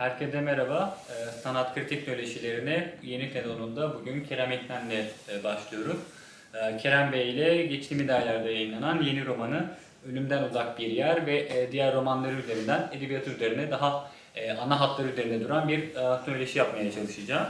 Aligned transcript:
Herkese 0.00 0.40
merhaba. 0.40 0.98
Ee, 1.10 1.30
Sanat 1.42 1.74
kritik 1.74 2.04
söyleşilerine 2.04 2.94
yeni 3.02 3.30
sezonunda 3.30 3.94
bugün 3.94 4.24
Kerem 4.24 4.52
Ekmen'le 4.52 5.04
e, 5.28 5.44
başlıyoruz. 5.44 5.96
Ee, 6.54 6.76
Kerem 6.76 7.12
Bey 7.12 7.30
ile 7.30 7.66
geçtiğimiz 7.66 8.10
aylarda 8.10 8.50
yayınlanan 8.50 9.02
yeni 9.02 9.26
romanı 9.26 9.64
Ölümden 10.10 10.42
Uzak 10.42 10.78
Bir 10.78 10.86
Yer 10.86 11.26
ve 11.26 11.38
e, 11.38 11.72
diğer 11.72 11.94
romanları 11.94 12.34
üzerinden 12.34 12.90
edebiyat 12.92 13.28
üzerine 13.28 13.70
daha 13.70 14.10
e, 14.36 14.52
ana 14.52 14.80
hatlar 14.80 15.04
üzerinde 15.04 15.44
duran 15.44 15.68
bir 15.68 15.84
söyleşi 16.24 16.58
yapmaya 16.58 16.92
çalışacağım. 16.92 17.46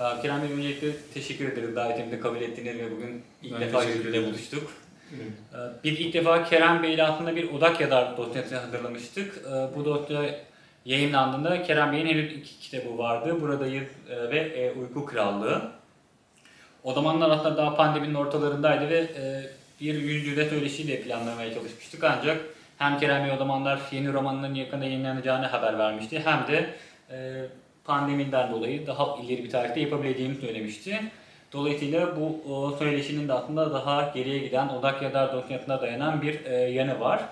Ee, 0.00 0.22
Kerem 0.22 0.42
Bey 0.42 0.52
öncelikle 0.52 0.88
teşekkür 1.14 1.52
ederiz 1.52 1.76
davetimizi 1.76 2.20
kabul 2.20 2.40
ettiğiniz 2.40 2.78
ve 2.78 2.90
bugün 2.90 3.22
ilk 3.42 3.54
Ben 3.54 3.60
defa 3.60 3.84
yüzüyle 3.84 4.26
buluştuk. 4.26 4.72
Evet. 5.14 5.70
Biz 5.84 6.00
ilk 6.00 6.14
defa 6.14 6.44
Kerem 6.44 6.82
Bey 6.82 6.94
ile 6.94 7.02
aslında 7.02 7.36
bir 7.36 7.50
odak 7.50 7.80
yazar 7.80 8.16
dosyası 8.16 8.56
hazırlamıştık. 8.56 9.44
Bu 9.76 9.84
dosya 9.84 10.34
yayınlandığında 10.86 11.62
Kerem 11.62 11.92
Bey'in 11.92 12.06
henüz 12.06 12.32
iki 12.32 12.58
kitabı 12.58 12.98
vardı. 12.98 13.40
Buradayız 13.40 13.88
e, 14.10 14.30
ve 14.30 14.38
e, 14.38 14.72
Uyku 14.72 15.06
Krallığı. 15.06 15.62
O 16.84 16.92
zamanlar 16.92 17.30
aslında 17.30 17.56
daha 17.56 17.76
pandeminin 17.76 18.14
ortalarındaydı 18.14 18.88
ve 18.90 18.98
e, 18.98 19.50
bir 19.80 19.94
yüz 19.94 20.26
yüze 20.26 20.48
söyleşiyle 20.48 21.02
planlamaya 21.02 21.54
çalışmıştık. 21.54 22.04
Ancak 22.04 22.40
hem 22.78 22.98
Kerem 22.98 23.24
Bey 23.24 23.32
o 23.32 23.36
zamanlar 23.36 23.80
yeni 23.92 24.12
romanının 24.12 24.54
yakında 24.54 24.84
yayınlanacağını 24.84 25.46
haber 25.46 25.78
vermişti. 25.78 26.22
Hem 26.24 26.46
de 26.46 26.70
pandemiden 27.84 28.52
dolayı 28.52 28.86
daha 28.86 29.16
ileri 29.22 29.44
bir 29.44 29.50
tarihte 29.50 29.80
yapabileceğini 29.80 30.34
söylemişti. 30.34 31.00
Dolayısıyla 31.52 32.16
bu 32.16 32.76
söyleşinin 32.78 33.28
de 33.28 33.32
aslında 33.32 33.74
daha 33.74 34.12
geriye 34.14 34.38
giden 34.38 34.68
odak 34.68 35.02
yazar 35.02 35.32
dosyasına 35.32 35.80
dayanan 35.80 36.22
bir 36.22 36.44
e, 36.44 36.54
yanı 36.54 37.00
var. 37.00 37.22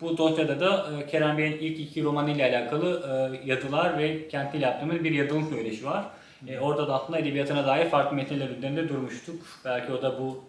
Bu 0.00 0.18
dosyada 0.18 0.60
da 0.60 0.86
e, 1.00 1.06
Kerem 1.06 1.38
Bey'in 1.38 1.58
ilk 1.58 1.80
iki 1.80 2.04
romanıyla 2.04 2.48
alakalı 2.48 3.02
e, 3.08 3.40
yazılar 3.50 3.98
ve 3.98 4.28
kendiyle 4.28 4.64
yaptığımız 4.64 5.04
bir 5.04 5.10
yazılım 5.10 5.48
söyleşi 5.50 5.86
var. 5.86 6.04
E, 6.48 6.58
orada 6.58 6.88
da 6.88 6.94
aslında 6.94 7.18
edebiyatına 7.18 7.66
dair 7.66 7.88
farklı 7.88 8.16
metinler 8.16 8.48
üzerinde 8.48 8.88
durmuştuk. 8.88 9.42
Belki 9.64 9.92
o 9.92 10.02
da 10.02 10.20
bu 10.20 10.44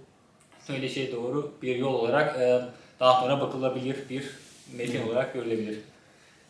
söyleşiye 0.59 1.11
doğru 1.11 1.51
bir 1.61 1.75
yol 1.75 1.93
olarak 1.93 2.39
e, 2.39 2.61
daha 2.99 3.21
sonra 3.21 3.41
bakılabilir 3.41 3.95
bir 4.09 4.29
metin 4.77 5.07
olarak 5.07 5.33
görülebilir. 5.33 5.77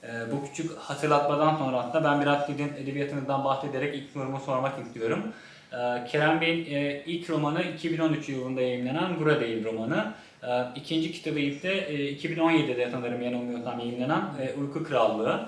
E, 0.04 0.08
bu 0.32 0.46
küçük 0.46 0.78
hatırlatmadan 0.78 1.56
sonra 1.56 1.78
aslında 1.78 2.04
ben 2.04 2.22
biraz 2.22 2.46
sizin 2.46 2.74
edebiyatınızdan 2.74 3.44
bahsederek 3.46 3.96
ilk 3.96 4.10
sorumu 4.10 4.40
sormak 4.40 4.86
istiyorum. 4.86 5.24
E, 5.72 6.08
Kerem 6.08 6.42
Bey'in 6.42 6.76
e, 6.76 7.04
ilk 7.06 7.30
romanı 7.30 7.64
2013 7.64 8.30
yılında 8.30 8.62
yayınlanan 8.62 9.20
Buradayım 9.20 9.64
romanı. 9.64 10.14
E, 10.48 10.52
ikinci 10.76 11.12
kitabı 11.12 11.40
ise 11.40 11.74
e, 11.74 12.14
2017'de 12.14 12.90
sanırım 12.92 13.22
yanılmıyorsam 13.22 13.80
yayınlanan 13.80 14.34
e, 14.42 14.60
Uyku 14.60 14.84
Krallığı. 14.84 15.46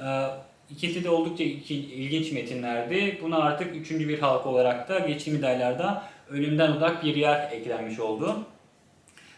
E, 0.00 0.08
İkisi 0.70 1.04
de 1.04 1.10
oldukça 1.10 1.44
ilginç 1.44 2.32
metinlerdi. 2.32 3.18
Buna 3.22 3.38
artık 3.38 3.76
üçüncü 3.76 4.08
bir 4.08 4.18
halka 4.18 4.48
olarak 4.48 4.88
da 4.88 4.98
geçtiğimiz 4.98 5.44
aylarda 5.44 6.02
Ölümden 6.30 6.72
Uzak 6.72 7.04
Bir 7.04 7.16
Yer 7.16 7.52
eklenmiş 7.52 8.00
oldu. 8.00 8.36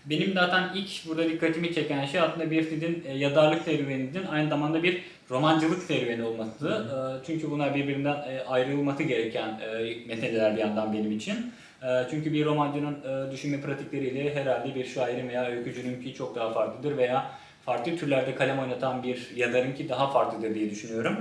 Benim 0.05 0.33
zaten 0.33 0.71
ilk 0.75 1.09
burada 1.09 1.29
dikkatimi 1.29 1.75
çeken 1.75 2.07
şey 2.07 2.21
aslında 2.21 2.51
bir 2.51 2.63
sizin 2.63 3.05
e, 3.07 3.17
yazarlık 3.17 3.63
serüveninizin 3.63 4.27
aynı 4.27 4.49
zamanda 4.49 4.83
bir 4.83 5.03
romancılık 5.31 5.83
serüveni 5.83 6.25
olması. 6.25 6.69
E, 6.69 7.27
çünkü 7.27 7.51
bunlar 7.51 7.75
birbirinden 7.75 8.15
e, 8.15 8.45
ayrılması 8.49 9.03
gereken 9.03 9.49
e, 9.49 9.97
meseleler 10.07 10.57
bir 10.57 10.61
yandan 10.61 10.93
benim 10.93 11.13
için. 11.13 11.53
E, 11.83 12.07
çünkü 12.11 12.33
bir 12.33 12.45
romancının 12.45 12.99
e, 13.05 13.33
düşünme 13.33 13.61
pratikleriyle 13.61 14.35
herhalde 14.35 14.75
bir 14.75 14.85
şairin 14.85 15.29
veya 15.29 15.47
öykücününki 15.47 16.15
çok 16.15 16.37
daha 16.37 16.53
farklıdır 16.53 16.97
veya 16.97 17.31
farklı 17.67 17.97
türlerde 17.97 18.35
kalem 18.35 18.59
oynatan 18.59 19.03
bir 19.03 19.31
yazarınki 19.37 19.89
daha 19.89 20.11
farklıdır 20.11 20.55
diye 20.55 20.71
düşünüyorum. 20.71 21.17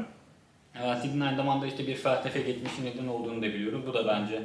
Sizin 1.01 1.19
aynı 1.19 1.37
zamanda 1.37 1.67
işte 1.67 1.87
bir 1.87 1.95
felsefe 1.95 2.41
geçmişinizin 2.41 3.07
olduğunu 3.07 3.41
da 3.41 3.45
biliyorum. 3.45 3.83
Bu 3.87 3.93
da 3.93 4.07
bence 4.07 4.41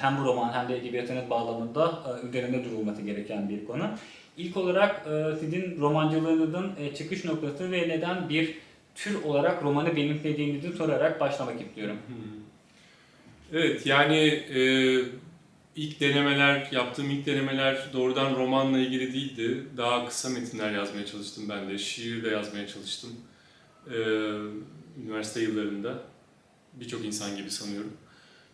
hem 0.00 0.18
bu 0.18 0.24
roman 0.24 0.52
hem 0.52 0.68
de 0.68 0.78
edebiyatınız 0.78 1.30
bağlamında 1.30 1.92
üzerinde 2.28 2.64
durulması 2.64 3.02
gereken 3.02 3.48
bir 3.48 3.64
konu. 3.64 3.90
İlk 4.36 4.56
olarak 4.56 5.06
sizin 5.40 5.80
romancılığınızın 5.80 6.72
çıkış 6.96 7.24
noktası 7.24 7.72
ve 7.72 7.88
neden 7.88 8.28
bir 8.28 8.54
tür 8.94 9.22
olarak 9.22 9.62
romanı 9.62 9.96
benimsediğinizi 9.96 10.72
sorarak 10.72 11.20
başlamak 11.20 11.60
istiyorum. 11.60 11.96
Evet 13.52 13.86
yani 13.86 14.16
e, 14.54 14.60
ilk 15.76 16.00
denemeler, 16.00 16.68
yaptığım 16.72 17.10
ilk 17.10 17.26
denemeler 17.26 17.88
doğrudan 17.92 18.36
romanla 18.36 18.78
ilgili 18.78 19.12
değildi. 19.12 19.64
Daha 19.76 20.08
kısa 20.08 20.28
metinler 20.28 20.72
yazmaya 20.72 21.06
çalıştım 21.06 21.44
ben 21.48 21.68
de. 21.68 21.78
Şiir 21.78 22.24
de 22.24 22.28
yazmaya 22.28 22.66
çalıştım. 22.66 23.10
E, 23.90 23.96
üniversite 25.04 25.40
yıllarında. 25.40 26.02
Birçok 26.72 27.04
insan 27.04 27.36
gibi 27.36 27.50
sanıyorum. 27.50 27.92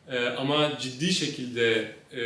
E, 0.09 0.27
ama 0.27 0.79
ciddi 0.79 1.13
şekilde 1.13 1.95
e, 2.13 2.23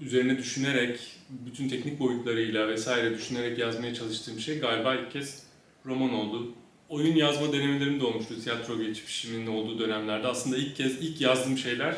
üzerine 0.00 0.38
düşünerek, 0.38 1.00
bütün 1.28 1.68
teknik 1.68 2.00
boyutlarıyla 2.00 2.68
vesaire 2.68 3.14
düşünerek 3.14 3.58
yazmaya 3.58 3.94
çalıştığım 3.94 4.40
şey 4.40 4.58
galiba 4.58 4.94
ilk 4.94 5.12
kez 5.12 5.42
roman 5.86 6.14
oldu. 6.14 6.54
Oyun 6.88 7.16
yazma 7.16 7.52
denemelerim 7.52 8.00
de 8.00 8.04
olmuştu 8.04 8.34
tiyatro 8.42 8.78
geçmişimin 8.78 9.46
olduğu 9.46 9.78
dönemlerde. 9.78 10.26
Aslında 10.26 10.56
ilk 10.56 10.76
kez 10.76 10.92
ilk 11.02 11.20
yazdığım 11.20 11.58
şeyler 11.58 11.94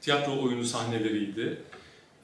tiyatro 0.00 0.42
oyunu 0.42 0.64
sahneleriydi. 0.64 1.58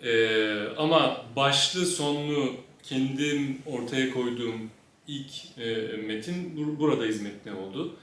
Ee, 0.02 0.58
ama 0.76 1.24
başlı 1.36 1.86
sonlu 1.86 2.54
kendim 2.82 3.58
ortaya 3.66 4.10
koyduğum 4.10 4.70
ilk 5.08 5.58
e, 5.58 5.96
metin 5.96 6.56
bur- 6.56 6.78
buradayız 6.78 7.22
metni 7.22 7.52
oldu 7.52 7.96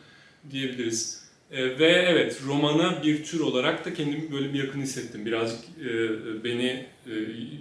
diyebiliriz. 0.51 1.21
E, 1.51 1.79
ve 1.79 1.87
evet 1.87 2.41
romana 2.47 3.03
bir 3.03 3.23
tür 3.23 3.39
olarak 3.39 3.85
da 3.85 3.93
kendimi 3.93 4.31
böyle 4.31 4.53
bir 4.53 4.63
yakın 4.63 4.81
hissettim. 4.81 5.25
Birazcık 5.25 5.59
e, 5.79 6.43
beni 6.43 6.85
e, 7.07 7.11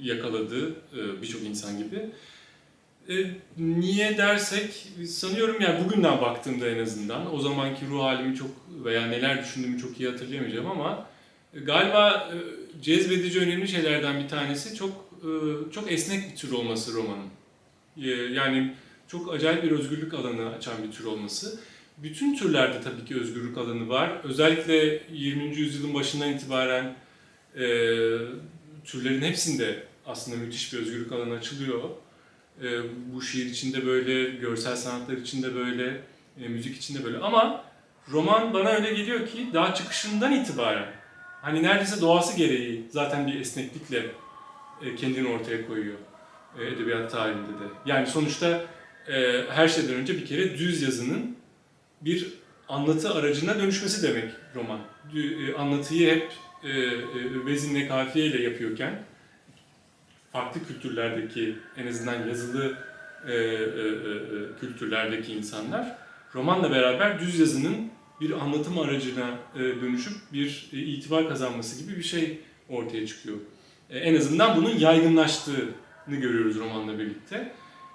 yakaladı 0.02 0.70
e, 0.70 1.22
birçok 1.22 1.42
insan 1.42 1.78
gibi. 1.78 2.10
E, 3.08 3.14
niye 3.58 4.18
dersek 4.18 4.88
sanıyorum 5.08 5.60
yani 5.60 5.84
bugünden 5.84 6.20
baktığımda 6.20 6.68
en 6.68 6.82
azından 6.82 7.34
o 7.34 7.40
zamanki 7.40 7.86
ruh 7.86 8.02
halimi 8.02 8.36
çok 8.36 8.50
veya 8.84 9.06
neler 9.06 9.42
düşündüğümü 9.42 9.80
çok 9.80 10.00
iyi 10.00 10.08
hatırlayamayacağım 10.10 10.66
ama 10.66 11.06
e, 11.54 11.60
galiba 11.60 12.30
e, 12.32 12.36
cezbedici 12.82 13.40
önemli 13.40 13.68
şeylerden 13.68 14.22
bir 14.22 14.28
tanesi 14.28 14.74
çok 14.74 14.90
e, 15.20 15.30
çok 15.72 15.92
esnek 15.92 16.30
bir 16.30 16.36
tür 16.36 16.52
olması 16.52 16.94
romanın. 16.94 17.28
E, 18.02 18.08
yani 18.10 18.74
çok 19.08 19.34
acayip 19.34 19.62
bir 19.62 19.70
özgürlük 19.70 20.14
alanı 20.14 20.48
açan 20.48 20.74
bir 20.86 20.92
tür 20.92 21.04
olması. 21.04 21.60
Bütün 21.98 22.36
türlerde 22.36 22.80
tabii 22.80 23.04
ki 23.04 23.20
özgürlük 23.20 23.58
alanı 23.58 23.88
var. 23.88 24.20
Özellikle 24.24 25.02
20. 25.12 25.56
yüzyılın 25.56 25.94
başından 25.94 26.32
itibaren 26.32 26.96
e, 27.54 27.64
türlerin 28.84 29.22
hepsinde 29.22 29.82
aslında 30.06 30.36
müthiş 30.36 30.72
bir 30.72 30.78
özgürlük 30.78 31.12
alanı 31.12 31.34
açılıyor. 31.34 31.82
E, 32.62 32.66
bu 33.12 33.22
şiir 33.22 33.46
içinde 33.46 33.86
böyle, 33.86 34.30
görsel 34.30 34.76
sanatlar 34.76 35.16
içinde 35.16 35.54
böyle, 35.54 36.00
e, 36.40 36.48
müzik 36.48 36.76
içinde 36.76 37.04
böyle. 37.04 37.18
Ama 37.18 37.64
roman 38.12 38.54
bana 38.54 38.68
öyle 38.68 38.94
geliyor 38.94 39.26
ki 39.26 39.48
daha 39.54 39.74
çıkışından 39.74 40.32
itibaren 40.32 40.92
hani 41.42 41.62
neredeyse 41.62 42.00
doğası 42.00 42.36
gereği 42.36 42.86
zaten 42.90 43.26
bir 43.26 43.40
esneklikle 43.40 44.06
e, 44.82 44.96
kendini 44.96 45.28
ortaya 45.28 45.66
koyuyor 45.66 45.96
e, 46.58 46.66
edebiyat 46.66 47.10
tarihinde 47.10 47.52
de. 47.52 47.64
Yani 47.86 48.06
sonuçta 48.06 48.60
her 49.50 49.68
şeyden 49.68 49.94
önce 49.94 50.14
bir 50.14 50.26
kere 50.26 50.58
düz 50.58 50.82
yazının 50.82 51.36
bir 52.00 52.28
anlatı 52.68 53.14
aracına 53.14 53.58
dönüşmesi 53.58 54.02
demek 54.02 54.30
roman. 54.54 54.80
Anlatıyı 55.58 56.14
hep 56.14 56.30
vezinle 57.46 57.88
kafiyeyle 57.88 58.42
yapıyorken 58.42 59.04
farklı 60.32 60.66
kültürlerdeki 60.66 61.58
en 61.76 61.86
azından 61.86 62.28
yazılı 62.28 62.78
e, 63.26 63.32
e, 63.32 63.36
e, 63.36 63.42
e, 63.42 64.58
kültürlerdeki 64.60 65.32
insanlar 65.32 65.96
romanla 66.34 66.70
beraber 66.70 67.20
düz 67.20 67.38
yazının 67.38 67.90
bir 68.20 68.30
anlatım 68.30 68.78
aracına 68.78 69.38
e, 69.54 69.58
dönüşüp 69.58 70.16
bir 70.32 70.70
e, 70.72 70.76
itibar 70.78 71.28
kazanması 71.28 71.84
gibi 71.84 71.96
bir 71.96 72.02
şey 72.02 72.40
ortaya 72.68 73.06
çıkıyor. 73.06 73.36
E, 73.90 73.98
en 73.98 74.16
azından 74.16 74.56
bunun 74.56 74.78
yaygınlaştığını 74.78 75.66
görüyoruz 76.08 76.58
romanla 76.58 76.98
birlikte. 76.98 77.52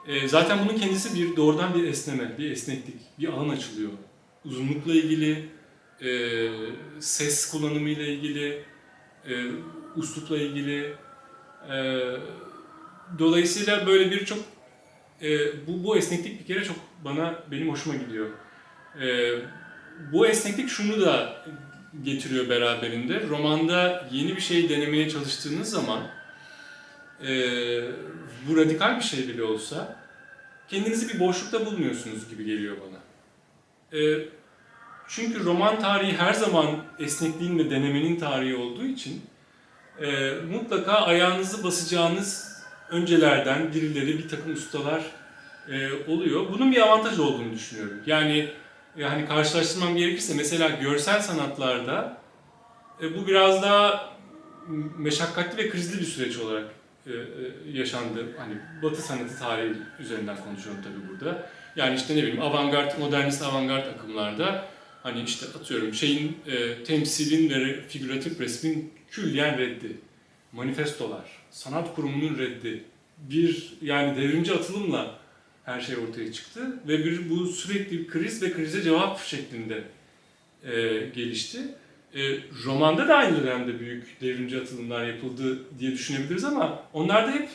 E, 0.07 0.27
zaten 0.27 0.59
bunun 0.65 0.77
kendisi 0.77 1.19
bir 1.19 1.35
doğrudan 1.35 1.73
bir 1.73 1.83
esneme, 1.87 2.37
bir 2.37 2.51
esneklik, 2.51 2.99
bir 3.19 3.27
alan 3.27 3.49
açılıyor. 3.49 3.91
Uzunlukla 4.45 4.93
ilgili, 4.93 5.49
e, 6.01 6.09
ses 6.99 7.51
kullanımı 7.51 7.89
ile 7.89 8.13
ilgili, 8.13 8.63
e, 9.29 9.33
uslupla 9.95 10.37
ilgili. 10.37 10.93
E, 11.71 12.01
dolayısıyla 13.19 13.87
böyle 13.87 14.11
bir 14.11 14.25
çok 14.25 14.39
e, 15.21 15.29
bu, 15.67 15.83
bu 15.83 15.97
esneklik 15.97 16.39
bir 16.39 16.45
kere 16.45 16.63
çok 16.63 16.77
bana 17.05 17.39
benim 17.51 17.69
hoşuma 17.69 17.95
gidiyor. 17.95 18.29
E, 19.01 19.31
bu 20.11 20.27
esneklik 20.27 20.69
şunu 20.69 21.01
da 21.01 21.45
getiriyor 22.03 22.49
beraberinde. 22.49 23.27
Romanda 23.29 24.07
yeni 24.11 24.35
bir 24.35 24.41
şey 24.41 24.69
denemeye 24.69 25.09
çalıştığınız 25.09 25.69
zaman 25.69 25.99
e, 27.21 27.29
bu 28.47 28.57
radikal 28.57 28.97
bir 28.97 29.03
şey 29.03 29.27
bile 29.27 29.43
olsa 29.43 29.95
kendinizi 30.67 31.13
bir 31.13 31.19
boşlukta 31.19 31.65
bulmuyorsunuz 31.65 32.29
gibi 32.29 32.45
geliyor 32.45 32.77
bana. 32.87 32.99
E, 33.99 34.19
çünkü 35.07 35.43
roman 35.43 35.79
tarihi 35.79 36.17
her 36.17 36.33
zaman 36.33 36.83
esnekliğin 36.99 37.59
ve 37.59 37.69
denemenin 37.69 38.19
tarihi 38.19 38.55
olduğu 38.55 38.85
için 38.85 39.21
e, 40.01 40.31
mutlaka 40.51 40.91
ayağınızı 40.91 41.63
basacağınız 41.63 42.55
öncelerden 42.89 43.73
birileri, 43.73 44.17
bir 44.17 44.29
takım 44.29 44.53
ustalar 44.53 45.01
e, 45.69 45.89
oluyor. 46.11 46.45
Bunun 46.53 46.71
bir 46.71 46.81
avantaj 46.81 47.19
olduğunu 47.19 47.53
düşünüyorum. 47.53 47.99
Yani 48.05 48.49
yani 48.97 49.25
karşılaştırmam 49.25 49.95
gerekirse 49.95 50.33
mesela 50.33 50.69
görsel 50.69 51.21
sanatlarda 51.21 52.17
e, 53.01 53.17
bu 53.17 53.27
biraz 53.27 53.63
daha 53.63 54.09
meşakkatli 54.97 55.57
ve 55.57 55.69
krizli 55.69 55.99
bir 55.99 56.05
süreç 56.05 56.37
olarak 56.37 56.65
e, 57.07 57.11
e, 57.11 57.17
yaşandı. 57.71 58.25
Hani 58.37 58.53
Batı 58.83 59.01
sanatı 59.01 59.39
tarihi 59.39 59.75
üzerinden 59.99 60.37
konuşuyorum 60.37 60.81
tabii 60.83 61.09
burada. 61.09 61.49
Yani 61.75 61.95
işte 61.95 62.15
ne 62.15 62.23
bileyim 62.23 62.41
avantgard, 62.41 62.99
modernist 62.99 63.41
avantgard 63.43 63.87
akımlarda 63.87 64.65
hani 65.05 65.23
işte 65.23 65.45
atıyorum 65.59 65.93
şeyin 65.93 66.37
e, 66.47 66.83
temsilin 66.83 67.49
ve 67.49 67.87
figüratif 67.87 68.39
resmin 68.39 68.93
külliyen 69.11 69.57
reddi. 69.57 69.97
Manifestolar, 70.51 71.23
sanat 71.51 71.95
kurumunun 71.95 72.37
reddi. 72.37 72.83
Bir 73.17 73.73
yani 73.81 74.17
devrimci 74.17 74.53
atılımla 74.53 75.19
her 75.63 75.81
şey 75.81 75.95
ortaya 75.97 76.31
çıktı 76.31 76.79
ve 76.87 77.05
bir 77.05 77.29
bu 77.29 77.47
sürekli 77.47 77.99
bir 77.99 78.07
kriz 78.07 78.41
ve 78.41 78.53
krize 78.53 78.81
cevap 78.81 79.19
şeklinde 79.19 79.83
e, 80.63 80.71
gelişti. 81.15 81.59
E, 82.15 82.37
romanda 82.65 83.07
da 83.07 83.15
aynı 83.15 83.43
dönemde 83.43 83.79
büyük 83.79 84.21
devrimci 84.21 84.61
atılımlar 84.61 85.05
yapıldı 85.05 85.59
diye 85.79 85.91
düşünebiliriz 85.91 86.43
ama 86.43 86.83
onlarda 86.93 87.31
hep 87.31 87.49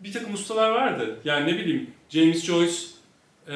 bir 0.00 0.12
takım 0.12 0.34
ustalar 0.34 0.70
vardı. 0.70 1.20
Yani 1.24 1.52
ne 1.52 1.58
bileyim 1.58 1.90
James 2.08 2.44
Joyce 2.44 2.76
e, 3.48 3.54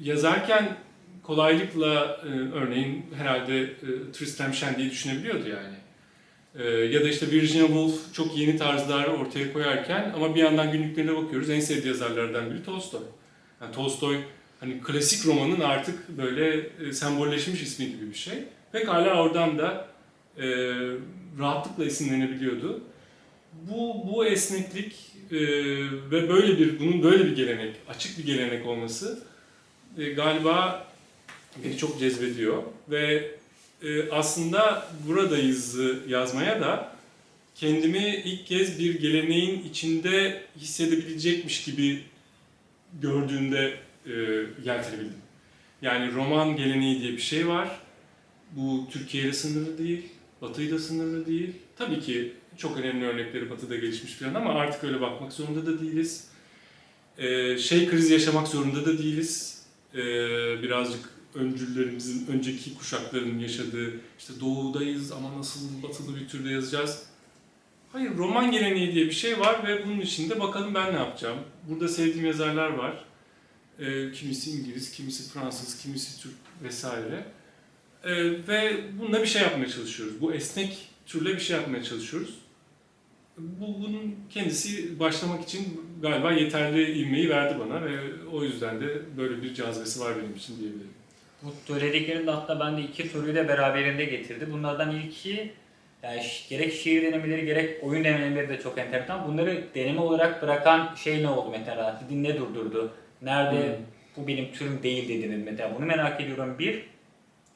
yazarken 0.00 0.76
kolaylıkla 1.22 2.20
e, 2.24 2.28
örneğin 2.54 3.06
herhalde 3.16 3.60
e, 3.62 4.12
Tristram 4.12 4.54
Shandy'yi 4.54 4.90
düşünebiliyordu 4.90 5.48
yani. 5.48 5.76
E, 6.58 6.70
ya 6.70 7.04
da 7.04 7.08
işte 7.08 7.30
Virginia 7.30 7.66
Woolf 7.66 8.14
çok 8.14 8.38
yeni 8.38 8.56
tarzlar 8.56 9.06
ortaya 9.06 9.52
koyarken 9.52 10.12
ama 10.16 10.34
bir 10.34 10.40
yandan 10.40 10.72
günlüklerine 10.72 11.16
bakıyoruz 11.16 11.50
en 11.50 11.60
sevdiği 11.60 11.88
yazarlardan 11.88 12.50
biri 12.50 12.64
Tolstoy. 12.64 13.02
Yani 13.60 13.74
Tolstoy 13.74 14.16
hani 14.60 14.80
klasik 14.80 15.26
romanın 15.26 15.60
artık 15.60 16.08
böyle 16.08 16.70
e, 16.88 16.92
sembolleşmiş 16.92 17.62
ismi 17.62 17.86
gibi 17.86 18.10
bir 18.10 18.18
şey. 18.18 18.34
Pekala 18.72 19.22
oradan 19.22 19.58
da 19.58 19.88
e, 20.38 20.46
rahatlıkla 21.38 21.84
esinlenebiliyordu. 21.84 22.80
Bu, 23.52 24.06
bu 24.12 24.26
esneklik 24.26 24.94
e, 25.30 25.38
ve 26.10 26.28
böyle 26.28 26.58
bir 26.58 26.80
bunun 26.80 27.02
böyle 27.02 27.24
bir 27.24 27.36
gelenek, 27.36 27.76
açık 27.88 28.18
bir 28.18 28.24
gelenek 28.24 28.66
olması 28.66 29.22
e, 29.98 30.10
galiba 30.10 30.86
beni 31.64 31.76
çok 31.76 31.98
cezbediyor 31.98 32.62
ve 32.90 33.30
e, 33.82 34.10
aslında 34.10 34.88
buradayız 35.08 35.76
yazmaya 36.08 36.60
da 36.60 36.96
kendimi 37.54 38.22
ilk 38.24 38.46
kez 38.46 38.78
bir 38.78 39.00
geleneğin 39.00 39.64
içinde 39.64 40.42
hissedebilecekmiş 40.56 41.64
gibi 41.64 42.02
gördüğünde 43.02 43.74
e, 44.06 44.10
yeltenebildim. 44.64 45.20
Yani 45.82 46.14
roman 46.14 46.56
geleneği 46.56 47.00
diye 47.00 47.12
bir 47.12 47.18
şey 47.18 47.48
var. 47.48 47.80
Bu 48.52 48.86
Türkiye 48.92 49.24
ile 49.24 49.32
sınırlı 49.32 49.78
değil, 49.78 50.02
Batı 50.42 50.62
ile 50.62 50.78
sınırlı 50.78 51.26
değil. 51.26 51.52
Tabii 51.76 52.00
ki 52.00 52.32
çok 52.56 52.76
önemli 52.76 53.06
örnekleri 53.06 53.50
Batı'da 53.50 53.76
gelişmiş 53.76 54.12
falan 54.12 54.34
ama 54.34 54.54
artık 54.54 54.84
öyle 54.84 55.00
bakmak 55.00 55.32
zorunda 55.32 55.66
da 55.66 55.80
değiliz. 55.80 56.28
Ee, 57.18 57.58
şey 57.58 57.88
krizi 57.88 58.12
yaşamak 58.12 58.48
zorunda 58.48 58.86
da 58.86 58.98
değiliz. 58.98 59.62
Ee, 59.94 59.98
birazcık 60.62 61.19
öncüllerimizin, 61.34 62.26
önceki 62.26 62.74
kuşakların 62.74 63.38
yaşadığı, 63.38 63.92
işte 64.18 64.32
doğudayız 64.40 65.12
ama 65.12 65.38
nasıl 65.38 65.82
batılı 65.82 66.16
bir 66.16 66.28
türde 66.28 66.50
yazacağız. 66.50 67.02
Hayır, 67.92 68.16
roman 68.16 68.50
geleneği 68.50 68.94
diye 68.94 69.06
bir 69.06 69.12
şey 69.12 69.40
var 69.40 69.68
ve 69.68 69.86
bunun 69.86 70.00
içinde 70.00 70.40
bakalım 70.40 70.74
ben 70.74 70.92
ne 70.92 70.98
yapacağım. 70.98 71.38
Burada 71.68 71.88
sevdiğim 71.88 72.26
yazarlar 72.26 72.70
var. 72.70 73.04
Ee, 73.78 74.12
kimisi 74.12 74.50
İngiliz, 74.50 74.92
kimisi 74.92 75.32
Fransız, 75.32 75.82
kimisi 75.82 76.22
Türk 76.22 76.34
vesaire. 76.62 77.24
Ee, 78.04 78.14
ve 78.48 78.84
bununla 78.98 79.22
bir 79.22 79.26
şey 79.26 79.42
yapmaya 79.42 79.68
çalışıyoruz. 79.68 80.20
Bu 80.20 80.32
esnek 80.32 80.88
türle 81.06 81.34
bir 81.34 81.40
şey 81.40 81.56
yapmaya 81.56 81.82
çalışıyoruz. 81.82 82.34
Bu, 83.38 83.82
bunun 83.82 84.14
kendisi 84.30 85.00
başlamak 85.00 85.44
için 85.44 85.80
galiba 86.02 86.32
yeterli 86.32 86.92
ilmeği 86.92 87.30
verdi 87.30 87.58
bana 87.60 87.84
ve 87.84 87.98
o 88.32 88.44
yüzden 88.44 88.80
de 88.80 89.02
böyle 89.16 89.42
bir 89.42 89.54
cazibesi 89.54 90.00
var 90.00 90.16
benim 90.22 90.36
için 90.36 90.60
diyebilirim. 90.60 90.89
Bu 91.42 91.52
söylediklerinde 91.66 92.30
hatta 92.30 92.60
ben 92.60 92.76
de 92.76 92.82
iki 92.82 93.08
soruyu 93.08 93.34
da 93.34 93.48
beraberinde 93.48 94.04
getirdi. 94.04 94.52
Bunlardan 94.52 94.90
ilki 94.90 95.52
yani 96.02 96.22
gerek 96.48 96.72
şiir 96.72 97.02
denemeleri 97.02 97.46
gerek 97.46 97.84
oyun 97.84 98.04
denemeleri 98.04 98.48
de 98.48 98.60
çok 98.60 98.78
enteresan. 98.78 99.28
Bunları 99.28 99.64
deneme 99.74 100.00
olarak 100.00 100.42
bırakan 100.42 100.94
şey 100.94 101.22
ne 101.22 101.28
oldu 101.28 101.50
mesela? 101.50 102.00
Sizi 102.00 102.22
ne 102.22 102.38
durdurdu? 102.38 102.92
Nerede 103.22 103.66
hmm. 103.66 103.84
bu 104.16 104.28
benim 104.28 104.52
türüm 104.52 104.82
değil 104.82 105.08
dediniz 105.08 105.44
mesela? 105.44 105.74
Bunu 105.76 105.86
merak 105.86 106.20
ediyorum 106.20 106.56
bir. 106.58 106.86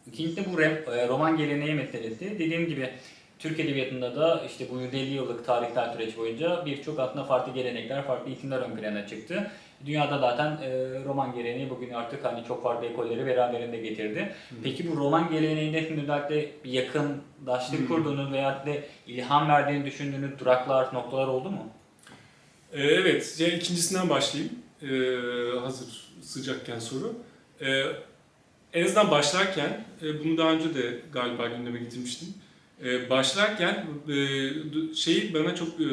İkincisi 0.06 0.52
bu 0.52 0.62
e, 0.62 1.08
roman 1.08 1.36
geleneği 1.36 1.74
meselesi. 1.74 2.38
Dediğim 2.38 2.66
gibi 2.66 2.90
Türk 3.38 3.60
Edebiyatı'nda 3.60 4.16
da 4.16 4.42
işte 4.46 4.66
bu 4.70 4.80
150 4.80 5.14
yıllık 5.14 5.46
tarihsel 5.46 5.92
süreç 5.92 6.16
boyunca 6.16 6.66
birçok 6.66 6.98
aslında 6.98 7.24
farklı 7.24 7.54
gelenekler, 7.54 8.04
farklı 8.04 8.32
isimler 8.32 8.58
ön 8.58 8.76
plana 8.76 9.06
çıktı. 9.06 9.50
Dünyada 9.86 10.18
zaten 10.18 10.58
e, 10.62 10.70
roman 11.04 11.34
geleneği 11.34 11.70
bugün 11.70 11.90
artık 11.90 12.24
hani 12.24 12.44
çok 12.48 12.62
farklı 12.62 12.86
ekolleri 12.86 13.26
beraberinde 13.26 13.76
getirdi. 13.76 14.34
Hmm. 14.48 14.58
Peki 14.62 14.90
bu 14.90 14.96
roman 14.96 15.30
geleneğinde 15.30 16.02
özellikle 16.02 16.50
yakındaşlık 16.64 17.80
hmm. 17.80 17.88
kurduğunuz 17.88 18.32
veya 18.32 18.66
de 18.66 18.84
ilham 19.06 19.48
verdiğini 19.48 19.86
düşündüğünüz 19.86 20.38
duraklar, 20.38 20.94
noktalar 20.94 21.26
oldu 21.28 21.50
mu? 21.50 21.68
Ee, 22.72 22.82
evet, 22.82 23.36
yani 23.38 23.52
ikincisinden 23.52 24.08
başlayayım. 24.10 24.52
Ee, 24.82 25.58
hazır 25.60 26.04
sıcakken 26.20 26.78
soru. 26.78 27.14
Ee, 27.60 27.82
en 28.72 28.84
azından 28.84 29.10
başlarken, 29.10 29.84
e, 30.02 30.24
bunu 30.24 30.38
daha 30.38 30.50
önce 30.50 30.74
de 30.74 31.00
galiba 31.12 31.46
gündeme 31.46 31.78
getirmiştim. 31.78 32.28
E, 32.84 33.10
başlarken 33.10 33.86
e, 34.08 34.94
şey 34.94 35.34
bana 35.34 35.54
çok 35.54 35.68
e, 35.68 35.86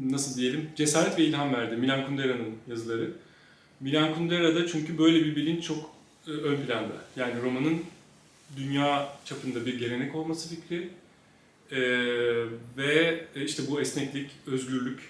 nasıl 0.00 0.40
diyelim 0.40 0.70
cesaret 0.76 1.18
ve 1.18 1.24
ilham 1.24 1.52
verdi 1.52 1.76
Milan 1.76 2.06
Kundera'nın 2.06 2.54
yazıları. 2.68 3.12
Milan 3.80 4.14
Kundera'da 4.14 4.66
çünkü 4.66 4.98
böyle 4.98 5.24
bir 5.24 5.36
bilinç 5.36 5.64
çok 5.64 5.90
e, 6.26 6.30
ön 6.30 6.66
planda. 6.66 6.94
Yani 7.16 7.42
romanın 7.42 7.82
dünya 8.56 9.08
çapında 9.24 9.66
bir 9.66 9.78
gelenek 9.78 10.14
olması 10.14 10.48
fikri 10.54 10.88
e, 11.70 11.80
ve 12.76 13.24
e, 13.34 13.44
işte 13.44 13.62
bu 13.70 13.80
esneklik, 13.80 14.30
özgürlük, 14.46 15.00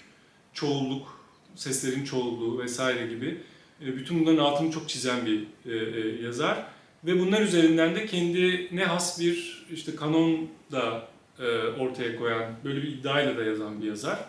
çoğulluk, 0.53 1.23
seslerin 1.55 2.03
çoğulluğu 2.03 2.59
vesaire 2.59 3.07
gibi 3.07 3.37
e, 3.81 3.95
bütün 3.95 4.19
bunların 4.19 4.43
altını 4.43 4.71
çok 4.71 4.89
çizen 4.89 5.25
bir 5.25 5.43
e, 5.65 5.75
e, 5.99 6.21
yazar 6.23 6.65
ve 7.05 7.19
bunlar 7.19 7.41
üzerinden 7.41 7.95
de 7.95 8.05
kendine 8.05 8.85
has 8.85 9.19
bir 9.19 9.65
işte 9.71 9.95
kanon 9.95 10.49
da 10.71 11.07
e, 11.39 11.57
ortaya 11.57 12.15
koyan, 12.15 12.51
böyle 12.63 12.81
bir 12.83 12.87
iddiayla 12.87 13.37
da 13.37 13.43
yazan 13.43 13.81
bir 13.81 13.87
yazar. 13.87 14.19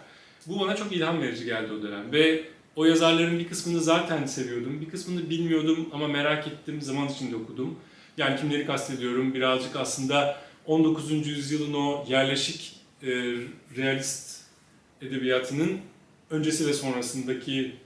Bu 0.46 0.60
bana 0.60 0.76
çok 0.76 0.92
ilham 0.92 1.22
verici 1.22 1.44
geldi 1.44 1.72
o 1.72 1.82
dönem 1.82 2.12
ve 2.12 2.44
o 2.76 2.84
yazarların 2.84 3.38
bir 3.38 3.48
kısmını 3.48 3.80
zaten 3.80 4.26
seviyordum, 4.26 4.80
bir 4.80 4.90
kısmını 4.90 5.30
bilmiyordum 5.30 5.88
ama 5.92 6.08
merak 6.08 6.46
ettim, 6.46 6.82
zaman 6.82 7.08
içinde 7.08 7.36
okudum. 7.36 7.78
Yani 8.16 8.40
kimleri 8.40 8.66
kastediyorum, 8.66 9.34
birazcık 9.34 9.76
aslında 9.76 10.36
19. 10.66 11.26
yüzyılın 11.26 11.74
o 11.74 12.04
yerleşik 12.08 12.76
e, 13.02 13.08
realist 13.76 14.40
edebiyatının 15.02 15.78
öncesi 16.30 16.66
ve 16.66 16.72
sonrasındaki 16.72 17.76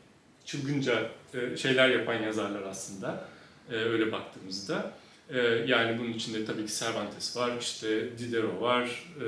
çılgınca 0.44 1.10
e, 1.34 1.56
şeyler 1.56 1.88
yapan 1.88 2.22
yazarlar 2.22 2.62
aslında 2.62 3.28
e, 3.70 3.74
öyle 3.74 4.12
baktığımızda. 4.12 4.92
E, 5.30 5.38
yani 5.66 5.98
bunun 5.98 6.12
içinde 6.12 6.44
tabii 6.44 6.66
ki 6.66 6.78
Cervantes 6.78 7.36
var, 7.36 7.52
işte 7.60 8.18
Diderot 8.18 8.60
var, 8.60 9.04
e, 9.20 9.24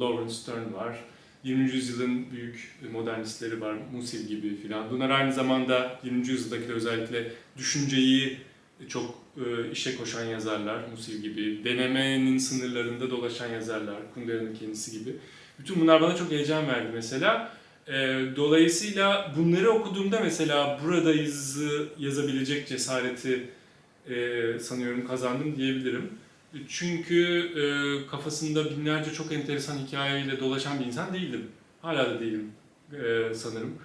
Lawrence 0.00 0.34
Stern 0.34 0.74
var, 0.74 0.98
20. 1.46 1.72
yüzyılın 1.72 2.30
büyük 2.30 2.74
modernistleri 2.92 3.60
var, 3.60 3.74
Musil 3.92 4.28
gibi 4.28 4.56
filan. 4.56 4.90
Bunlar 4.90 5.10
aynı 5.10 5.32
zamanda 5.32 6.00
20. 6.04 6.28
yüzyıldaki 6.28 6.72
özellikle 6.72 7.32
düşünceyi 7.58 8.38
çok 8.88 9.14
e, 9.36 9.70
işe 9.70 9.96
koşan 9.96 10.24
yazarlar, 10.24 10.88
Musil 10.90 11.22
gibi, 11.22 11.64
denemenin 11.64 12.38
sınırlarında 12.38 13.10
dolaşan 13.10 13.48
yazarlar, 13.48 13.96
Kundera'nın 14.14 14.54
kendisi 14.54 14.98
gibi. 14.98 15.16
Bütün 15.58 15.80
bunlar 15.80 16.02
bana 16.02 16.16
çok 16.16 16.30
heyecan 16.30 16.68
verdi 16.68 16.88
mesela. 16.94 17.52
E, 17.88 17.92
dolayısıyla 18.36 19.32
bunları 19.36 19.70
okuduğumda 19.70 20.20
mesela 20.20 20.80
buradayız 20.84 21.62
yazabilecek 21.98 22.68
cesareti 22.68 23.48
e, 24.08 24.58
sanıyorum 24.58 25.06
kazandım 25.06 25.56
diyebilirim. 25.56 26.10
Çünkü 26.68 27.50
e, 27.56 27.66
kafasında 28.10 28.70
binlerce 28.70 29.12
çok 29.12 29.32
enteresan 29.32 29.78
hikayeyle 29.78 30.40
dolaşan 30.40 30.80
bir 30.80 30.86
insan 30.86 31.14
değildim. 31.14 31.48
Hala 31.82 32.10
da 32.10 32.20
değilim 32.20 32.52
e, 32.92 33.34
sanırım. 33.34 33.78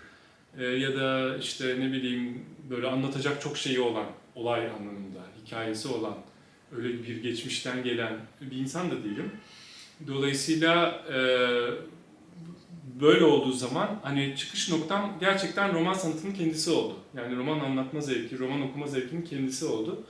E, 0.57 0.65
ya 0.65 0.95
da 0.95 1.37
işte 1.37 1.79
ne 1.79 1.91
bileyim 1.91 2.45
böyle 2.69 2.87
anlatacak 2.87 3.41
çok 3.41 3.57
şeyi 3.57 3.79
olan 3.79 4.05
olay 4.35 4.67
anlamında, 4.67 5.19
hikayesi 5.45 5.87
olan, 5.87 6.17
öyle 6.77 7.03
bir 7.03 7.23
geçmişten 7.23 7.83
gelen 7.83 8.13
bir 8.41 8.57
insan 8.57 8.91
da 8.91 9.03
değilim. 9.03 9.31
Dolayısıyla 10.07 11.03
e, 11.13 11.17
böyle 13.01 13.23
olduğu 13.23 13.51
zaman 13.51 13.99
hani 14.03 14.35
çıkış 14.37 14.69
noktam 14.69 15.17
gerçekten 15.19 15.73
roman 15.73 15.93
sanatının 15.93 16.33
kendisi 16.33 16.71
oldu. 16.71 16.95
Yani 17.17 17.35
roman 17.35 17.59
anlatma 17.59 18.01
zevki, 18.01 18.39
roman 18.39 18.61
okuma 18.61 18.87
zevkinin 18.87 19.21
kendisi 19.21 19.65
oldu. 19.65 20.03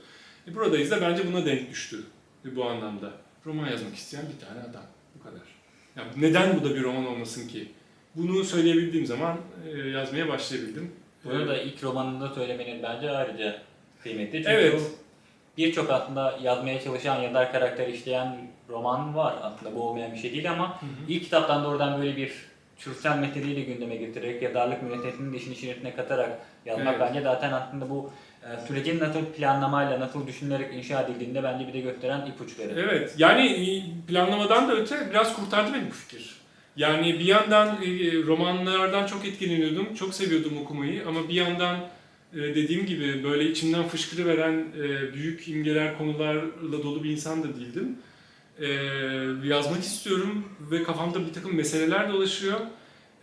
E 0.48 0.54
buradayız 0.54 0.90
da 0.90 1.00
bence 1.00 1.26
buna 1.26 1.46
denk 1.46 1.70
düştü 1.70 2.04
bu 2.44 2.64
anlamda. 2.64 3.10
Roman 3.46 3.66
yazmak 3.70 3.94
isteyen 3.94 4.24
bir 4.34 4.46
tane 4.46 4.60
adam. 4.60 4.82
Bu 5.18 5.22
kadar. 5.22 5.42
Ya 5.96 6.02
neden 6.16 6.60
bu 6.60 6.64
da 6.64 6.74
bir 6.74 6.82
roman 6.82 7.06
olmasın 7.06 7.48
ki? 7.48 7.68
Bunu 8.14 8.44
söyleyebildiğim 8.44 9.06
zaman 9.06 9.36
e, 9.72 9.78
yazmaya 9.88 10.28
başlayabildim. 10.28 10.92
Bunu 11.24 11.48
da 11.48 11.62
ilk 11.62 11.84
romanında 11.84 12.28
söylemenin 12.28 12.82
bence 12.82 13.10
ayrıca 13.10 13.58
kıymetli. 14.02 14.38
Çünkü 14.38 14.50
Evet. 14.50 14.82
birçok 15.58 15.90
aslında 15.90 16.38
yazmaya 16.42 16.80
çalışan 16.80 17.22
yazar 17.22 17.52
karakter 17.52 17.88
işleyen 17.88 18.50
roman 18.68 19.16
var. 19.16 19.34
Aslında 19.42 19.74
bu 19.74 19.82
olmayan 19.82 20.12
bir 20.12 20.18
şey 20.18 20.32
değil 20.32 20.50
ama 20.50 20.80
ilk 21.08 21.24
kitaptan 21.24 21.64
doğrudan 21.64 22.00
böyle 22.00 22.16
bir 22.16 22.32
türsel 22.78 23.18
metodiyle 23.18 23.60
gündeme 23.60 23.96
getirerek 23.96 24.42
yazarlık 24.42 24.82
müessesesinin 24.82 25.32
de 25.32 25.36
işin 25.36 25.52
içine 25.52 25.94
katarak 25.96 26.38
yazmak 26.66 26.96
Evet. 26.96 27.00
bence 27.00 27.20
zaten 27.20 27.52
aslında 27.52 27.90
bu 27.90 28.10
sürecin 28.68 29.00
nasıl 29.00 29.24
planlamayla, 29.24 30.00
nasıl 30.00 30.26
düşünülerek 30.26 30.74
inşa 30.74 31.02
edildiğinde 31.02 31.42
bence 31.42 31.68
bir 31.68 31.72
de 31.72 31.80
gösteren 31.80 32.26
ipuçları. 32.26 32.72
Evet, 32.80 33.14
yani 33.18 33.46
e, 33.46 33.66
planlamadan 34.06 34.68
da 34.68 34.76
öte 34.76 35.10
biraz 35.10 35.36
kurtardı 35.36 35.74
beni 35.74 35.86
bu 35.90 35.94
fikir. 35.94 36.34
Yani 36.76 37.18
bir 37.18 37.24
yandan 37.24 37.68
e, 37.68 37.86
romanlardan 38.26 39.06
çok 39.06 39.24
etkileniyordum, 39.24 39.94
çok 39.94 40.14
seviyordum 40.14 40.58
okumayı 40.58 41.02
ama 41.08 41.28
bir 41.28 41.34
yandan 41.34 41.76
e, 42.34 42.38
dediğim 42.38 42.86
gibi 42.86 43.24
böyle 43.24 43.50
içimden 43.50 43.88
fışkırıveren 43.88 44.64
e, 44.78 45.14
büyük 45.14 45.48
imgeler, 45.48 45.98
konularla 45.98 46.82
dolu 46.82 47.04
bir 47.04 47.10
insan 47.10 47.42
da 47.42 47.46
değildim. 47.56 47.98
E, 48.60 48.68
Yazmak 49.48 49.82
istiyorum 49.82 50.44
ve 50.70 50.82
kafamda 50.82 51.26
bir 51.26 51.32
takım 51.32 51.56
meseleler 51.56 52.12
dolaşıyor. 52.12 52.60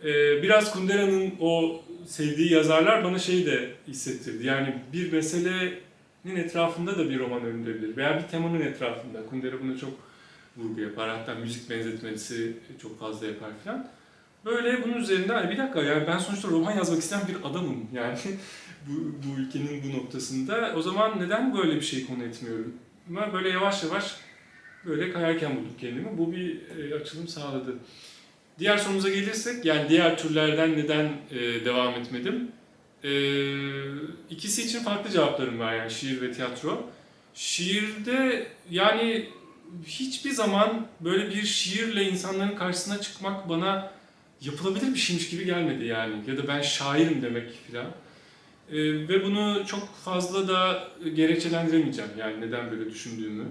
E, 0.04 0.42
Biraz 0.42 0.72
Kundera'nın 0.72 1.34
o 1.40 1.80
sevdiği 2.10 2.52
yazarlar 2.52 3.04
bana 3.04 3.18
şey 3.18 3.46
de 3.46 3.70
hissettirdi. 3.88 4.46
Yani 4.46 4.74
bir 4.92 5.12
meselenin 5.12 6.36
etrafında 6.36 6.98
da 6.98 7.10
bir 7.10 7.18
roman 7.18 7.44
örülebilir 7.44 7.96
veya 7.96 8.18
bir 8.22 8.28
temanın 8.28 8.60
etrafında. 8.60 9.26
Kundera 9.26 9.60
buna 9.62 9.76
çok 9.78 9.92
vurgu 10.56 10.80
yapar. 10.80 11.10
Hatta 11.10 11.34
müzik 11.34 11.70
benzetmesi 11.70 12.56
çok 12.82 13.00
fazla 13.00 13.26
yapar 13.26 13.50
falan. 13.64 13.88
Böyle 14.44 14.84
bunun 14.84 14.96
üzerinde 14.96 15.32
"Ay 15.32 15.50
bir 15.50 15.58
dakika 15.58 15.82
yani 15.82 16.06
ben 16.06 16.18
sonuçta 16.18 16.48
roman 16.48 16.76
yazmak 16.76 16.98
isteyen 16.98 17.22
bir 17.28 17.50
adamım 17.50 17.88
yani 17.94 18.18
bu, 18.88 18.92
bu 18.92 19.40
ülkenin 19.40 19.82
bu 19.84 19.96
noktasında. 19.98 20.72
O 20.76 20.82
zaman 20.82 21.20
neden 21.20 21.56
böyle 21.56 21.74
bir 21.76 21.80
şey 21.80 22.06
konu 22.06 22.24
etmiyorum? 22.24 22.74
Ama 23.08 23.32
böyle 23.32 23.48
yavaş 23.48 23.82
yavaş 23.84 24.16
böyle 24.86 25.12
kayarken 25.12 25.56
buldum 25.56 25.72
kendimi. 25.80 26.18
Bu 26.18 26.32
bir 26.32 26.60
e, 26.78 26.94
açılım 26.94 27.28
sağladı. 27.28 27.76
Diğer 28.58 28.78
sorumuza 28.78 29.08
gelirsek 29.08 29.64
yani 29.64 29.88
diğer 29.88 30.18
türlerden 30.18 30.72
neden 30.72 31.12
e, 31.30 31.64
devam 31.64 31.94
etmedim? 31.94 32.48
E, 33.04 33.12
ikisi 34.30 34.62
için 34.62 34.78
farklı 34.78 35.10
cevaplarım 35.10 35.58
var 35.58 35.74
yani 35.74 35.90
şiir 35.90 36.22
ve 36.22 36.32
tiyatro. 36.32 36.90
Şiirde 37.34 38.46
yani 38.70 39.28
hiçbir 39.86 40.30
zaman 40.30 40.86
böyle 41.00 41.30
bir 41.30 41.42
şiirle 41.42 42.04
insanların 42.04 42.56
karşısına 42.56 43.00
çıkmak 43.00 43.48
bana 43.48 43.92
yapılabilir 44.40 44.94
bir 44.94 44.98
şeymiş 44.98 45.30
gibi 45.30 45.44
gelmedi 45.44 45.84
yani. 45.84 46.14
Ya 46.26 46.36
da 46.36 46.48
ben 46.48 46.62
şairim 46.62 47.22
demek 47.22 47.50
filan. 47.66 47.86
Ee, 48.72 49.08
ve 49.08 49.24
bunu 49.24 49.66
çok 49.66 49.94
fazla 49.96 50.48
da 50.48 50.88
gerekçelendiremeyeceğim 51.14 52.10
yani 52.18 52.40
neden 52.40 52.70
böyle 52.70 52.90
düşündüğümü. 52.90 53.44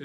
Ee, 0.00 0.04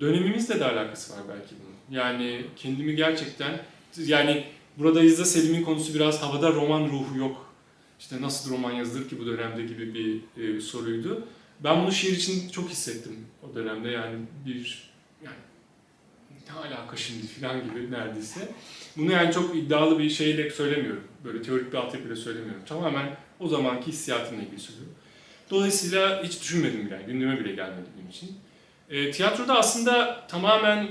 dönemimizle 0.00 0.60
de 0.60 0.64
alakası 0.64 1.12
var 1.12 1.20
belki 1.28 1.54
bunun. 1.64 1.73
Yani 1.90 2.44
kendimi 2.56 2.96
gerçekten 2.96 3.60
yani 3.98 4.44
buradayız 4.78 5.18
da 5.18 5.24
Selim'in 5.24 5.64
konusu 5.64 5.94
biraz 5.94 6.22
havada 6.22 6.52
roman 6.52 6.88
ruhu 6.88 7.18
yok. 7.18 7.54
İşte 8.00 8.22
nasıl 8.22 8.50
roman 8.50 8.72
yazılır 8.72 9.08
ki 9.08 9.20
bu 9.20 9.26
dönemde 9.26 9.62
gibi 9.62 9.94
bir 9.94 10.20
e, 10.42 10.60
soruydu. 10.60 11.26
Ben 11.60 11.82
bunu 11.82 11.92
şiir 11.92 12.12
için 12.12 12.48
çok 12.48 12.70
hissettim 12.70 13.26
o 13.42 13.54
dönemde 13.54 13.88
yani 13.88 14.16
bir 14.46 14.90
yani 15.24 15.36
ne 16.48 16.52
alaka 16.52 16.96
şimdi 16.96 17.26
falan 17.26 17.64
gibi 17.64 17.90
neredeyse. 17.90 18.48
Bunu 18.96 19.12
yani 19.12 19.32
çok 19.32 19.56
iddialı 19.56 19.98
bir 19.98 20.10
şeyle 20.10 20.50
söylemiyorum. 20.50 21.04
Böyle 21.24 21.42
teorik 21.42 21.72
bir 21.72 21.78
altyapıyla 21.78 22.16
söylemiyorum. 22.16 22.62
Tamamen 22.66 23.16
o 23.40 23.48
zamanki 23.48 23.86
hissiyatımla 23.86 24.42
ilgili 24.42 24.60
söylüyorum. 24.60 24.94
Dolayısıyla 25.50 26.22
hiç 26.22 26.40
düşünmedim 26.40 26.86
bile, 26.86 27.02
gündeme 27.06 27.40
bile 27.40 27.54
gelmedi 27.54 27.88
benim 27.96 28.10
için. 28.10 28.36
E, 28.90 29.10
tiyatroda 29.10 29.58
aslında 29.58 30.26
tamamen 30.26 30.88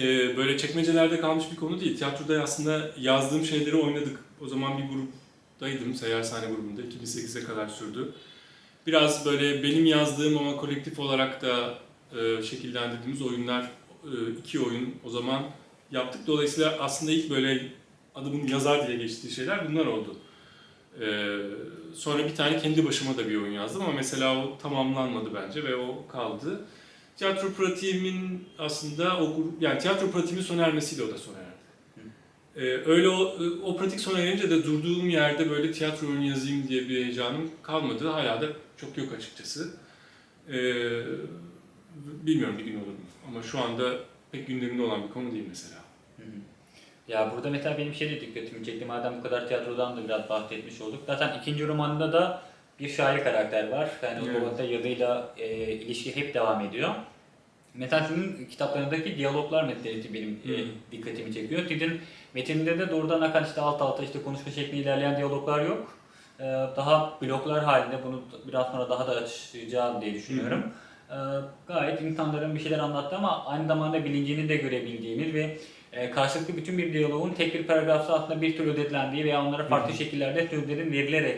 e, 0.00 0.36
böyle 0.36 0.58
çekmecelerde 0.58 1.20
kalmış 1.20 1.44
bir 1.52 1.56
konu 1.56 1.80
değil. 1.80 1.96
Tiyatroda 1.96 2.42
aslında 2.42 2.90
yazdığım 3.00 3.44
şeyleri 3.44 3.76
oynadık. 3.76 4.18
O 4.40 4.46
zaman 4.46 4.78
bir 4.78 4.84
gruptaydım, 4.88 5.94
Seyyar 5.94 6.22
Sahne 6.22 6.54
grubunda. 6.54 6.80
2008'e 6.80 7.44
kadar 7.44 7.68
sürdü. 7.68 8.12
Biraz 8.86 9.26
böyle 9.26 9.62
benim 9.62 9.86
yazdığım 9.86 10.38
ama 10.38 10.56
kolektif 10.56 10.98
olarak 10.98 11.42
da 11.42 11.74
e, 12.18 12.42
şekillendirdiğimiz 12.42 13.22
oyunlar, 13.22 13.70
e, 14.04 14.30
iki 14.40 14.60
oyun 14.60 14.94
o 15.04 15.10
zaman 15.10 15.42
yaptık. 15.90 16.26
Dolayısıyla 16.26 16.76
aslında 16.80 17.12
ilk 17.12 17.30
böyle 17.30 17.72
adımın 18.14 18.46
yazar 18.46 18.88
diye 18.88 18.98
geçtiği 18.98 19.30
şeyler 19.30 19.68
bunlar 19.68 19.86
oldu. 19.86 20.16
E, 21.00 21.36
sonra 21.94 22.24
bir 22.24 22.34
tane 22.34 22.58
kendi 22.58 22.86
başıma 22.86 23.16
da 23.18 23.28
bir 23.28 23.36
oyun 23.36 23.52
yazdım 23.52 23.82
ama 23.82 23.92
mesela 23.92 24.44
o 24.44 24.58
tamamlanmadı 24.58 25.34
bence 25.34 25.64
ve 25.64 25.76
o 25.76 26.06
kaldı. 26.06 26.64
Tiyatro 27.16 27.52
pratiğimin 27.52 28.48
aslında 28.58 29.20
o 29.20 29.36
grup, 29.36 29.62
yani 29.62 29.78
tiyatro 29.78 30.10
pratiğimin 30.10 30.42
sona 30.42 30.62
ermesiyle 30.62 31.02
o 31.02 31.08
da 31.08 31.18
sona 31.18 31.38
erdi. 31.38 31.50
Ee, 32.56 32.90
öyle 32.90 33.08
o, 33.08 33.36
o 33.64 33.76
pratik 33.76 34.00
sona 34.00 34.18
erince 34.18 34.50
de 34.50 34.64
durduğum 34.64 35.08
yerde 35.08 35.50
böyle 35.50 35.72
tiyatro 35.72 36.06
oyunu 36.06 36.24
yazayım 36.24 36.68
diye 36.68 36.88
bir 36.88 37.04
heyecanım 37.04 37.50
kalmadı. 37.62 38.08
Hala 38.08 38.40
da 38.40 38.46
çok 38.76 38.98
yok 38.98 39.12
açıkçası. 39.12 39.74
Ee, 40.48 40.52
bilmiyorum 42.26 42.58
bir 42.58 42.64
gün 42.64 42.74
olur 42.74 42.86
mu. 42.86 42.94
Ama 43.28 43.42
şu 43.42 43.58
anda 43.58 43.94
pek 44.32 44.46
gündeminde 44.46 44.82
olan 44.82 45.02
bir 45.02 45.12
konu 45.12 45.32
değil 45.32 45.44
mesela. 45.48 45.80
Hı 46.16 46.22
hı. 46.22 46.26
Ya 47.08 47.32
burada 47.36 47.50
mesela 47.50 47.78
benim 47.78 47.94
şey 47.94 48.10
de 48.10 48.20
dikkatimi 48.20 48.64
çekti. 48.64 48.84
Madem 48.84 49.18
bu 49.18 49.22
kadar 49.22 49.48
tiyatrodan 49.48 49.96
da 49.96 50.04
biraz 50.04 50.28
bahsetmiş 50.28 50.80
olduk. 50.80 51.02
Zaten 51.06 51.40
ikinci 51.40 51.66
romanında 51.66 52.12
da 52.12 52.42
bir 52.80 52.88
şair 52.88 53.24
karakter 53.24 53.68
var. 53.70 53.88
Yani 54.02 54.18
Evet. 54.26 54.36
o 54.36 54.40
konuda 54.44 54.62
yazıyla 54.62 55.28
e, 55.38 55.48
ilişki 55.72 56.16
hep 56.16 56.34
devam 56.34 56.60
ediyor. 56.60 56.90
Mesela 57.74 58.06
sizin 58.08 58.46
kitaplarındaki 58.50 59.16
diyaloglar 59.16 59.64
meselesi 59.64 60.14
benim 60.14 60.38
e, 60.44 60.48
Hı. 60.48 60.64
dikkatimi 60.92 61.34
çekiyor. 61.34 61.62
Sizin 61.68 62.00
metinde 62.34 62.78
de 62.78 62.90
doğrudan 62.90 63.20
akan 63.20 63.44
işte 63.44 63.60
alt 63.60 63.82
alta 63.82 64.02
işte 64.02 64.22
konuşma 64.22 64.52
şeklinde 64.52 64.80
ilerleyen 64.82 65.16
diyaloglar 65.16 65.64
yok. 65.64 65.94
E, 66.40 66.44
daha 66.76 67.18
bloklar 67.22 67.64
halinde 67.64 67.96
bunu 68.06 68.22
biraz 68.48 68.66
sonra 68.72 68.90
daha 68.90 69.06
da 69.06 69.12
açacağım 69.12 70.00
diye 70.00 70.14
düşünüyorum. 70.14 70.62
E, 71.10 71.16
gayet 71.66 72.02
insanların 72.02 72.54
bir 72.54 72.60
şeyler 72.60 72.78
anlattı 72.78 73.16
ama 73.16 73.46
aynı 73.46 73.66
zamanda 73.68 74.04
bilincini 74.04 74.48
de 74.48 74.56
görebildiğimiz 74.56 75.34
ve 75.34 75.56
e, 75.92 76.10
karşılıklı 76.10 76.56
bütün 76.56 76.78
bir 76.78 76.92
diyaloğun 76.92 77.30
tek 77.32 77.54
bir 77.54 77.66
paragrafta 77.66 78.14
aslında 78.14 78.42
bir 78.42 78.56
tür 78.56 78.66
özetlendiği 78.66 79.24
veya 79.24 79.44
onlara 79.44 79.64
farklı 79.68 79.92
Hı. 79.92 79.96
şekillerde 79.96 80.48
sözlerin 80.48 80.92
verilerek 80.92 81.36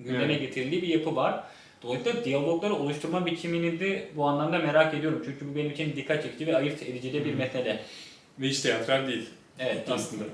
gündeme 0.00 0.24
Evet. 0.32 0.40
getirildiği 0.40 0.82
bir 0.82 0.88
yapı 0.88 1.16
var. 1.16 1.44
Dolayısıyla 1.82 2.24
diyalogları 2.24 2.74
oluşturma 2.74 3.26
biçimini 3.26 3.80
de 3.80 4.08
bu 4.16 4.24
anlamda 4.24 4.58
merak 4.58 4.94
ediyorum. 4.94 5.22
Çünkü 5.24 5.48
bu 5.50 5.56
benim 5.56 5.70
için 5.70 5.96
dikkat 5.96 6.22
çekici 6.22 6.46
ve 6.46 6.56
ayırt 6.56 6.82
edici 6.82 7.12
de 7.12 7.24
bir 7.24 7.34
mesele. 7.34 7.82
Ve 8.38 8.48
hiç 8.48 8.60
tiyatral 8.60 9.06
değil. 9.08 9.28
Evet. 9.58 9.74
değil. 9.74 9.98
aslında. 9.98 10.24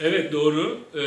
Evet 0.00 0.32
doğru. 0.32 0.80
Ee, 0.94 1.00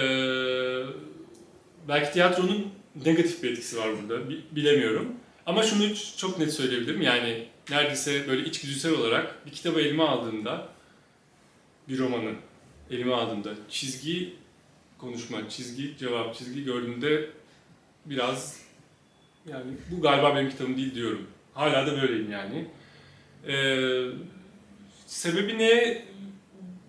belki 1.88 2.14
tiyatronun 2.14 2.68
negatif 3.06 3.44
bir 3.44 3.52
etkisi 3.52 3.78
var 3.78 3.90
burada. 4.02 4.30
Bi- 4.30 4.42
bilemiyorum. 4.52 5.14
Ama 5.46 5.64
şunu 5.64 5.84
çok 6.18 6.40
net 6.40 6.54
söyleyebilirim. 6.54 7.02
Yani 7.02 7.46
neredeyse 7.70 8.28
böyle 8.28 8.44
içgüdüsel 8.50 8.94
olarak 8.94 9.46
bir 9.46 9.52
kitabı 9.52 9.82
elime 9.82 10.04
aldığımda 10.04 10.68
bir 11.90 11.98
romanı 12.00 12.32
elime 12.92 13.14
aldığımda 13.14 13.50
çizgi 13.70 14.34
konuşma, 14.98 15.50
çizgi 15.50 15.98
cevap, 15.98 16.36
çizgi 16.36 16.64
gördüğümde 16.64 17.30
biraz 18.06 18.60
yani 19.50 19.72
bu 19.92 20.02
galiba 20.02 20.36
benim 20.36 20.50
kitabım 20.50 20.78
değil 20.78 20.96
diyorum. 20.96 21.28
Hala 21.54 21.88
da 21.88 22.02
böyleyim 22.02 22.32
yani. 22.32 22.66
Ee, 23.48 24.10
sebebi 25.08 25.58
ne 25.58 26.04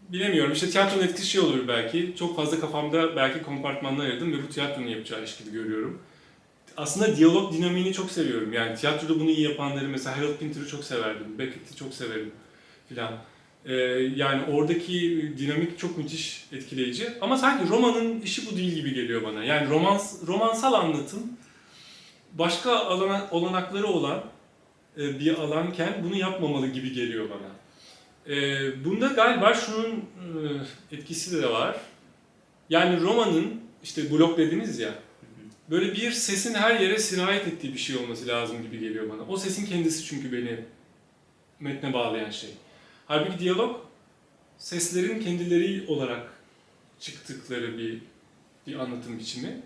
bilemiyorum. 0.08 0.52
İşte 0.52 0.70
tiyatronun 0.70 1.02
etkisi 1.02 1.26
şey 1.26 1.40
olur 1.40 1.68
belki. 1.68 2.14
Çok 2.18 2.36
fazla 2.36 2.60
kafamda 2.60 3.16
belki 3.16 3.42
kompartmanlar 3.42 4.04
ayırdım 4.04 4.32
ve 4.32 4.42
bu 4.42 4.48
tiyatronun 4.48 4.86
yapacağı 4.86 5.24
iş 5.24 5.36
gibi 5.36 5.52
görüyorum. 5.52 6.02
Aslında 6.76 7.16
diyalog 7.16 7.52
dinamiğini 7.52 7.92
çok 7.92 8.10
seviyorum. 8.10 8.52
Yani 8.52 8.76
tiyatroda 8.76 9.20
bunu 9.20 9.30
iyi 9.30 9.48
yapanları 9.48 9.88
mesela 9.88 10.16
Harold 10.16 10.36
Pinter'ı 10.36 10.68
çok 10.68 10.84
severdim. 10.84 11.38
Beckett'i 11.38 11.76
çok 11.76 11.94
severim 11.94 12.32
filan. 12.88 13.12
Ee, 13.66 13.74
yani 14.16 14.42
oradaki 14.52 15.32
dinamik 15.38 15.78
çok 15.78 15.98
müthiş 15.98 16.46
etkileyici. 16.52 17.08
Ama 17.20 17.38
sanki 17.38 17.68
romanın 17.68 18.20
işi 18.20 18.46
bu 18.46 18.56
değil 18.56 18.74
gibi 18.74 18.94
geliyor 18.94 19.22
bana. 19.22 19.44
Yani 19.44 19.70
romans, 19.70 20.26
romansal 20.26 20.72
anlatım 20.72 21.22
başka 22.32 22.76
alana, 22.76 23.28
olanakları 23.30 23.86
olan 23.86 24.24
e, 24.98 25.18
bir 25.18 25.34
alanken 25.34 25.92
bunu 26.04 26.16
yapmamalı 26.16 26.66
gibi 26.66 26.92
geliyor 26.92 27.28
bana. 27.30 27.54
E, 28.34 28.84
bunda 28.84 29.06
galiba 29.06 29.54
şunun 29.54 29.90
e, 29.90 30.96
etkisi 30.96 31.42
de 31.42 31.50
var. 31.50 31.76
Yani 32.70 33.00
romanın 33.00 33.60
işte 33.82 34.10
blok 34.10 34.38
dediniz 34.38 34.78
ya 34.78 34.94
böyle 35.70 35.92
bir 35.92 36.12
sesin 36.12 36.54
her 36.54 36.80
yere 36.80 36.98
sirayet 36.98 37.46
ettiği 37.46 37.72
bir 37.72 37.78
şey 37.78 37.96
olması 37.96 38.26
lazım 38.26 38.62
gibi 38.62 38.78
geliyor 38.78 39.10
bana. 39.10 39.22
O 39.28 39.36
sesin 39.36 39.66
kendisi 39.66 40.04
çünkü 40.04 40.32
beni 40.32 40.60
metne 41.60 41.92
bağlayan 41.92 42.30
şey. 42.30 42.50
Halbuki 43.06 43.38
diyalog 43.38 43.80
seslerin 44.58 45.20
kendileri 45.20 45.84
olarak 45.88 46.32
çıktıkları 47.00 47.78
bir 47.78 47.98
bir 48.66 48.74
anlatım 48.74 49.18
biçimi. 49.18 49.60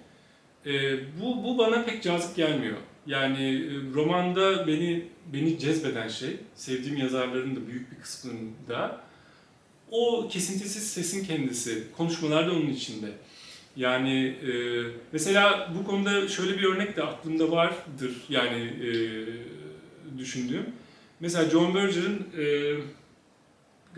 Ee, 0.67 0.99
bu, 1.21 1.45
bu 1.45 1.59
bana 1.59 1.85
pek 1.85 2.03
cazip 2.03 2.37
gelmiyor. 2.37 2.77
Yani 3.07 3.45
e, 3.45 3.95
romanda 3.95 4.67
beni 4.67 5.09
beni 5.33 5.59
cezbeden 5.59 6.09
şey, 6.09 6.37
sevdiğim 6.55 6.97
yazarların 6.97 7.57
da 7.57 7.67
büyük 7.67 7.93
bir 7.93 7.97
kısmında 7.97 9.01
o 9.91 10.29
kesintisiz 10.29 10.91
sesin 10.91 11.25
kendisi. 11.25 11.85
Konuşmalar 11.97 12.47
da 12.47 12.53
onun 12.53 12.71
içinde. 12.71 13.07
Yani 13.77 14.27
e, 14.27 14.53
mesela 15.13 15.73
bu 15.79 15.85
konuda 15.85 16.29
şöyle 16.29 16.59
bir 16.59 16.65
örnek 16.65 16.97
de 16.97 17.03
aklımda 17.03 17.51
vardır 17.51 18.13
yani 18.29 18.63
e, 18.63 18.91
düşündüğüm. 20.19 20.67
Mesela 21.21 21.51
John 21.51 21.75
Berger'ın 21.75 22.27
e, 22.39 22.75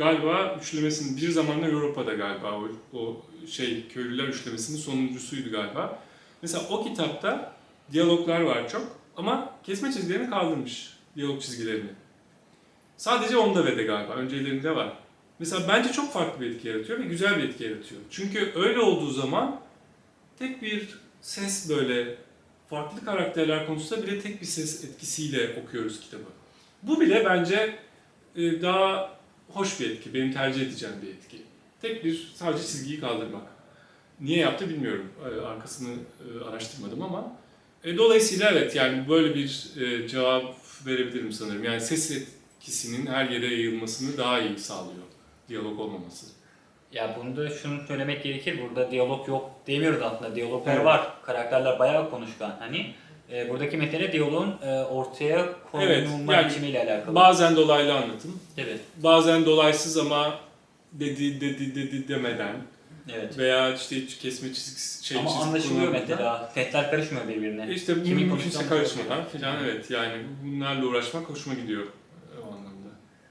galiba 0.00 0.57
üçlemesinin 0.61 1.16
bir 1.16 1.30
zamanlar 1.30 1.69
Avrupa'da 1.69 2.14
galiba 2.14 2.52
o, 2.52 2.69
o 2.99 3.23
şey 3.47 3.88
köylüler 3.88 4.28
üçlemesinin 4.28 4.78
sonuncusuydu 4.78 5.50
galiba. 5.50 5.99
Mesela 6.42 6.64
o 6.71 6.85
kitapta 6.85 7.52
diyaloglar 7.92 8.40
var 8.40 8.69
çok 8.69 8.97
ama 9.16 9.54
kesme 9.64 9.92
çizgilerini 9.92 10.30
kaldırmış 10.30 10.92
diyalog 11.16 11.42
çizgilerini. 11.42 11.90
Sadece 12.97 13.37
onda 13.37 13.64
ve 13.64 13.76
de 13.76 13.83
galiba 13.83 14.12
öncelerinde 14.12 14.76
var. 14.76 14.92
Mesela 15.38 15.69
bence 15.69 15.92
çok 15.92 16.12
farklı 16.12 16.40
bir 16.40 16.50
etki 16.50 16.69
yaratıyor 16.69 16.99
ve 16.99 17.04
güzel 17.04 17.38
bir 17.38 17.49
etki 17.49 17.64
yaratıyor. 17.64 18.00
Çünkü 18.11 18.52
öyle 18.54 18.80
olduğu 18.80 19.11
zaman 19.11 19.61
tek 20.38 20.62
bir 20.62 20.99
ses 21.21 21.69
böyle 21.69 22.16
farklı 22.71 23.04
karakterler 23.04 23.66
konusunda 23.66 24.07
bile 24.07 24.21
tek 24.21 24.40
bir 24.40 24.47
ses 24.47 24.85
etkisiyle 24.85 25.62
okuyoruz 25.62 26.00
kitabı. 26.00 26.23
Bu 26.83 27.00
bile 27.00 27.25
bence 27.25 27.78
e, 28.37 28.62
daha 28.62 29.20
hoş 29.52 29.80
bir 29.80 29.90
etki, 29.90 30.14
benim 30.14 30.33
tercih 30.33 30.62
edeceğim 30.62 30.95
bir 31.02 31.09
etki. 31.09 31.37
Tek 31.83 32.04
bir 32.04 32.33
sadece 32.35 32.62
çizgiyi 32.62 33.00
kaldırmak. 33.00 33.42
Niye 34.21 34.38
yaptı 34.38 34.69
bilmiyorum. 34.69 35.12
E, 35.25 35.40
arkasını 35.40 35.88
e, 35.95 36.45
araştırmadım 36.45 37.02
ama. 37.02 37.33
Dolayısıyla 37.85 38.50
evet 38.50 38.76
yani 38.76 39.09
böyle 39.09 39.35
bir 39.35 39.73
cevap 40.09 40.54
verebilirim 40.87 41.33
sanırım. 41.33 41.64
Yani 41.64 41.80
ses 41.80 42.11
etkisinin 42.11 43.07
her 43.07 43.28
yere 43.28 43.47
yayılmasını 43.47 44.19
daha 44.19 44.40
iyi 44.40 44.59
sağlıyor. 44.59 45.02
Diyalog 45.49 45.80
olmaması. 45.80 46.26
Ya 46.92 47.16
bunu 47.21 47.37
da 47.37 47.50
şunu 47.50 47.80
söylemek 47.87 48.23
gerekir. 48.23 48.61
Burada 48.62 48.90
diyalog 48.90 49.28
yok 49.28 49.50
demiyoruz 49.66 50.02
aslında. 50.02 50.35
Diyaloglar 50.35 50.75
evet. 50.75 50.85
var. 50.85 51.23
Karakterler 51.26 51.78
bayağı 51.78 52.11
konuşkan. 52.11 52.57
Hani 52.59 52.95
e, 53.33 53.49
buradaki 53.49 53.77
metne 53.77 54.13
diyaloğun 54.13 54.55
e, 54.63 54.83
ortaya 54.85 55.47
konulma 55.73 55.93
evet, 55.93 56.09
yani 56.29 56.49
biçimiyle 56.49 56.83
alakalı. 56.83 57.15
Bazen 57.15 57.57
dolaylı 57.57 57.95
anlatım. 57.95 58.41
Evet. 58.59 58.81
Bazen 58.97 59.47
dolaysız 59.47 59.99
ama 59.99 60.35
dedi 60.93 61.41
dedi 61.41 61.75
dedi 61.75 62.09
demeden. 62.09 62.57
Evet. 63.15 63.39
Veya 63.39 63.75
işte 63.75 63.97
hiç 63.97 64.19
kesme 64.19 64.49
çizgisi 64.49 65.07
şey 65.07 65.19
Ama 65.19 65.43
anlaşılıyor 65.43 65.93
mesela. 65.93 66.51
Setler 66.55 66.91
karışmıyor 66.91 67.29
birbirine. 67.29 67.75
İşte 67.75 68.03
Kimin 68.03 68.37
kimse 68.37 68.67
karışmadan 68.67 69.25
filan 69.25 69.57
evet 69.65 69.91
yani 69.91 70.13
bunlarla 70.45 70.87
uğraşmak 70.87 71.31
hoşuma 71.31 71.54
gidiyor. 71.54 71.87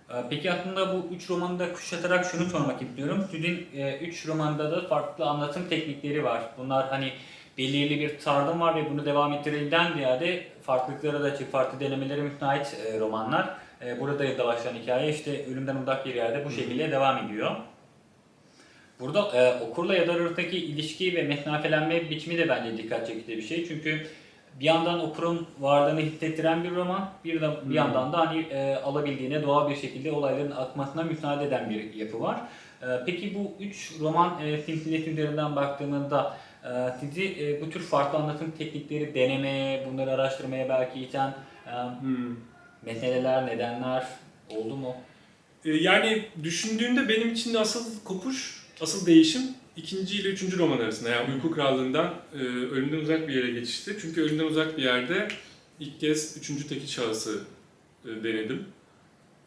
Ee, 0.10 0.14
peki 0.30 0.52
aslında 0.52 0.94
bu 0.94 1.16
üç 1.16 1.30
romanı 1.30 1.60
da 1.60 1.74
kuşatarak 1.74 2.26
şunu 2.26 2.50
sormak 2.50 2.82
istiyorum. 2.82 3.26
Sizin 3.32 3.68
e, 3.76 3.98
üç 3.98 4.28
romanda 4.28 4.72
da 4.72 4.88
farklı 4.88 5.26
anlatım 5.26 5.70
teknikleri 5.70 6.24
var. 6.24 6.44
Bunlar 6.58 6.90
hani 6.90 7.12
belirli 7.60 8.00
bir 8.00 8.20
tarzım 8.20 8.62
var 8.62 8.76
ve 8.76 8.90
bunu 8.90 9.06
devam 9.06 9.34
ettirilden 9.34 9.94
ziyade 9.94 10.44
farklılıklara 10.62 11.24
da 11.24 11.26
açık, 11.26 11.52
farklı 11.52 11.80
denemelere 11.80 12.22
müsait 12.22 12.78
e, 12.88 13.00
romanlar. 13.00 13.50
E, 13.86 14.00
burada 14.00 14.38
da 14.38 14.46
başlayan 14.48 14.76
hikaye 14.76 15.14
işte 15.14 15.46
ölümden 15.46 15.76
uzak 15.76 16.06
bir 16.06 16.16
yerde 16.16 16.46
bu 16.46 16.52
şekilde 16.52 16.92
devam 16.92 17.26
ediyor. 17.26 17.52
Burada 19.00 19.20
e, 19.20 19.64
okurla 19.64 19.96
yazar 19.96 20.16
arasındaki 20.16 20.58
ilişki 20.58 21.16
ve 21.16 21.24
mesnafelenme 21.24 22.10
biçimi 22.10 22.38
de 22.38 22.50
bence 22.50 22.78
dikkat 22.78 23.08
çekici 23.08 23.38
bir 23.38 23.42
şey. 23.42 23.68
Çünkü 23.68 24.08
bir 24.60 24.66
yandan 24.66 25.00
okurun 25.00 25.48
varlığını 25.60 26.00
hissettiren 26.00 26.64
bir 26.64 26.72
roman, 26.76 27.10
bir, 27.26 27.42
de, 27.42 27.50
bir 27.66 27.76
yandan 27.76 28.14
da 28.14 28.18
hani 28.18 28.42
e, 28.42 28.76
alabildiğine 28.76 29.44
doğal 29.44 29.70
bir 29.70 29.76
şekilde 29.76 30.12
olayların 30.12 30.52
akmasına 30.52 31.04
müsaade 31.04 31.46
eden 31.46 31.70
bir 31.70 31.94
yapı 31.94 32.22
var. 32.22 32.42
E, 32.82 32.88
peki 33.06 33.36
bu 33.36 33.64
üç 33.64 34.00
roman 34.00 34.42
e, 34.46 34.58
silsilesi 34.58 35.12
üzerinden 35.12 35.56
baktığımızda 35.56 36.34
e, 36.34 36.49
sizi 37.00 37.24
e, 37.24 37.62
bu 37.62 37.70
tür 37.70 37.80
farklı 37.80 38.18
anlatım 38.18 38.52
teknikleri 38.58 39.14
denemeye, 39.14 39.88
bunları 39.88 40.12
araştırmaya 40.12 40.70
belki 40.70 41.00
iten 41.00 41.36
e, 41.68 41.72
hmm. 42.02 42.36
meseleler, 42.86 43.48
nedenler 43.48 44.08
oldu 44.50 44.76
mu? 44.76 44.96
E, 45.66 45.72
yani 45.72 46.26
düşündüğümde 46.44 47.10
benim 47.10 47.34
için 47.34 47.54
de 47.54 47.60
asıl 47.60 48.04
kopuş, 48.04 48.66
asıl 48.82 49.06
değişim 49.06 49.42
ikinci 49.78 50.16
ile 50.16 50.28
üçüncü 50.28 50.58
roman 50.58 50.78
arasında 50.78 51.10
yani 51.10 51.34
Uyku 51.34 51.52
Krallığı'ndan 51.52 52.14
e, 52.34 52.38
ölümden 52.38 52.98
uzak 52.98 53.28
bir 53.28 53.34
yere 53.34 53.52
geçişti. 53.52 53.98
Çünkü 54.02 54.22
ölümden 54.22 54.44
uzak 54.44 54.78
bir 54.78 54.84
yerde 54.84 55.28
ilk 55.80 56.00
kez 56.00 56.38
üçüncü 56.38 56.68
tekil 56.68 56.88
şahısı 56.88 57.42
denedim. 58.06 58.66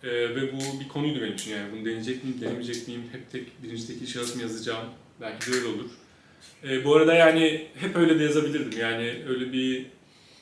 E, 0.02 0.10
ve 0.10 0.52
bu 0.52 0.80
bir 0.80 0.88
konuydu 0.88 1.20
benim 1.20 1.34
için 1.34 1.50
yani 1.50 1.72
bunu 1.72 1.84
deneyecek 1.84 2.24
miyim, 2.24 2.40
denemeyecek 2.40 2.88
miyim, 2.88 3.02
hep 3.12 3.32
tek 3.32 3.62
birinci 3.62 3.86
tekil 3.86 4.06
şahıs 4.06 4.36
mı 4.36 4.42
yazacağım, 4.42 4.86
belki 5.20 5.52
de 5.52 5.56
öyle 5.56 5.66
olur. 5.66 5.90
E, 6.68 6.84
bu 6.84 6.96
arada 6.96 7.14
yani 7.14 7.66
hep 7.80 7.96
öyle 7.96 8.18
de 8.18 8.24
yazabilirdim 8.24 8.80
yani 8.80 9.14
öyle 9.28 9.52
bir 9.52 9.86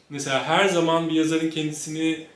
mesela 0.08 0.44
her 0.44 0.68
zaman 0.68 1.08
bir 1.08 1.14
yazarın 1.14 1.50
kendisini 1.50 2.26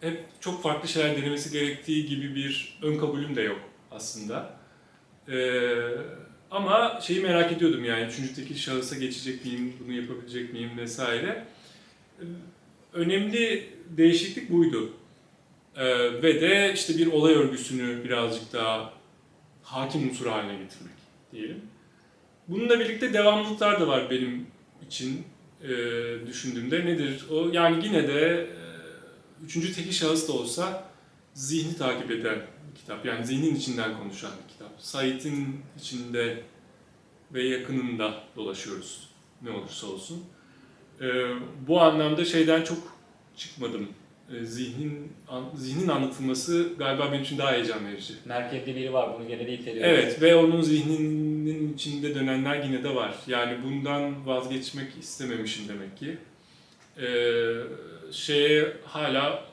hep 0.00 0.20
çok 0.40 0.62
farklı 0.62 0.88
şeyler 0.88 1.16
denemesi 1.16 1.52
gerektiği 1.52 2.06
gibi 2.06 2.34
bir 2.34 2.78
ön 2.82 2.98
kabulüm 2.98 3.36
de 3.36 3.42
yok 3.42 3.60
aslında. 3.90 4.58
Eee 5.28 5.78
ama 6.50 7.00
şeyi 7.02 7.20
merak 7.20 7.52
ediyordum 7.52 7.84
yani 7.84 8.04
üçüncü 8.04 8.34
tekil 8.34 8.56
şahısa 8.56 8.96
geçecek 8.96 9.44
miyim, 9.44 9.72
bunu 9.80 9.92
yapabilecek 9.92 10.52
miyim 10.52 10.70
vesaire. 10.76 11.44
Önemli 12.92 13.68
değişiklik 13.88 14.50
buydu. 14.50 14.92
Ee, 15.76 16.22
ve 16.22 16.40
de 16.40 16.72
işte 16.74 16.98
bir 16.98 17.06
olay 17.06 17.34
örgüsünü 17.34 18.04
birazcık 18.04 18.52
daha 18.52 18.92
hakim 19.62 20.08
unsur 20.08 20.26
haline 20.26 20.52
getirmek 20.52 20.94
diyelim. 21.32 21.62
Bununla 22.48 22.80
birlikte 22.80 23.12
devamlılıklar 23.12 23.80
da 23.80 23.88
var 23.88 24.10
benim 24.10 24.46
için 24.86 25.24
e, 25.62 25.68
düşündüğümde. 26.26 26.86
Nedir 26.86 27.24
o? 27.30 27.48
Yani 27.52 27.86
yine 27.86 28.08
de 28.08 28.20
e, 28.40 28.62
üçüncü 29.44 29.72
tekil 29.72 29.92
şahıs 29.92 30.28
da 30.28 30.32
olsa 30.32 30.90
zihni 31.34 31.76
takip 31.76 32.10
eden 32.10 32.38
bir 32.70 32.80
kitap. 32.80 33.06
Yani 33.06 33.26
zihnin 33.26 33.54
içinden 33.54 33.98
konuşan 33.98 34.30
bir 34.42 34.52
kitap. 34.52 34.70
Said'in 34.78 35.60
içinde 35.78 36.42
ve 37.34 37.42
yakınında 37.42 38.14
dolaşıyoruz 38.36 39.08
ne 39.42 39.50
olursa 39.50 39.86
olsun. 39.86 40.24
Ee, 41.00 41.04
bu 41.66 41.80
anlamda 41.80 42.24
şeyden 42.24 42.64
çok 42.64 42.78
çıkmadım. 43.36 43.88
Ee, 44.34 44.44
zihnin 44.44 45.12
an, 45.28 45.44
zihnin 45.56 45.88
anlatılması 45.88 46.68
galiba 46.78 47.12
benim 47.12 47.22
için 47.22 47.38
daha 47.38 47.52
heyecan 47.52 47.86
verici. 47.86 48.14
Merkezde 48.24 48.76
biri 48.76 48.92
var, 48.92 49.10
bunu 49.18 49.28
gene 49.28 49.46
de 49.46 49.52
hissediyoruz. 49.52 49.82
Evet 49.82 50.22
ve 50.22 50.36
onun 50.36 50.62
zihninin 50.62 51.74
içinde 51.74 52.14
dönenler 52.14 52.64
yine 52.64 52.84
de 52.84 52.94
var. 52.94 53.14
Yani 53.26 53.58
bundan 53.64 54.26
vazgeçmek 54.26 54.88
istememişim 55.00 55.68
demek 55.68 55.96
ki. 55.98 56.18
Ee, 56.98 57.54
şeye 58.12 58.76
hala 58.84 59.44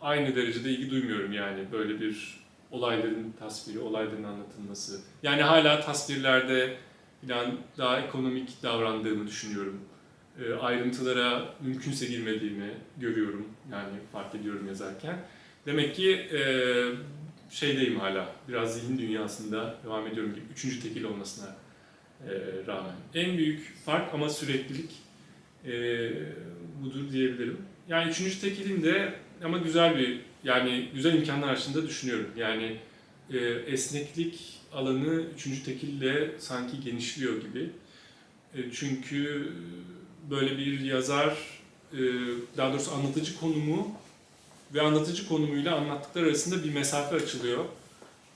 aynı 0.00 0.36
derecede 0.36 0.70
ilgi 0.70 0.90
duymuyorum 0.90 1.32
yani 1.32 1.64
böyle 1.72 2.00
bir 2.00 2.44
olayların 2.70 3.34
tasviri, 3.38 3.78
olayların 3.78 4.24
anlatılması. 4.24 5.00
Yani 5.22 5.42
hala 5.42 5.80
tasvirlerde 5.80 6.76
falan 7.28 7.58
daha 7.78 8.00
ekonomik 8.00 8.62
davrandığımı 8.62 9.26
düşünüyorum. 9.26 9.80
E, 10.42 10.54
ayrıntılara 10.54 11.54
mümkünse 11.60 12.06
girmediğimi 12.06 12.70
görüyorum. 12.96 13.48
Yani 13.72 13.92
fark 14.12 14.34
ediyorum 14.34 14.68
yazarken. 14.68 15.18
Demek 15.66 15.94
ki 15.94 16.10
e, 16.10 16.40
şeydeyim 17.50 18.00
hala. 18.00 18.32
Biraz 18.48 18.80
zihin 18.80 18.98
dünyasında 18.98 19.78
devam 19.84 20.06
ediyorum 20.06 20.34
gibi. 20.34 20.44
Üçüncü 20.52 20.80
tekil 20.80 21.04
olmasına 21.04 21.56
e, 22.28 22.32
rağmen. 22.66 22.94
En 23.14 23.38
büyük 23.38 23.76
fark 23.84 24.14
ama 24.14 24.28
süreklilik 24.28 24.90
e, 25.66 25.72
budur 26.82 27.12
diyebilirim. 27.12 27.58
Yani 27.88 28.10
üçüncü 28.10 28.40
tekilin 28.40 28.82
de 28.82 29.14
ama 29.44 29.58
güzel 29.58 29.98
bir 29.98 30.20
yani 30.44 30.88
güzel 30.94 31.14
imkanlar 31.14 31.52
açısından 31.52 31.86
düşünüyorum. 31.86 32.30
Yani 32.36 32.76
esneklik 33.66 34.60
alanı 34.72 35.22
üçüncü 35.34 35.64
tekille 35.64 36.30
sanki 36.38 36.80
genişliyor 36.80 37.42
gibi. 37.42 37.70
Çünkü 38.72 39.52
böyle 40.30 40.58
bir 40.58 40.80
yazar 40.80 41.38
e, 41.92 41.98
daha 42.56 42.72
doğrusu 42.72 42.92
anlatıcı 42.92 43.40
konumu 43.40 43.92
ve 44.74 44.82
anlatıcı 44.82 45.28
konumuyla 45.28 45.76
anlattıklar 45.76 46.22
arasında 46.22 46.64
bir 46.64 46.72
mesafe 46.72 47.16
açılıyor. 47.16 47.64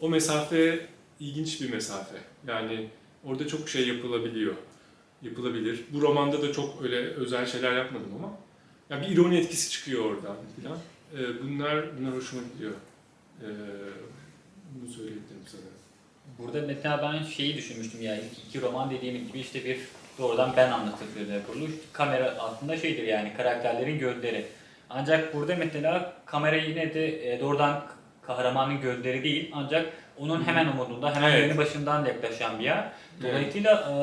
O 0.00 0.08
mesafe 0.08 0.86
ilginç 1.20 1.60
bir 1.60 1.70
mesafe. 1.70 2.16
Yani 2.46 2.88
orada 3.24 3.48
çok 3.48 3.68
şey 3.68 3.88
yapılabiliyor. 3.88 4.54
Yapılabilir. 5.22 5.84
Bu 5.92 6.02
romanda 6.02 6.42
da 6.42 6.52
çok 6.52 6.82
öyle 6.82 6.96
özel 6.96 7.46
şeyler 7.46 7.76
yapmadım 7.76 8.10
ama 8.18 8.32
ya 8.90 9.02
bir 9.02 9.14
ironi 9.14 9.38
etkisi 9.38 9.70
çıkıyor 9.70 10.04
oradan 10.04 10.36
filan. 10.56 10.78
E, 11.16 11.42
bunlar 11.42 11.98
bunlar 11.98 12.16
hoşuma 12.16 12.42
gidiyor. 12.54 12.72
E, 13.40 13.48
bunu 14.74 14.90
söyleyebilirim 14.90 15.44
sana. 15.46 15.60
Burada 16.38 16.66
mesela 16.66 17.02
ben 17.02 17.24
şeyi 17.24 17.56
düşünmüştüm 17.56 18.02
ya 18.02 18.16
ilk 18.16 18.38
iki 18.48 18.60
roman 18.60 18.90
dediğim 18.90 19.28
gibi 19.28 19.40
işte 19.40 19.64
bir 19.64 19.78
doğrudan 20.18 20.52
ben 20.56 20.72
üzerine 21.16 21.42
kurulu. 21.46 21.66
Kamera 21.92 22.34
aslında 22.38 22.76
şeydir 22.76 23.02
yani 23.02 23.32
karakterlerin 23.36 23.98
gözleri. 23.98 24.46
Ancak 24.90 25.34
burada 25.34 25.56
mesela 25.56 26.12
kamera 26.26 26.56
yine 26.56 26.94
de 26.94 27.32
e, 27.34 27.40
doğrudan 27.40 27.84
kahramanın 28.22 28.80
gözleri 28.80 29.24
değil 29.24 29.50
ancak 29.54 29.86
onun 30.18 30.46
hemen 30.46 30.66
umudunda 30.66 31.14
hemen 31.14 31.30
Evet. 31.32 31.58
başından 31.58 32.04
yaklaşan 32.04 32.58
bir 32.58 32.64
yer. 32.64 32.84
Dolayısıyla 33.22 33.72
e, 33.74 33.94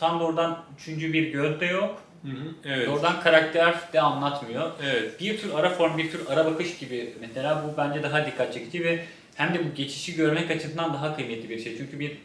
tam 0.00 0.20
doğrudan 0.20 0.58
üçüncü 0.78 1.12
bir 1.12 1.32
göz 1.32 1.60
de 1.60 1.66
yok. 1.66 2.02
Hı 2.22 2.28
hı, 2.28 2.54
Evet. 2.64 2.86
Doğrudan 2.88 3.20
karakter 3.20 3.74
de 3.92 4.00
anlatmıyor. 4.00 4.70
Evet. 4.84 5.20
Bir 5.20 5.38
tür 5.38 5.54
ara 5.54 5.70
form, 5.70 5.98
bir 5.98 6.10
tür 6.10 6.20
ara 6.28 6.46
bakış 6.46 6.78
gibi 6.78 7.14
mesela 7.20 7.64
bu 7.64 7.76
bence 7.76 8.02
daha 8.02 8.26
dikkat 8.26 8.54
çekici 8.54 8.84
ve 8.84 8.98
hem 9.34 9.54
de 9.54 9.64
bu 9.64 9.74
geçişi 9.74 10.16
görmek 10.16 10.50
açısından 10.50 10.94
daha 10.94 11.16
kıymetli 11.16 11.50
bir 11.50 11.58
şey. 11.58 11.78
Çünkü 11.78 12.00
bir 12.00 12.18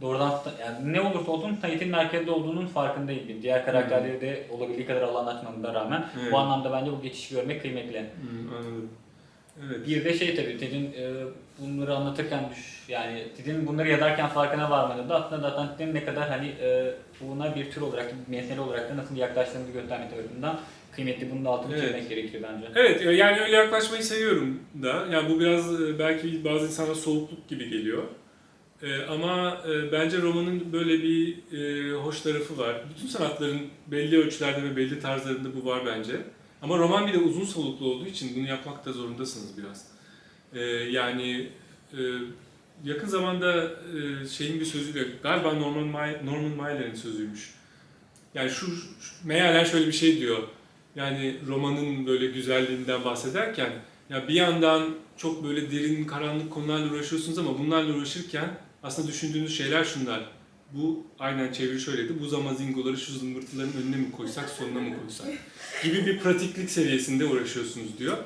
doğrudan 0.00 0.40
yani 0.60 0.92
ne 0.92 1.00
olursa 1.00 1.30
olsun 1.30 1.56
Tayyip'in 1.62 1.88
merkezde 1.88 2.30
olduğunun 2.30 2.66
farkındayım. 2.66 3.42
Diğer 3.42 3.64
karakterleri 3.64 4.20
de 4.20 4.46
olabildiği 4.50 4.86
kadar 4.86 5.02
alanlaşmamına 5.02 5.74
rağmen 5.74 6.06
Evet. 6.22 6.32
bu 6.32 6.38
anlamda 6.38 6.72
bence 6.72 6.92
bu 6.92 7.02
geçişi 7.02 7.34
görmek 7.34 7.62
kıymetli. 7.62 7.98
Anladım. 7.98 8.90
Evet. 9.66 9.86
Bir 9.86 10.04
de 10.04 10.14
şey 10.14 10.36
tabii 10.36 10.58
Ted'in 10.58 10.84
e, 10.84 11.12
bunları 11.58 11.94
anlatırken 11.94 12.44
düş 12.50 12.84
yani 12.88 13.26
Ted'in 13.36 13.66
bunları 13.66 13.88
yazarken 13.88 14.28
farkına 14.28 14.70
varmanın 14.70 15.08
da 15.08 15.14
aslında 15.24 15.50
zaten 15.50 15.76
Ted'in 15.78 15.94
ne 15.94 16.04
kadar 16.04 16.28
hani 16.28 16.46
e, 16.62 16.94
buna 17.20 17.56
bir 17.56 17.70
tür 17.70 17.80
olarak, 17.80 18.12
bir 18.28 18.36
mesele 18.36 18.60
olarak 18.60 18.90
da 18.90 18.96
nasıl 18.96 19.16
yaklaştığını 19.16 19.72
göstermek 19.72 20.10
tarafından 20.10 20.58
kıymetli. 20.92 21.30
Bunun 21.30 21.44
da 21.44 21.50
altını 21.50 21.72
Evet. 21.74 21.84
çizmek 21.84 22.08
gerekiyor 22.08 22.42
bence. 22.52 22.66
Evet 22.74 23.02
e, 23.06 23.10
yani 23.12 23.40
öyle 23.40 23.56
yaklaşmayı 23.56 24.02
seviyorum 24.02 24.60
da. 24.82 25.06
Yani 25.12 25.30
bu 25.30 25.40
biraz 25.40 25.80
e, 25.82 25.98
belki 25.98 26.44
bazı 26.44 26.66
insana 26.66 26.94
soğukluk 26.94 27.48
gibi 27.48 27.70
geliyor. 27.70 28.02
E, 28.82 29.02
ama 29.02 29.62
e, 29.68 29.92
bence 29.92 30.22
romanın 30.22 30.72
böyle 30.72 31.02
bir 31.02 31.36
e, 31.52 31.92
hoş 31.92 32.20
tarafı 32.20 32.58
var. 32.58 32.76
Bütün 32.90 33.08
sanatların 33.08 33.60
belli 33.86 34.18
ölçülerde 34.18 34.62
ve 34.62 34.76
belli 34.76 35.00
tarzlarında 35.00 35.48
bu 35.56 35.66
var 35.66 35.86
bence. 35.86 36.16
Ama 36.62 36.78
roman 36.78 37.06
bir 37.06 37.12
de 37.12 37.18
uzun 37.18 37.44
soluklu 37.44 37.86
olduğu 37.86 38.06
için 38.06 38.36
bunu 38.36 38.48
yapmak 38.48 38.86
da 38.86 38.92
zorundasınız 38.92 39.58
biraz. 39.58 39.86
E, 40.54 40.60
yani 40.90 41.48
e, 41.92 41.98
yakın 42.84 43.08
zamanda 43.08 43.62
e, 43.64 44.28
şeyin 44.28 44.60
bir 44.60 44.64
sözüyle, 44.64 45.08
galiba 45.22 45.52
Norman, 45.52 45.84
May- 45.88 46.26
Norman 46.26 46.56
Mailer'in 46.56 46.94
sözüymüş. 46.94 47.54
Yani 48.34 48.50
şu, 48.50 48.66
şu 49.00 49.26
mealen 49.28 49.64
şöyle 49.64 49.86
bir 49.86 49.92
şey 49.92 50.20
diyor. 50.20 50.42
Yani 50.96 51.36
romanın 51.46 52.06
böyle 52.06 52.26
güzelliğinden 52.26 53.04
bahsederken 53.04 53.72
ya 54.10 54.28
bir 54.28 54.34
yandan 54.34 54.94
çok 55.16 55.44
böyle 55.44 55.70
derin 55.70 56.04
karanlık 56.04 56.50
konularla 56.50 56.92
uğraşıyorsunuz 56.92 57.38
ama 57.38 57.58
bunlarla 57.58 57.94
uğraşırken 57.94 58.58
aslında 58.82 59.08
düşündüğünüz 59.08 59.56
şeyler 59.56 59.84
şunlar. 59.84 60.30
Bu 60.72 61.06
aynen 61.18 61.52
çeviri 61.52 61.80
şöyleydi. 61.80 62.20
Bu 62.20 62.26
zamazingoları 62.26 62.96
şu 62.96 63.12
zımbırtıların 63.12 63.72
önüne 63.82 63.96
mi 63.96 64.12
koysak 64.12 64.48
sonuna 64.48 64.80
mı 64.80 64.96
koysak 65.00 65.26
gibi 65.84 66.06
bir 66.06 66.18
pratiklik 66.18 66.70
seviyesinde 66.70 67.24
uğraşıyorsunuz 67.24 67.98
diyor. 67.98 68.18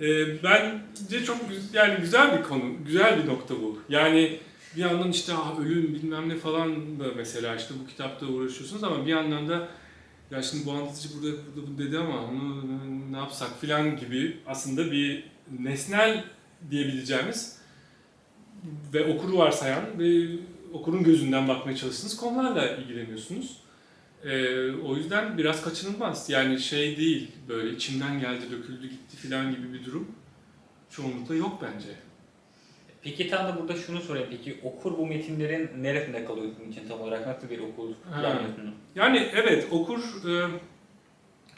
Ee, 0.00 0.42
bence 0.42 1.24
çok 1.24 1.36
yani 1.72 2.00
güzel 2.00 2.38
bir 2.38 2.42
konu, 2.42 2.62
güzel 2.86 3.22
bir 3.22 3.28
nokta 3.28 3.54
bu. 3.54 3.78
Yani 3.88 4.38
bir 4.76 4.80
yandan 4.80 5.10
işte 5.10 5.32
ah, 5.34 5.60
ölüm 5.60 5.94
bilmem 5.94 6.28
ne 6.28 6.36
falan 6.36 7.00
da 7.00 7.04
mesela 7.16 7.56
işte 7.56 7.74
bu 7.82 7.86
kitapta 7.86 8.26
uğraşıyorsunuz 8.26 8.84
ama 8.84 9.06
bir 9.06 9.10
yandan 9.10 9.48
da 9.48 9.68
ya 10.30 10.42
şimdi 10.42 10.66
bu 10.66 10.72
anlatıcı 10.72 11.08
burada, 11.14 11.36
burada 11.36 11.66
bunu 11.66 11.78
dedi 11.78 11.98
ama 11.98 12.24
onu 12.24 12.64
ne 13.12 13.16
yapsak 13.16 13.60
filan 13.60 13.96
gibi 13.96 14.36
aslında 14.46 14.92
bir 14.92 15.24
nesnel 15.58 16.24
diyebileceğimiz 16.70 17.59
ve 18.94 19.14
okuru 19.14 19.38
varsayan 19.38 19.84
ve 19.98 20.36
okurun 20.72 21.02
gözünden 21.04 21.48
bakmaya 21.48 21.76
çalıştığınız 21.76 22.16
konularla 22.16 22.76
ilgileniyorsunuz. 22.76 23.56
Ee, 24.24 24.70
o 24.72 24.96
yüzden 24.96 25.38
biraz 25.38 25.62
kaçınılmaz. 25.62 26.30
Yani 26.30 26.60
şey 26.60 26.96
değil 26.96 27.32
böyle 27.48 27.76
içimden 27.76 28.20
geldi 28.20 28.44
döküldü 28.50 28.90
gitti 28.90 29.16
filan 29.16 29.50
gibi 29.50 29.72
bir 29.72 29.84
durum 29.84 30.08
çoğunlukla 30.90 31.34
yok 31.34 31.62
bence. 31.62 31.88
Peki 33.02 33.30
tam 33.30 33.48
da 33.48 33.60
burada 33.60 33.76
şunu 33.76 34.00
sorayım. 34.00 34.28
Peki 34.30 34.60
okur 34.62 34.98
bu 34.98 35.06
metinlerin 35.06 35.82
neresinde 35.82 36.24
kalıyor 36.24 36.52
sizin 36.58 36.72
için 36.72 36.88
tam 36.88 37.00
olarak? 37.00 37.26
Nasıl 37.26 37.50
bir 37.50 37.58
okur 37.58 37.88
planlıyorsunuz? 38.20 38.74
Yani 38.94 39.28
evet 39.34 39.66
okur 39.70 40.00
e, 40.28 40.48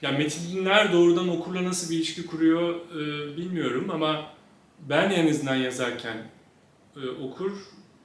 ya 0.02 0.12
metinler 0.12 0.92
doğrudan 0.92 1.28
okurla 1.28 1.64
nasıl 1.64 1.90
bir 1.90 1.96
ilişki 1.96 2.26
kuruyor 2.26 2.74
e, 2.90 3.36
bilmiyorum 3.36 3.90
ama 3.90 4.26
ben 4.88 5.10
en 5.10 5.28
azından 5.28 5.56
yazarken 5.56 6.16
e, 6.96 7.08
okur 7.08 7.52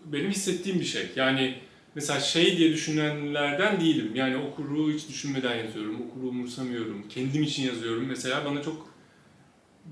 benim 0.06 0.32
hissettiğim 0.32 0.80
bir 0.80 0.86
şey. 0.86 1.10
Yani 1.16 1.58
mesela 1.96 2.20
şey 2.20 2.58
diye 2.58 2.74
düşünenlerden 2.74 3.82
değilim. 3.82 4.12
Yani 4.16 4.38
okuru 4.38 4.92
hiç 4.92 5.10
düşünmeden 5.10 5.56
yazıyorum. 5.56 6.02
Okuru 6.02 6.28
umursamıyorum. 6.28 7.08
Kendim 7.10 7.44
için 7.44 7.64
yazıyorum. 7.64 8.06
Mesela 8.06 8.46
bana 8.46 8.62
çok 8.62 8.94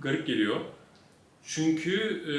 garip 0.01 0.27
geliyor. 0.27 0.61
Çünkü 1.43 2.23
e, 2.27 2.35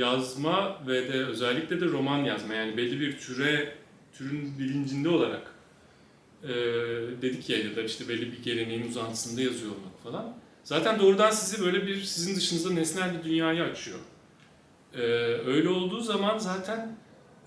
yazma 0.00 0.86
ve 0.86 1.12
de 1.12 1.24
özellikle 1.24 1.80
de 1.80 1.84
roman 1.84 2.18
yazma 2.18 2.54
yani 2.54 2.76
belli 2.76 3.00
bir 3.00 3.18
türe 3.18 3.74
türün 4.12 4.58
bilincinde 4.58 5.08
olarak 5.08 5.54
e, 6.42 6.48
dedik 7.22 7.50
ya 7.50 7.58
ya 7.58 7.76
da 7.76 7.82
işte 7.82 8.08
belli 8.08 8.32
bir 8.32 8.42
geleneğin 8.42 8.88
uzantısında 8.88 9.40
yazıyor 9.40 9.72
olmak 9.72 10.02
falan. 10.02 10.36
Zaten 10.64 10.98
doğrudan 10.98 11.30
sizi 11.30 11.64
böyle 11.64 11.86
bir 11.86 12.02
sizin 12.02 12.36
dışınızda 12.36 12.70
nesnel 12.70 13.18
bir 13.18 13.24
dünyayı 13.24 13.62
açıyor. 13.62 13.98
E, 14.94 15.00
öyle 15.46 15.68
olduğu 15.68 16.00
zaman 16.00 16.38
zaten 16.38 16.96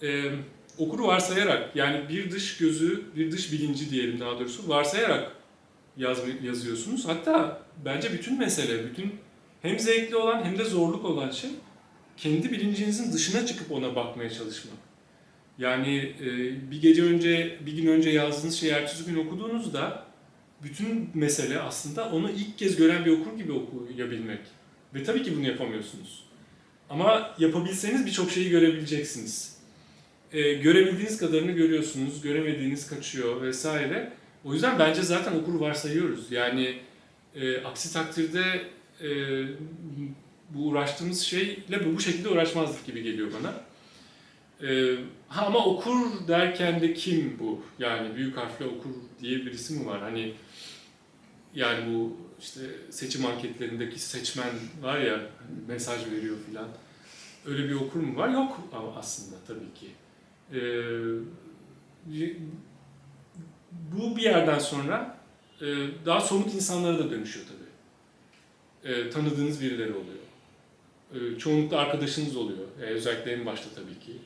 e, 0.03 0.31
okuru 0.77 1.07
varsayarak 1.07 1.75
yani 1.75 2.09
bir 2.09 2.31
dış 2.31 2.57
gözü, 2.57 3.03
bir 3.15 3.31
dış 3.31 3.51
bilinci 3.51 3.89
diyelim 3.89 4.19
daha 4.19 4.39
doğrusu 4.39 4.69
varsayarak 4.69 5.35
yaz, 5.97 6.19
yazıyorsunuz. 6.43 7.07
Hatta 7.07 7.61
bence 7.85 8.13
bütün 8.13 8.39
mesele, 8.39 8.85
bütün 8.85 9.15
hem 9.61 9.79
zevkli 9.79 10.15
olan 10.15 10.43
hem 10.43 10.57
de 10.57 10.63
zorluk 10.63 11.05
olan 11.05 11.31
şey 11.31 11.49
kendi 12.17 12.51
bilincinizin 12.51 13.13
dışına 13.13 13.45
çıkıp 13.45 13.71
ona 13.71 13.95
bakmaya 13.95 14.29
çalışmak. 14.29 14.77
Yani 15.57 16.15
e, 16.21 16.27
bir 16.71 16.81
gece 16.81 17.03
önce, 17.03 17.57
bir 17.65 17.73
gün 17.73 17.87
önce 17.87 18.09
yazdığınız 18.09 18.59
şeyi 18.59 18.71
ertesi 18.71 19.05
gün 19.05 19.25
okuduğunuzda 19.25 20.05
bütün 20.63 21.09
mesele 21.13 21.59
aslında 21.59 22.09
onu 22.09 22.31
ilk 22.31 22.57
kez 22.57 22.75
gören 22.75 23.05
bir 23.05 23.11
okur 23.11 23.37
gibi 23.37 23.51
okuyabilmek. 23.51 24.39
Ve 24.93 25.03
tabii 25.03 25.23
ki 25.23 25.37
bunu 25.37 25.47
yapamıyorsunuz. 25.47 26.23
Ama 26.91 27.35
yapabilseniz 27.39 28.05
birçok 28.05 28.31
şeyi 28.31 28.49
görebileceksiniz. 28.49 29.55
E, 30.33 30.53
görebildiğiniz 30.53 31.17
kadarını 31.17 31.51
görüyorsunuz, 31.51 32.21
göremediğiniz 32.21 32.87
kaçıyor 32.87 33.41
vesaire. 33.41 34.13
O 34.45 34.53
yüzden 34.53 34.79
bence 34.79 35.01
zaten 35.01 35.33
okuru 35.33 35.59
varsayıyoruz. 35.59 36.31
Yani 36.31 36.77
e, 37.35 37.63
aksi 37.63 37.93
takdirde 37.93 38.43
e, 39.01 39.09
bu 40.49 40.67
uğraştığımız 40.67 41.21
şeyle 41.21 41.85
bu, 41.85 41.95
bu 41.95 41.99
şekilde 41.99 42.29
uğraşmazdık 42.29 42.85
gibi 42.85 43.03
geliyor 43.03 43.27
bana. 43.39 43.53
E, 44.69 44.95
ha 45.27 45.45
ama 45.45 45.65
okur 45.65 46.27
derken 46.27 46.81
de 46.81 46.93
kim 46.93 47.37
bu? 47.39 47.63
Yani 47.79 48.15
büyük 48.15 48.37
harfle 48.37 48.65
okur 48.65 48.91
diye 49.21 49.45
birisi 49.45 49.73
mi 49.73 49.85
var? 49.85 50.01
Hani 50.01 50.33
yani 51.55 51.93
bu 51.93 52.17
işte 52.41 52.61
seçim 52.89 53.25
anketlerindeki 53.25 53.99
seçmen 53.99 54.49
var 54.81 54.99
ya 54.99 55.13
hani 55.13 55.67
mesaj 55.67 56.05
veriyor 56.11 56.35
filan. 56.49 56.67
Öyle 57.45 57.69
bir 57.69 57.75
okur 57.75 57.99
mu 57.99 58.17
var? 58.17 58.29
Yok 58.29 58.59
aslında 58.97 59.35
tabii 59.47 59.73
ki. 59.73 59.87
Ee, 60.53 60.61
bu 63.71 64.17
bir 64.17 64.21
yerden 64.21 64.59
sonra 64.59 65.17
e, 65.61 65.65
daha 66.05 66.21
somut 66.21 66.53
insanlara 66.53 66.99
da 66.99 67.11
dönüşüyor 67.11 67.45
tabii. 67.45 68.93
E, 68.93 69.09
tanıdığınız 69.09 69.61
birileri 69.61 69.93
oluyor. 69.93 70.21
E, 71.13 71.39
çoğunlukla 71.39 71.77
arkadaşınız 71.77 72.35
oluyor. 72.35 72.67
E, 72.81 72.85
özellikle 72.85 73.31
en 73.31 73.45
başta 73.45 73.69
tabii 73.75 73.99
ki. 74.05 74.17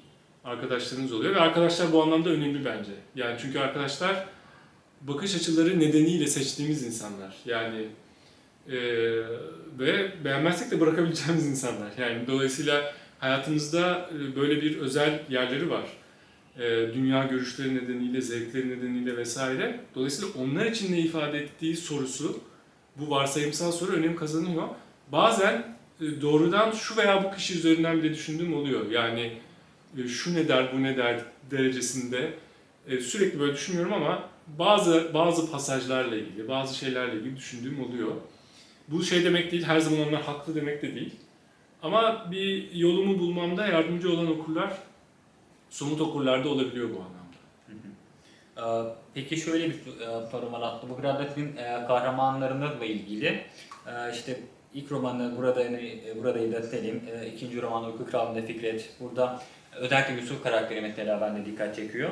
Arkadaşlarınız 0.43 1.13
oluyor 1.13 1.35
ve 1.35 1.39
arkadaşlar 1.39 1.91
bu 1.91 2.03
anlamda 2.03 2.29
önemli 2.29 2.65
bence. 2.65 2.91
Yani 3.15 3.37
çünkü 3.41 3.59
arkadaşlar 3.59 4.27
bakış 5.01 5.35
açıları 5.35 5.79
nedeniyle 5.79 6.27
seçtiğimiz 6.27 6.83
insanlar. 6.83 7.35
Yani 7.45 7.87
e, 8.69 8.77
ve 9.79 10.11
beğenmezsek 10.25 10.71
de 10.71 10.79
bırakabileceğimiz 10.79 11.47
insanlar. 11.47 11.91
Yani 11.97 12.27
dolayısıyla 12.27 12.93
hayatımızda 13.19 14.09
e, 14.15 14.35
böyle 14.35 14.61
bir 14.61 14.77
özel 14.77 15.23
yerleri 15.29 15.69
var. 15.69 15.85
E, 16.59 16.93
dünya 16.93 17.23
görüşleri 17.23 17.75
nedeniyle, 17.75 18.21
zevkleri 18.21 18.69
nedeniyle 18.69 19.17
vesaire. 19.17 19.79
Dolayısıyla 19.95 20.33
onlar 20.43 20.65
için 20.65 20.93
ne 20.93 20.99
ifade 20.99 21.39
ettiği 21.39 21.75
sorusu 21.75 22.39
bu 22.95 23.09
varsayımsal 23.09 23.71
soru 23.71 23.91
önem 23.91 24.15
kazanıyor. 24.15 24.63
Bazen 25.11 25.77
e, 26.01 26.21
doğrudan 26.21 26.71
şu 26.71 26.97
veya 26.97 27.23
bu 27.23 27.35
kişi 27.35 27.57
üzerinden 27.57 27.97
bile 27.97 28.13
düşündüğüm 28.13 28.53
oluyor. 28.53 28.91
Yani 28.91 29.37
e, 29.97 30.07
şu 30.07 30.35
ne 30.35 30.47
der, 30.47 30.73
bu 30.73 30.83
ne 30.83 30.97
der 30.97 31.19
derecesinde 31.51 32.33
sürekli 33.01 33.39
böyle 33.39 33.53
düşünmüyorum 33.53 33.93
ama 33.93 34.29
bazı 34.47 35.13
bazı 35.13 35.51
pasajlarla 35.51 36.15
ilgili, 36.15 36.47
bazı 36.47 36.77
şeylerle 36.77 37.19
ilgili 37.19 37.37
düşündüğüm 37.37 37.83
oluyor. 37.83 38.11
Bu 38.87 39.03
şey 39.03 39.25
demek 39.25 39.51
değil, 39.51 39.63
her 39.63 39.79
zaman 39.79 40.07
onlar 40.07 40.21
haklı 40.21 40.55
demek 40.55 40.81
de 40.81 40.95
değil. 40.95 41.15
Ama 41.83 42.31
bir 42.31 42.71
yolumu 42.75 43.19
bulmamda 43.19 43.67
yardımcı 43.67 44.13
olan 44.13 44.31
okurlar 44.39 44.73
somut 45.69 46.01
okurlarda 46.01 46.49
olabiliyor 46.49 46.89
bu 46.89 46.93
anlamda. 46.97 47.25
Ee, 48.57 48.93
Peki 49.13 49.37
şöyle 49.37 49.69
bir 49.69 49.75
e, 49.75 50.27
sorum 50.31 50.53
var 50.53 50.61
aslında. 50.61 50.93
Bu 50.93 51.01
Gradat'ın 51.01 51.57
e, 51.57 51.85
kahramanlarıyla 51.87 52.85
ilgili. 52.85 53.25
E, 53.87 54.11
İşte 54.13 54.39
ilk 54.73 54.91
romanı 54.91 55.37
Burada 55.37 55.61
Burada'yı 56.17 56.53
da 56.53 56.63
Selim, 56.63 57.03
ikinci 57.35 57.61
roman 57.61 57.85
Uyku 57.85 58.05
Kralı'nda 58.05 58.41
Fikret. 58.41 58.89
Burada 58.99 59.41
özellikle 59.75 60.13
Yusuf 60.13 60.43
karakteri 60.43 60.81
mesela 60.81 61.21
bende 61.21 61.45
dikkat 61.45 61.75
çekiyor. 61.75 62.09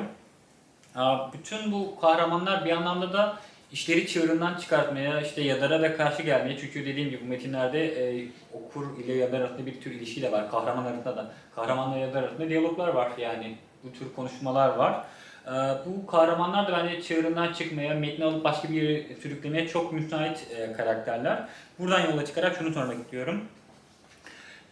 Bütün 1.32 1.72
bu 1.72 2.00
kahramanlar 2.00 2.64
bir 2.64 2.70
anlamda 2.70 3.12
da 3.12 3.38
işleri 3.72 4.06
çığırından 4.06 4.54
çıkartmaya, 4.54 5.20
işte 5.20 5.42
yazara 5.42 5.82
da 5.82 5.96
karşı 5.96 6.22
gelmeye. 6.22 6.58
Çünkü 6.58 6.86
dediğim 6.86 7.10
gibi 7.10 7.20
bu 7.24 7.28
metinlerde 7.28 7.86
e, 7.86 8.28
okur 8.52 8.98
ile 8.98 9.12
yazar 9.12 9.40
arasında 9.40 9.66
bir 9.66 9.80
tür 9.80 9.90
ilişki 9.90 10.22
de 10.22 10.32
var. 10.32 10.50
Kahraman 10.50 10.84
arasında 10.84 11.16
da, 11.16 11.30
kahramanla 11.54 11.96
yazar 11.96 12.22
arasında 12.22 12.48
diyaloglar 12.48 12.88
var 12.88 13.12
yani. 13.18 13.56
Bu 13.84 13.92
tür 13.92 14.14
konuşmalar 14.16 14.68
var. 14.68 15.04
Ee, 15.46 15.50
Bu 15.86 16.06
kahramanlar 16.06 16.68
da 16.68 16.72
bence 16.72 17.02
çığırından 17.02 17.52
çıkmaya, 17.52 17.94
metni 17.94 18.24
alıp 18.24 18.44
başka 18.44 18.68
bir 18.68 18.82
yere 18.82 19.16
sürüklemeye 19.22 19.68
çok 19.68 19.92
müsait 19.92 20.46
e, 20.56 20.72
karakterler. 20.72 21.44
Buradan 21.78 22.10
yola 22.10 22.24
çıkarak 22.26 22.56
şunu 22.56 22.72
sormak 22.72 22.98
istiyorum. 22.98 23.44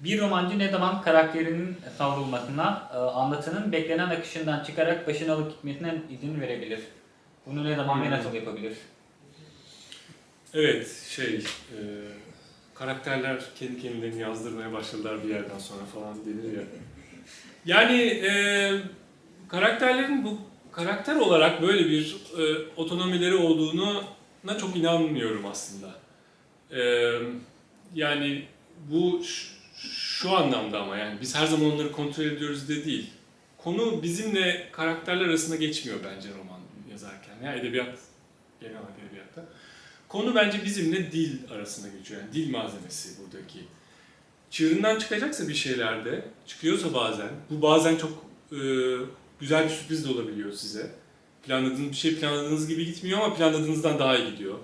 Bir 0.01 0.21
romancı 0.21 0.59
ne 0.59 0.69
zaman 0.69 1.03
karakterinin 1.03 1.77
savrulmasına, 1.99 2.89
e, 2.95 2.97
anlatının 2.97 3.73
beklenen 3.73 4.11
akışından 4.11 4.65
çıkarak 4.65 5.09
başını 5.09 5.33
alıp 5.33 5.51
gitmesine 5.51 5.95
izin 6.11 6.41
verebilir? 6.41 6.81
Bunu 7.47 7.65
ne 7.65 7.77
zaman 7.77 8.03
ve 8.03 8.11
nasıl 8.11 8.35
yapabilir? 8.35 8.73
Evet, 10.55 11.07
şey, 11.09 11.35
e, 11.35 11.79
karakterler 12.75 13.43
kendi 13.59 13.83
kendilerini 13.83 14.21
yazdırmaya 14.21 14.73
başladılar 14.73 15.25
bir 15.25 15.29
yerden 15.29 15.59
sonra 15.59 15.85
falan 15.85 16.25
denir 16.27 16.57
ya. 16.57 16.63
Yani 17.67 18.03
e, 18.03 18.33
karakterlerin 19.49 20.25
bu 20.25 20.39
karakter 20.73 21.17
olarak 21.17 21.63
böyle 21.63 21.89
bir 21.89 22.17
e, 22.39 22.69
otonomileri 22.77 23.35
olduğunu 23.35 24.05
na 24.45 24.59
çok 24.59 24.77
inanmıyorum 24.77 25.47
aslında. 25.47 25.95
E, 26.71 27.13
yani 27.95 28.45
bu 28.91 29.23
şu 30.21 30.31
anlamda 30.31 30.81
ama 30.81 30.97
yani 30.97 31.21
biz 31.21 31.37
her 31.37 31.47
zaman 31.47 31.73
onları 31.73 31.93
kontrol 31.93 32.25
ediyoruz 32.25 32.69
de 32.69 32.85
değil. 32.85 33.11
Konu 33.59 34.03
bizimle 34.03 34.69
karakterler 34.73 35.29
arasında 35.29 35.57
geçmiyor 35.57 35.99
bence 36.05 36.29
roman 36.29 36.61
yazarken. 36.93 37.43
Ya 37.45 37.55
edebiyat, 37.55 37.99
genel 38.61 38.77
olarak 38.77 38.99
edebiyatta. 39.07 39.45
Konu 40.09 40.35
bence 40.35 40.65
bizimle 40.65 41.13
dil 41.13 41.39
arasında 41.51 41.97
geçiyor. 41.99 42.21
Yani 42.21 42.33
dil 42.33 42.51
malzemesi 42.51 43.23
buradaki. 43.23 43.59
Çığırından 44.51 44.99
çıkacaksa 44.99 45.49
bir 45.49 45.55
şeylerde, 45.55 46.25
çıkıyorsa 46.47 46.95
bazen, 46.95 47.29
bu 47.51 47.63
bazen 47.63 47.97
çok 47.97 48.11
e, 48.53 48.61
güzel 49.41 49.65
bir 49.65 49.71
sürpriz 49.71 50.05
de 50.05 50.13
olabiliyor 50.13 50.53
size. 50.53 50.91
Planladığınız 51.47 51.91
bir 51.91 51.97
şey 51.97 52.17
planladığınız 52.17 52.69
gibi 52.69 52.87
gitmiyor 52.87 53.21
ama 53.21 53.35
planladığınızdan 53.35 53.99
daha 53.99 54.17
iyi 54.17 54.31
gidiyor. 54.31 54.59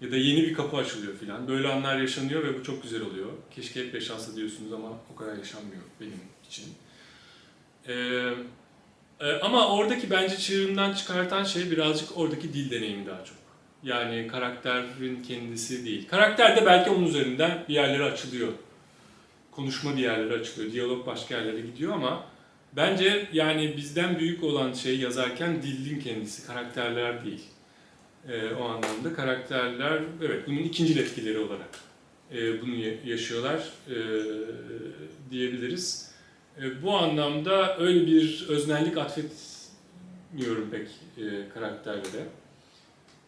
Ya 0.00 0.10
da 0.10 0.16
yeni 0.16 0.42
bir 0.42 0.54
kapı 0.54 0.76
açılıyor 0.76 1.16
filan. 1.16 1.48
Böyle 1.48 1.68
anlar 1.68 2.00
yaşanıyor 2.00 2.44
ve 2.44 2.58
bu 2.58 2.62
çok 2.62 2.82
güzel 2.82 3.02
oluyor. 3.02 3.28
Keşke 3.50 3.86
hep 3.86 3.94
yaşansa 3.94 4.36
diyorsunuz 4.36 4.72
ama 4.72 4.88
o 5.12 5.16
kadar 5.16 5.36
yaşanmıyor 5.36 5.82
benim 6.00 6.20
için. 6.48 6.64
Ee, 9.20 9.32
ama 9.32 9.68
oradaki 9.76 10.10
bence 10.10 10.36
çığırından 10.36 10.94
çıkartan 10.94 11.44
şey 11.44 11.70
birazcık 11.70 12.18
oradaki 12.18 12.52
dil 12.52 12.70
deneyimi 12.70 13.06
daha 13.06 13.24
çok. 13.24 13.36
Yani 13.82 14.26
karakterin 14.26 15.22
kendisi 15.22 15.84
değil. 15.84 16.08
Karakter 16.08 16.56
de 16.56 16.66
belki 16.66 16.90
onun 16.90 17.06
üzerinden 17.06 17.64
bir 17.68 17.74
yerlere 17.74 18.04
açılıyor. 18.04 18.52
Konuşma 19.50 19.96
bir 19.96 20.02
yerlere 20.02 20.34
açılıyor. 20.40 20.72
Diyalog 20.72 21.06
başka 21.06 21.36
yerlere 21.36 21.60
gidiyor 21.60 21.92
ama 21.92 22.24
bence 22.76 23.28
yani 23.32 23.74
bizden 23.76 24.18
büyük 24.18 24.44
olan 24.44 24.72
şey 24.72 24.98
yazarken 24.98 25.62
dilin 25.62 26.00
kendisi, 26.00 26.46
karakterler 26.46 27.24
değil. 27.24 27.42
Ee, 28.28 28.54
o 28.54 28.64
anlamda 28.64 29.14
karakterler, 29.16 30.02
evet 30.26 30.46
bunun 30.46 30.58
ikinci 30.58 31.00
etkileri 31.00 31.38
olarak 31.38 31.68
e, 32.32 32.62
bunu 32.62 32.74
ya- 32.74 32.94
yaşıyorlar 33.04 33.58
e, 33.88 33.96
diyebiliriz. 35.30 36.07
E, 36.62 36.82
bu 36.82 36.96
anlamda 36.96 37.78
öyle 37.78 38.06
bir 38.06 38.46
öznellik 38.48 38.96
atfetmiyorum 38.98 40.70
pek 40.70 40.88
e, 41.18 41.48
karakterlere. 41.54 42.26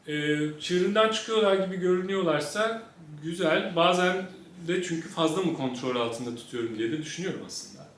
E, 0.06 0.38
çığırından 0.60 1.12
çıkıyorlar 1.12 1.66
gibi 1.66 1.76
görünüyorlarsa 1.76 2.82
güzel. 3.24 3.76
Bazen 3.76 4.26
de 4.68 4.82
çünkü 4.82 5.08
fazla 5.08 5.42
mı 5.42 5.54
kontrol 5.56 5.96
altında 5.96 6.36
tutuyorum 6.36 6.78
diye 6.78 6.92
de 6.92 6.98
düşünüyorum 6.98 7.40
aslında. 7.46 7.88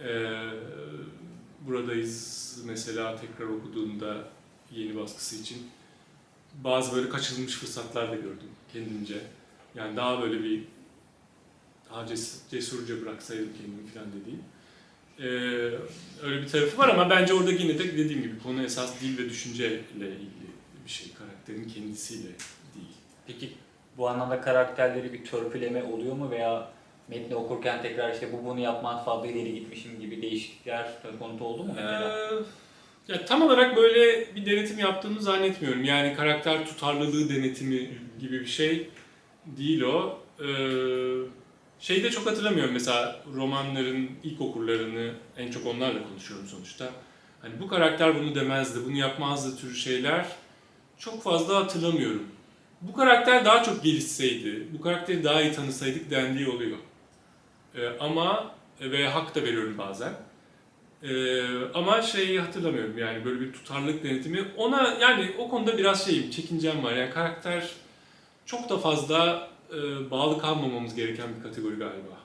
E, 0.00 0.10
buradayız 1.60 2.62
mesela 2.66 3.16
tekrar 3.16 3.46
okuduğumda 3.46 4.16
yeni 4.72 4.96
baskısı 4.96 5.36
için 5.36 5.58
bazı 6.64 6.96
böyle 6.96 7.08
kaçırılmış 7.08 7.54
fırsatlar 7.54 8.10
da 8.10 8.14
gördüm 8.14 8.50
kendimce. 8.72 9.20
Yani 9.74 9.96
daha 9.96 10.22
böyle 10.22 10.42
bir 10.44 10.64
daha 11.90 12.04
ces- 12.06 12.50
cesurca 12.50 13.02
bıraksaydım 13.02 13.48
kendimi 13.60 13.86
falan 13.94 14.06
dediğim. 14.20 14.42
Ee, 15.18 15.24
öyle 16.22 16.42
bir 16.42 16.48
tarafı 16.48 16.78
var 16.78 16.88
ama 16.88 17.10
bence 17.10 17.34
orada 17.34 17.50
yine 17.50 17.78
de 17.78 17.98
dediğim 17.98 18.22
gibi 18.22 18.38
konu 18.42 18.62
esas 18.62 19.00
dil 19.00 19.18
ve 19.18 19.30
düşünceyle 19.30 19.74
ilgili 19.98 20.48
bir 20.84 20.90
şey. 20.90 21.06
Karakterin 21.18 21.68
kendisiyle 21.68 22.28
değil. 22.74 22.94
Peki 23.26 23.52
bu 23.98 24.08
anlamda 24.08 24.40
karakterleri 24.40 25.12
bir 25.12 25.24
törpüleme 25.24 25.82
oluyor 25.82 26.16
mu 26.16 26.30
veya 26.30 26.68
metni 27.08 27.36
okurken 27.36 27.82
tekrar 27.82 28.12
işte 28.12 28.32
bu 28.32 28.44
bunu 28.44 28.60
yapman 28.60 29.04
fazla 29.04 29.26
ileri 29.26 29.54
gitmişim 29.54 30.00
gibi 30.00 30.22
değişiklikler 30.22 30.88
söz 31.02 31.18
konusu 31.18 31.44
oldu 31.44 31.64
mu 31.64 31.72
mesela? 31.76 32.18
Ee, 33.08 33.12
ya 33.12 33.24
tam 33.24 33.42
olarak 33.42 33.76
böyle 33.76 34.34
bir 34.34 34.46
denetim 34.46 34.78
yaptığımı 34.78 35.22
zannetmiyorum. 35.22 35.84
Yani 35.84 36.14
karakter 36.16 36.66
tutarlılığı 36.66 37.28
denetimi 37.28 37.90
gibi 38.20 38.40
bir 38.40 38.46
şey 38.46 38.88
değil 39.46 39.82
o. 39.82 40.18
Ee, 40.40 40.44
şeyi 41.84 42.02
de 42.02 42.10
çok 42.10 42.26
hatırlamıyorum 42.26 42.72
mesela 42.72 43.16
romanların 43.34 44.10
ilk 44.22 44.40
okurlarını 44.40 45.12
en 45.36 45.50
çok 45.50 45.66
onlarla 45.66 46.08
konuşuyorum 46.08 46.46
sonuçta. 46.46 46.90
Hani 47.42 47.60
bu 47.60 47.68
karakter 47.68 48.14
bunu 48.20 48.34
demezdi, 48.34 48.78
bunu 48.84 48.96
yapmazdı 48.96 49.56
türü 49.56 49.74
şeyler 49.74 50.26
çok 50.98 51.22
fazla 51.22 51.56
hatırlamıyorum. 51.56 52.22
Bu 52.80 52.92
karakter 52.92 53.44
daha 53.44 53.62
çok 53.62 53.84
gelişseydi, 53.84 54.68
bu 54.78 54.80
karakteri 54.80 55.24
daha 55.24 55.42
iyi 55.42 55.52
tanısaydık 55.52 56.10
dendiği 56.10 56.48
oluyor. 56.48 56.78
Ee, 57.74 57.88
ama 58.00 58.54
ve 58.80 59.08
hak 59.08 59.34
da 59.34 59.42
veriyorum 59.42 59.78
bazen. 59.78 60.12
Ee, 61.02 61.42
ama 61.74 62.02
şeyi 62.02 62.40
hatırlamıyorum 62.40 62.98
yani 62.98 63.24
böyle 63.24 63.40
bir 63.40 63.52
tutarlılık 63.52 64.04
denetimi. 64.04 64.44
Ona 64.56 64.96
yani 65.00 65.32
o 65.38 65.48
konuda 65.48 65.78
biraz 65.78 66.04
şeyim, 66.04 66.30
çekincem 66.30 66.84
var. 66.84 66.92
Yani 66.92 67.10
karakter 67.10 67.70
çok 68.46 68.68
da 68.68 68.78
fazla 68.78 69.53
e, 69.72 70.10
bağlı 70.10 70.40
kalmamamız 70.40 70.94
gereken 70.94 71.28
bir 71.36 71.42
kategori 71.42 71.74
galiba. 71.74 72.24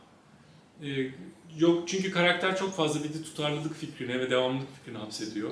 Ee, 0.84 1.12
yok 1.58 1.88
çünkü 1.88 2.12
karakter 2.12 2.58
çok 2.58 2.74
fazla 2.76 3.04
bir 3.04 3.14
de 3.14 3.24
tutarlılık 3.24 3.76
fikrine 3.76 4.20
ve 4.20 4.30
devamlılık 4.30 4.76
fikrine 4.78 4.98
hapsediyor. 4.98 5.52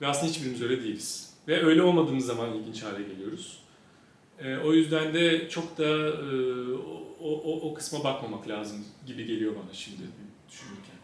Ve 0.00 0.06
aslında 0.06 0.32
hiçbirimiz 0.32 0.62
öyle 0.62 0.82
değiliz. 0.82 1.34
Ve 1.48 1.64
öyle 1.64 1.82
olmadığımız 1.82 2.26
zaman 2.26 2.54
ilginç 2.54 2.82
hale 2.82 3.02
geliyoruz. 3.02 3.58
Ee, 4.38 4.56
o 4.56 4.72
yüzden 4.72 5.14
de 5.14 5.48
çok 5.48 5.78
da 5.78 5.88
e, 6.08 6.72
o, 7.20 7.30
o, 7.30 7.70
o 7.70 7.74
kısma 7.74 8.04
bakmamak 8.04 8.48
lazım 8.48 8.84
gibi 9.06 9.26
geliyor 9.26 9.52
bana 9.52 9.74
şimdi 9.74 10.02
düşünürken. 10.50 10.96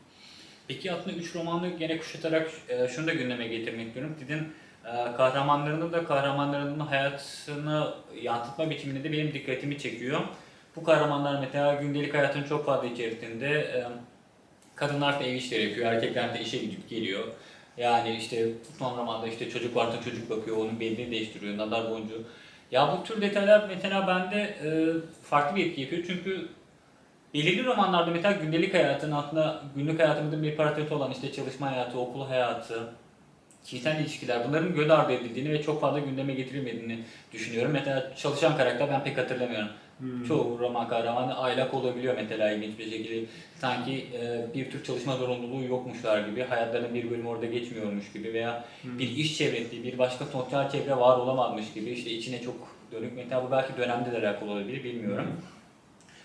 Peki 0.69 0.93
aslında 0.93 1.17
üç 1.17 1.35
romanı 1.35 1.69
gene 1.79 1.99
kuşatarak 1.99 2.51
e, 2.69 2.89
şunu 2.89 3.07
da 3.07 3.15
gündeme 3.15 3.49
getirmek 3.49 3.87
istiyorum. 3.87 4.17
E, 4.21 4.47
kahramanlarının 5.17 5.93
da 5.93 6.05
kahramanlarının 6.05 6.81
hayatını 6.81 7.95
yansıtma 8.23 8.71
biçiminde 8.71 9.05
de 9.05 9.13
benim 9.13 9.33
dikkatimi 9.33 9.79
çekiyor. 9.79 10.21
Bu 10.77 10.85
kahramanlar 10.85 11.41
mesela 11.41 11.75
gündelik 11.75 12.15
hayatın 12.15 12.43
çok 12.43 12.67
fazla 12.67 12.87
içerisinde 12.87 13.49
e, 13.49 13.87
kadınlar 14.75 15.21
da 15.21 15.25
ev 15.25 15.35
işleri 15.35 15.69
yapıyor, 15.69 15.93
erkekler 15.93 16.35
de 16.35 16.41
işe 16.41 16.59
gidip 16.59 16.89
geliyor. 16.89 17.25
Yani 17.77 18.17
işte 18.17 18.49
son 18.79 18.99
romanda 18.99 19.27
işte 19.27 19.51
çocuk 19.51 19.77
varsa 19.77 20.03
çocuk 20.03 20.31
bakıyor, 20.31 20.57
onun 20.57 20.81
belini 20.81 21.11
değiştiriyor, 21.11 21.59
nazar 21.59 21.91
boncuğu. 21.91 22.23
Ya 22.71 22.93
bu 22.93 23.05
tür 23.05 23.21
detaylar 23.21 23.69
mesela 23.69 24.07
bende 24.07 24.41
e, 24.41 24.69
farklı 25.23 25.57
bir 25.57 25.67
etki 25.67 25.81
yapıyor 25.81 26.05
çünkü 26.07 26.49
belirli 27.35 27.65
romanlarda 27.65 28.11
mesela 28.11 28.33
gündelik 28.33 28.75
hayatın 28.75 29.13
aslında 29.13 29.63
günlük 29.77 30.01
hayatımızın 30.01 30.43
bir 30.43 30.57
parçası 30.57 30.97
olan 30.97 31.11
işte 31.11 31.33
çalışma 31.33 31.71
hayatı, 31.71 31.99
okul 31.99 32.27
hayatı, 32.27 32.93
kişisel 33.67 34.01
ilişkiler 34.01 34.49
bunların 34.49 34.75
göz 34.75 34.91
ardı 34.91 35.13
edildiğini 35.13 35.53
ve 35.53 35.63
çok 35.63 35.81
fazla 35.81 35.99
gündeme 35.99 36.35
getirilmediğini 36.35 36.99
düşünüyorum. 37.33 37.73
Mesela 37.73 38.13
çalışan 38.17 38.57
karakter 38.57 38.91
ben 38.91 39.05
pek 39.05 39.19
hatırlamıyorum. 39.19 39.69
Hmm. 39.99 40.25
Çoğu 40.29 40.59
roman 40.59 40.89
kahramanı 40.89 41.39
aylak 41.39 41.75
olabiliyor 41.75 42.15
mesela 42.17 42.51
ilginç 42.53 42.79
bir 42.79 42.91
şekilde. 42.91 43.27
Sanki 43.59 44.07
e, 44.23 44.55
bir 44.55 44.71
tür 44.71 44.85
çalışma 44.85 45.17
zorunluluğu 45.17 45.65
yokmuşlar 45.65 46.29
gibi, 46.29 46.43
hayatlarının 46.43 46.95
bir 46.95 47.11
bölümü 47.11 47.29
orada 47.29 47.47
geçmiyormuş 47.47 48.13
gibi 48.13 48.33
veya 48.33 48.65
Hmm. 48.83 48.99
bir 48.99 49.09
iş 49.17 49.39
çevresi, 49.39 49.85
bir 49.85 49.99
başka 49.99 50.25
sosyal 50.25 50.71
çevre 50.71 50.97
var 50.97 51.19
olamazmış 51.19 51.73
gibi 51.75 51.91
işte 51.91 52.11
içine 52.11 52.43
çok 52.43 52.57
dönük. 52.93 53.13
Mesela 53.17 53.45
bu 53.47 53.51
belki 53.51 53.77
dönemde 53.77 54.13
de 54.13 54.19
alakalı 54.19 54.51
olabilir 54.51 54.85
bilmiyorum. 54.85 55.27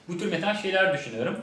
Bu 0.07 0.17
tür 0.17 0.31
mesela 0.31 0.53
şeyler 0.53 0.93
düşünüyorum. 0.93 1.37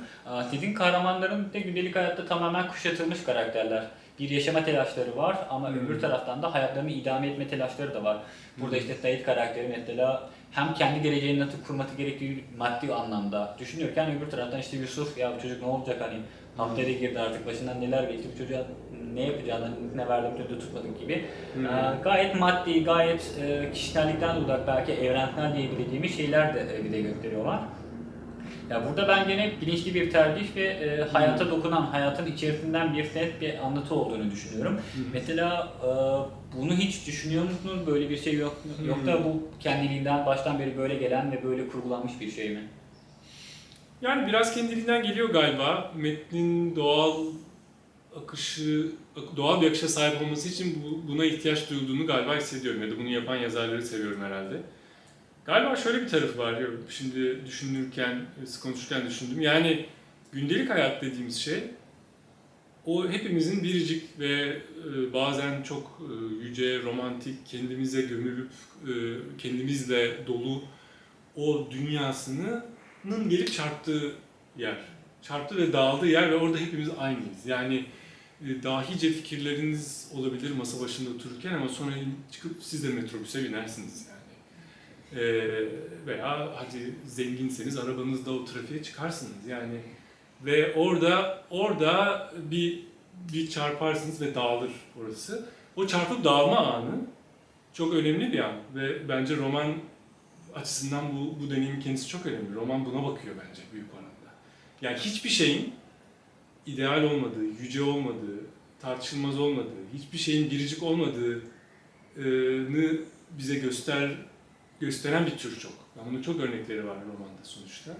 Sizin 0.50 0.74
kahramanların 0.74 1.52
da 1.52 1.58
gündelik 1.58 1.96
hayatta 1.96 2.26
tamamen 2.26 2.68
kuşatılmış 2.68 3.22
karakterler. 3.24 3.84
Bir 4.20 4.30
yaşama 4.30 4.64
telaşları 4.64 5.16
var 5.16 5.36
ama 5.50 5.68
Hmm. 5.68 5.76
öbür 5.78 6.00
taraftan 6.00 6.42
da 6.42 6.54
hayatlarını 6.54 6.90
idame 6.90 7.26
etme 7.28 7.48
telaşları 7.48 7.94
da 7.94 8.04
var. 8.04 8.16
Burada 8.56 8.72
Hmm. 8.76 8.80
işte 8.82 8.94
Said 8.94 9.22
karakteri 9.24 9.68
mesela 9.78 10.28
hem 10.52 10.74
kendi 10.74 11.02
geleceğini 11.02 11.40
nasıl 11.40 11.64
kurması 11.66 11.96
gerektiği 11.96 12.44
maddi 12.58 12.94
anlamda 12.94 13.56
düşünürken 13.58 14.16
öbür 14.16 14.30
taraftan 14.30 14.60
işte 14.60 14.76
Yusuf 14.76 15.18
ya 15.18 15.32
bu 15.36 15.42
çocuk 15.42 15.62
ne 15.62 15.68
olacak 15.68 15.96
hani 16.00 16.18
haftaya 16.56 16.92
girdi 16.92 17.20
artık 17.20 17.46
başından 17.46 17.80
neler 17.80 18.02
geçti 18.02 18.28
bu 18.34 18.38
çocuğa 18.38 18.62
ne 19.14 19.22
yapacağını 19.22 19.70
ne 19.96 20.08
verdiğim 20.08 20.36
çocuğu 20.36 20.58
tutmadık 20.58 21.00
gibi. 21.00 21.24
Hmm. 21.54 21.66
Aa, 21.66 21.94
gayet 22.04 22.34
maddi, 22.40 22.84
gayet 22.84 23.34
e, 23.42 23.70
kişisellikten 23.72 24.36
uzak 24.36 24.66
belki 24.66 24.92
evrensel 24.92 25.56
diyebileceğimiz 25.56 26.16
şeyler 26.16 26.54
de 26.54 26.60
e, 26.76 26.84
bize 26.84 27.00
gösteriyorlar. 27.00 27.60
Ya 28.70 28.82
burada 28.88 29.08
ben 29.08 29.28
gene 29.28 29.52
bilinçli 29.60 29.94
bir 29.94 30.10
tercih 30.10 30.56
ve 30.56 30.62
e, 30.64 31.02
hayata 31.12 31.50
dokunan, 31.50 31.82
hayatın 31.82 32.26
içerisinden 32.26 32.94
bir 32.94 33.04
net 33.04 33.40
bir 33.40 33.66
anlatı 33.66 33.94
olduğunu 33.94 34.30
düşünüyorum. 34.30 34.80
Mesela 35.12 35.72
e, 35.82 35.88
bunu 36.56 36.72
hiç 36.76 37.06
düşünüyor 37.06 37.44
musunuz? 37.44 37.86
Böyle 37.86 38.10
bir 38.10 38.16
şey 38.16 38.34
yok 38.34 38.56
mu? 38.64 38.86
Yok 38.88 39.06
da 39.06 39.24
bu 39.24 39.48
kendiliğinden 39.60 40.26
baştan 40.26 40.58
beri 40.58 40.78
böyle 40.78 40.94
gelen 40.94 41.32
ve 41.32 41.44
böyle 41.44 41.68
kurgulanmış 41.68 42.12
bir 42.20 42.30
şey 42.30 42.50
mi? 42.50 42.62
Yani 44.02 44.26
biraz 44.28 44.54
kendiliğinden 44.54 45.02
geliyor 45.02 45.28
galiba. 45.30 45.92
Metnin 45.96 46.76
doğal 46.76 47.24
akışı, 48.22 48.86
doğal 49.36 49.60
bir 49.62 49.66
akışa 49.66 49.88
sahip 49.88 50.22
olması 50.22 50.48
için 50.48 50.82
bu- 50.84 51.08
buna 51.12 51.24
ihtiyaç 51.24 51.70
duyulduğunu 51.70 52.06
galiba 52.06 52.36
hissediyorum 52.36 52.82
ya 52.82 52.90
da 52.90 52.98
bunu 52.98 53.08
yapan 53.08 53.36
yazarları 53.36 53.82
seviyorum 53.82 54.20
herhalde. 54.24 54.56
Galiba 55.48 55.76
şöyle 55.76 56.02
bir 56.02 56.08
tarafı 56.08 56.38
var. 56.38 56.60
ya, 56.60 56.66
Şimdi 56.90 57.46
düşünürken, 57.46 58.26
konuşurken 58.62 59.06
düşündüm. 59.06 59.40
Yani 59.40 59.86
gündelik 60.32 60.70
hayat 60.70 61.02
dediğimiz 61.02 61.36
şey 61.36 61.64
o 62.86 63.08
hepimizin 63.10 63.62
biricik 63.62 64.18
ve 64.18 64.30
e, 64.30 65.12
bazen 65.12 65.62
çok 65.62 66.00
e, 66.00 66.44
yüce, 66.44 66.82
romantik, 66.82 67.46
kendimize 67.46 68.02
gömülüp 68.02 68.50
e, 68.82 68.92
kendimizle 69.38 70.26
dolu 70.26 70.62
o 71.36 71.68
dünyasının 71.70 72.64
gelip 73.28 73.52
çarptığı 73.52 74.12
yer. 74.58 74.76
Çarptı 75.22 75.56
ve 75.56 75.72
dağıldığı 75.72 76.08
yer 76.08 76.30
ve 76.30 76.36
orada 76.36 76.58
hepimiz 76.58 76.88
aynıyız. 76.98 77.46
Yani 77.46 77.84
e, 78.42 78.62
dahice 78.62 79.10
fikirleriniz 79.10 80.08
olabilir 80.14 80.50
masa 80.50 80.80
başında 80.80 81.10
otururken 81.10 81.54
ama 81.54 81.68
sonra 81.68 81.92
çıkıp 82.32 82.62
siz 82.62 82.84
de 82.84 82.88
metrobüse 82.88 83.44
binersiniz. 83.44 84.07
E, 85.16 85.20
veya 86.06 86.52
hadi 86.56 86.94
zenginseniz 87.06 87.78
arabanızda 87.78 88.32
o 88.32 88.44
trafiğe 88.44 88.82
çıkarsınız 88.82 89.46
yani. 89.48 89.80
Ve 90.44 90.74
orada 90.74 91.44
orada 91.50 92.30
bir 92.50 92.88
bir 93.32 93.50
çarparsınız 93.50 94.20
ve 94.20 94.34
dağılır 94.34 94.70
orası. 95.02 95.48
O 95.76 95.86
çarpıp 95.86 96.24
dağılma 96.24 96.74
anı 96.74 96.94
çok 97.72 97.94
önemli 97.94 98.32
bir 98.32 98.38
an 98.38 98.54
ve 98.74 99.08
bence 99.08 99.36
roman 99.36 99.74
açısından 100.54 101.04
bu, 101.16 101.40
bu 101.40 101.50
deneyimin 101.50 101.80
kendisi 101.80 102.08
çok 102.08 102.26
önemli. 102.26 102.54
Roman 102.54 102.84
buna 102.84 103.06
bakıyor 103.06 103.34
bence 103.48 103.62
büyük 103.72 103.94
oranda. 103.94 104.08
Yani 104.82 104.98
hiçbir 104.98 105.30
şeyin 105.30 105.74
ideal 106.66 107.02
olmadığı, 107.02 107.44
yüce 107.44 107.82
olmadığı, 107.82 108.40
tartışılmaz 108.80 109.40
olmadığı, 109.40 109.88
hiçbir 109.94 110.18
şeyin 110.18 110.50
biricik 110.50 110.82
olmadığını 110.82 111.40
bize 113.38 113.54
göster 113.58 114.10
gösteren 114.80 115.26
bir 115.26 115.38
tür 115.38 115.58
çok. 115.58 115.72
Yani 115.96 116.10
bunun 116.10 116.22
çok 116.22 116.40
örnekleri 116.40 116.86
var 116.86 116.96
romanda 116.96 117.44
sonuçta. 117.44 117.92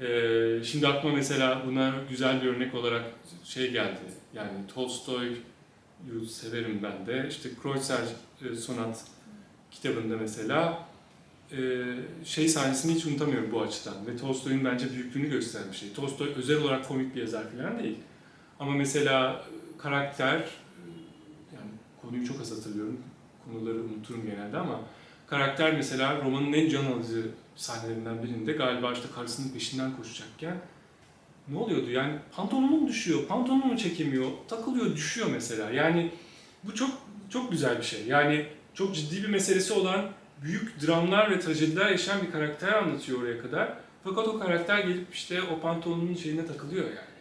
Ee, 0.00 0.64
şimdi 0.64 0.88
aklıma 0.88 1.14
mesela 1.14 1.62
buna 1.66 1.94
güzel 2.10 2.42
bir 2.42 2.46
örnek 2.46 2.74
olarak 2.74 3.04
şey 3.44 3.70
geldi. 3.70 4.00
Yani 4.34 4.50
Tolstoy'u 4.74 6.26
severim 6.26 6.80
ben 6.82 7.06
de. 7.06 7.26
İşte 7.28 7.48
Kreutzer 7.62 8.02
e, 8.50 8.54
Sonat 8.54 9.04
kitabında 9.70 10.16
mesela 10.16 10.88
e, 11.52 11.58
şey 12.24 12.48
sahnesini 12.48 12.94
hiç 12.94 13.06
unutamıyorum 13.06 13.52
bu 13.52 13.62
açıdan. 13.62 14.06
Ve 14.06 14.16
Tolstoy'un 14.16 14.64
bence 14.64 14.92
büyüklüğünü 14.92 15.30
gösteren 15.30 15.72
bir 15.72 15.76
şey. 15.76 15.92
Tolstoy 15.92 16.28
özel 16.36 16.62
olarak 16.62 16.88
komik 16.88 17.14
bir 17.14 17.20
yazar 17.20 17.44
falan 17.50 17.78
değil. 17.78 17.98
Ama 18.60 18.72
mesela 18.72 19.44
karakter, 19.78 20.38
e, 20.38 20.44
yani 21.54 21.70
konuyu 22.02 22.26
çok 22.26 22.40
az 22.40 22.50
hatırlıyorum, 22.50 23.00
konuları 23.44 23.78
unuturum 23.78 24.26
genelde 24.26 24.58
ama 24.58 24.80
karakter 25.26 25.72
mesela 25.72 26.20
romanın 26.24 26.52
en 26.52 26.68
can 26.68 26.84
alıcı 26.84 27.26
sahnelerinden 27.56 28.22
birinde 28.22 28.52
galiba 28.52 28.92
işte 28.92 29.06
karısının 29.14 29.52
peşinden 29.52 29.96
koşacakken 29.96 30.56
ne 31.48 31.58
oluyordu 31.58 31.90
yani 31.90 32.12
pantolonu 32.36 32.66
mu 32.66 32.88
düşüyor, 32.88 33.26
pantolonu 33.26 33.64
mu 33.64 33.76
çekemiyor, 33.76 34.26
takılıyor, 34.48 34.96
düşüyor 34.96 35.28
mesela. 35.32 35.70
Yani 35.70 36.10
bu 36.64 36.74
çok 36.74 36.90
çok 37.30 37.52
güzel 37.52 37.78
bir 37.78 37.82
şey. 37.82 38.06
Yani 38.06 38.46
çok 38.74 38.94
ciddi 38.94 39.22
bir 39.22 39.28
meselesi 39.28 39.72
olan 39.72 40.10
büyük 40.42 40.86
dramlar 40.86 41.30
ve 41.30 41.40
trajediler 41.40 41.90
yaşayan 41.90 42.22
bir 42.26 42.32
karakter 42.32 42.72
anlatıyor 42.72 43.22
oraya 43.22 43.42
kadar. 43.42 43.72
Fakat 44.04 44.28
o 44.28 44.38
karakter 44.38 44.78
gelip 44.78 45.14
işte 45.14 45.42
o 45.42 45.60
pantolonun 45.60 46.14
şeyine 46.14 46.46
takılıyor 46.46 46.84
yani. 46.84 47.14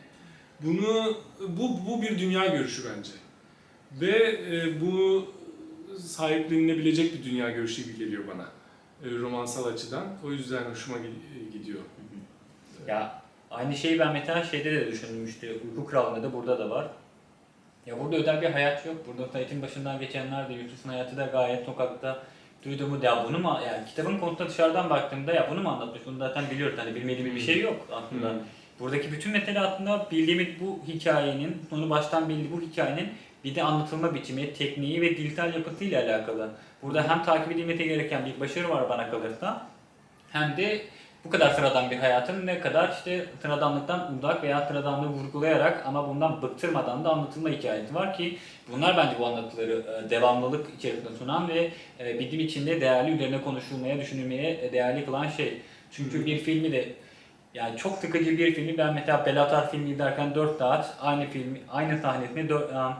Bunu 0.59 1.17
bu 1.47 1.79
bu 1.87 2.01
bir 2.01 2.19
dünya 2.19 2.47
görüşü 2.47 2.83
bence. 2.83 3.11
Ve 4.01 4.41
e, 4.51 4.81
bu 4.81 5.25
sahiplenilebilecek 5.99 7.13
bir 7.13 7.23
dünya 7.31 7.49
görüşü 7.49 7.83
gibi 7.83 7.97
geliyor 7.97 8.23
bana. 8.27 8.43
E, 9.03 9.19
romansal 9.19 9.65
açıdan. 9.65 10.05
O 10.25 10.31
yüzden 10.31 10.63
hoşuma 10.71 10.97
gi- 10.97 11.51
gidiyor. 11.53 11.79
Ya 12.87 13.21
aynı 13.51 13.75
şeyi 13.75 13.99
ben 13.99 14.13
mesela 14.13 14.43
şeyde 14.43 14.71
de 14.71 14.91
düşündüm 14.91 15.25
işte 15.25 15.53
Uyku 15.53 15.85
Kralı'nda 15.85 16.23
da 16.23 16.33
burada 16.33 16.59
da 16.59 16.69
var. 16.69 16.87
Ya 17.85 17.99
burada 17.99 18.15
özel 18.15 18.41
bir 18.41 18.49
hayat 18.49 18.85
yok. 18.85 18.95
Burada 19.07 19.31
Sait'in 19.31 19.61
başından 19.61 19.99
geçenler 19.99 20.49
de 20.49 20.53
Yusuf'un 20.53 20.89
hayatı 20.89 21.17
da 21.17 21.25
gayet 21.25 21.65
sokakta 21.65 22.23
duyduğumu 22.65 23.03
ya 23.03 23.25
bunu 23.27 23.39
mu 23.39 23.59
yani 23.67 23.85
kitabın 23.85 24.17
konusunda 24.17 24.49
dışarıdan 24.49 24.89
baktığımda 24.89 25.33
ya 25.33 25.47
bunu 25.51 25.61
mu 25.61 25.69
anlatmış 25.69 26.01
bunu 26.05 26.17
zaten 26.17 26.43
biliyoruz 26.51 26.75
hani 26.79 26.95
bilmediğimiz 26.95 27.35
bir 27.35 27.41
şey 27.41 27.61
yok 27.61 27.87
aslında. 27.91 28.29
Hmm. 28.29 28.39
Buradaki 28.79 29.11
bütün 29.11 29.31
mesele 29.31 29.59
aslında 29.59 30.07
bildiğimiz 30.11 30.47
bu 30.61 30.79
hikayenin, 30.87 31.61
sonu 31.69 31.89
baştan 31.89 32.29
bildiği 32.29 32.51
bu 32.51 32.61
hikayenin 32.61 33.09
bir 33.43 33.55
de 33.55 33.63
anlatılma 33.63 34.15
biçimi, 34.15 34.53
tekniği 34.53 35.01
ve 35.01 35.17
dilsel 35.17 35.53
yapısıyla 35.53 36.03
alakalı. 36.03 36.49
Burada 36.81 37.09
hem 37.09 37.23
takip 37.23 37.51
edilmesi 37.51 37.83
gereken 37.83 38.25
bir 38.25 38.39
başarı 38.39 38.69
var 38.69 38.89
bana 38.89 39.09
kalırsa 39.09 39.67
hem 40.31 40.57
de 40.57 40.81
bu 41.25 41.29
kadar 41.29 41.49
sıradan 41.49 41.91
bir 41.91 41.97
hayatın 41.97 42.47
ne 42.47 42.59
kadar 42.59 42.89
işte 42.89 43.25
sıradanlıktan 43.41 44.17
uzak 44.17 44.43
veya 44.43 44.67
sıradanlığı 44.67 45.07
vurgulayarak 45.07 45.83
ama 45.85 46.09
bundan 46.09 46.41
bıktırmadan 46.41 47.03
da 47.03 47.09
anlatılma 47.09 47.49
hikayesi 47.49 47.95
var 47.95 48.17
ki 48.17 48.37
bunlar 48.71 48.97
bence 48.97 49.19
bu 49.19 49.25
anlatıları 49.25 49.83
e, 50.05 50.09
devamlılık 50.09 50.67
içerisinde 50.77 51.09
sunan 51.19 51.47
ve 51.47 51.71
e, 51.99 52.19
bilim 52.19 52.39
içinde 52.39 52.81
değerli 52.81 53.11
üzerine 53.11 53.41
konuşulmaya, 53.41 53.99
düşünülmeye 53.99 54.59
e, 54.61 54.73
değerli 54.73 55.05
kılan 55.05 55.29
şey. 55.29 55.61
Çünkü 55.91 56.25
bir 56.25 56.37
filmi 56.37 56.71
de 56.71 56.89
yani 57.53 57.77
çok 57.77 57.97
sıkıcı 57.97 58.37
bir 58.37 58.53
filmi 58.53 58.77
ben 58.77 58.93
mesela 58.93 59.25
Bellatar 59.25 59.71
filmi 59.71 59.89
izlerken 59.89 60.35
4 60.35 60.57
saat 60.57 60.97
aynı 61.01 61.25
filmi 61.25 61.61
aynı 61.71 62.01
sahnesini 62.01 62.49
4 62.49 62.71
um, 62.71 62.93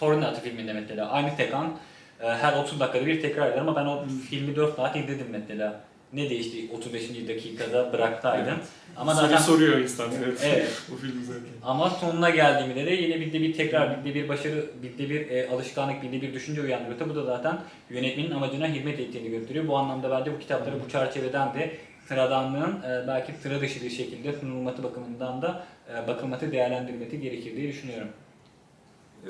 Tornado 0.00 0.40
filminde 0.40 0.72
mesela 0.72 1.10
aynı 1.10 1.36
tekan 1.36 1.72
e, 2.20 2.26
her 2.26 2.52
30 2.52 2.80
dakikada 2.80 3.06
bir 3.06 3.22
tekrar 3.22 3.50
eder 3.50 3.58
ama 3.58 3.76
ben 3.76 3.86
o 3.86 4.04
filmi 4.30 4.56
4 4.56 4.76
saat 4.76 4.96
izledim 4.96 5.26
mesela. 5.30 5.80
Ne 6.12 6.30
değişti 6.30 6.56
35. 6.76 7.28
dakikada 7.28 7.92
bıraktaydım. 7.92 8.54
Ama 8.96 9.14
Soru 9.14 9.26
zaten 9.26 9.38
soruyor 9.38 9.78
insan. 9.78 10.10
Evet. 10.24 10.40
Evet. 10.44 10.82
o 10.94 10.96
film 10.96 11.22
zaten. 11.24 11.42
ama 11.62 11.90
sonuna 11.90 12.30
geldiğimde 12.30 12.86
de 12.86 12.90
yine 12.90 13.20
bir 13.20 13.32
de 13.32 13.40
bir 13.40 13.52
tekrar, 13.56 14.04
bir 14.04 14.10
de 14.10 14.14
bir 14.14 14.28
başarı, 14.28 14.66
bir 14.82 14.98
de 14.98 15.10
bir 15.10 15.30
e, 15.30 15.48
alışkanlık, 15.48 16.02
bir 16.02 16.12
de 16.12 16.22
bir 16.22 16.34
düşünce 16.34 16.60
uyandırıyorsa 16.62 17.08
bu 17.08 17.14
da 17.14 17.22
zaten 17.22 17.58
yönetmenin 17.90 18.30
amacına 18.30 18.66
hizmet 18.66 19.00
ettiğini 19.00 19.30
gösteriyor. 19.30 19.68
Bu 19.68 19.76
anlamda 19.76 20.10
bence 20.10 20.34
bu 20.34 20.38
kitapları 20.38 20.74
bu 20.84 20.88
çerçeveden 20.88 21.54
de 21.54 21.76
sıradanlığın 22.08 22.82
e, 22.82 23.08
belki 23.08 23.32
sıra 23.42 23.60
dışı 23.60 23.82
bir 23.82 23.90
şekilde 23.90 24.32
sunulması 24.32 24.82
bakımından 24.82 25.42
da 25.42 25.64
e, 25.94 26.08
bakılması, 26.08 26.52
değerlendirilmesi 26.52 27.20
gerekir 27.20 27.56
diye 27.56 27.68
düşünüyorum. 27.68 28.08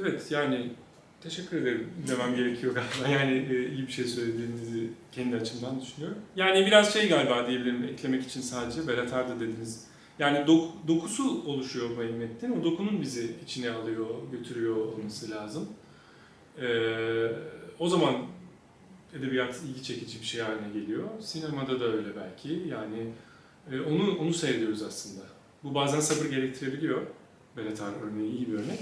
Evet 0.00 0.30
yani 0.30 0.70
teşekkür 1.22 1.62
ederim 1.62 1.88
demem 2.08 2.36
gerekiyor 2.36 2.74
galiba. 2.74 3.08
Yani 3.18 3.32
e, 3.50 3.68
iyi 3.72 3.86
bir 3.86 3.92
şey 3.92 4.04
söylediğinizi 4.04 4.90
kendi 5.12 5.36
açımdan 5.36 5.80
düşünüyorum. 5.80 6.18
Yani 6.36 6.66
biraz 6.66 6.92
şey 6.92 7.08
galiba 7.08 7.46
diyebilirim 7.48 7.84
eklemek 7.84 8.22
için 8.24 8.40
sadece 8.40 8.88
Berat 8.88 9.12
da 9.12 9.40
dediniz. 9.40 9.84
Yani 10.18 10.38
dok- 10.38 10.88
dokusu 10.88 11.42
oluşuyor 11.46 11.90
bu 11.90 12.16
metnin. 12.18 12.60
O 12.60 12.64
dokunun 12.64 13.02
bizi 13.02 13.36
içine 13.44 13.70
alıyor, 13.70 14.06
götürüyor 14.32 14.76
olması 14.76 15.30
lazım. 15.30 15.68
Ee, 16.60 17.32
o 17.78 17.88
zaman 17.88 18.14
edebiyat 19.18 19.60
ilgi 19.68 19.82
çekici 19.82 20.20
bir 20.20 20.26
şey 20.26 20.40
haline 20.40 20.68
geliyor. 20.80 21.04
Sinemada 21.20 21.80
da 21.80 21.84
öyle 21.84 22.08
belki. 22.16 22.62
Yani 22.68 23.06
e, 23.72 23.80
onu 23.80 24.18
onu 24.18 24.34
seyrediyoruz 24.34 24.82
aslında. 24.82 25.22
Bu 25.64 25.74
bazen 25.74 26.00
sabır 26.00 26.30
gerektirebiliyor. 26.30 27.02
Berat 27.56 27.80
Han 27.80 27.94
örneği 28.04 28.36
iyi 28.36 28.48
bir 28.48 28.52
örnek. 28.52 28.80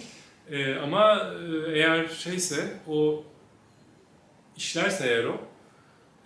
E, 0.50 0.74
ama 0.74 1.32
eğer 1.72 2.08
şeyse 2.08 2.80
o 2.88 3.24
işlerse 4.56 5.06
eğer 5.06 5.24
o 5.24 5.40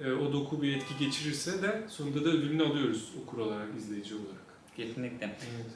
e, 0.04 0.12
o 0.12 0.32
doku 0.32 0.62
bir 0.62 0.76
etki 0.76 1.04
geçirirse 1.04 1.62
de 1.62 1.82
sonunda 1.88 2.24
da 2.24 2.28
ödülünü 2.28 2.62
alıyoruz 2.62 3.12
okur 3.24 3.38
olarak, 3.38 3.68
izleyici 3.76 4.14
olarak. 4.14 4.40
Kesinlikle. 4.76 5.26
Evet. 5.26 5.66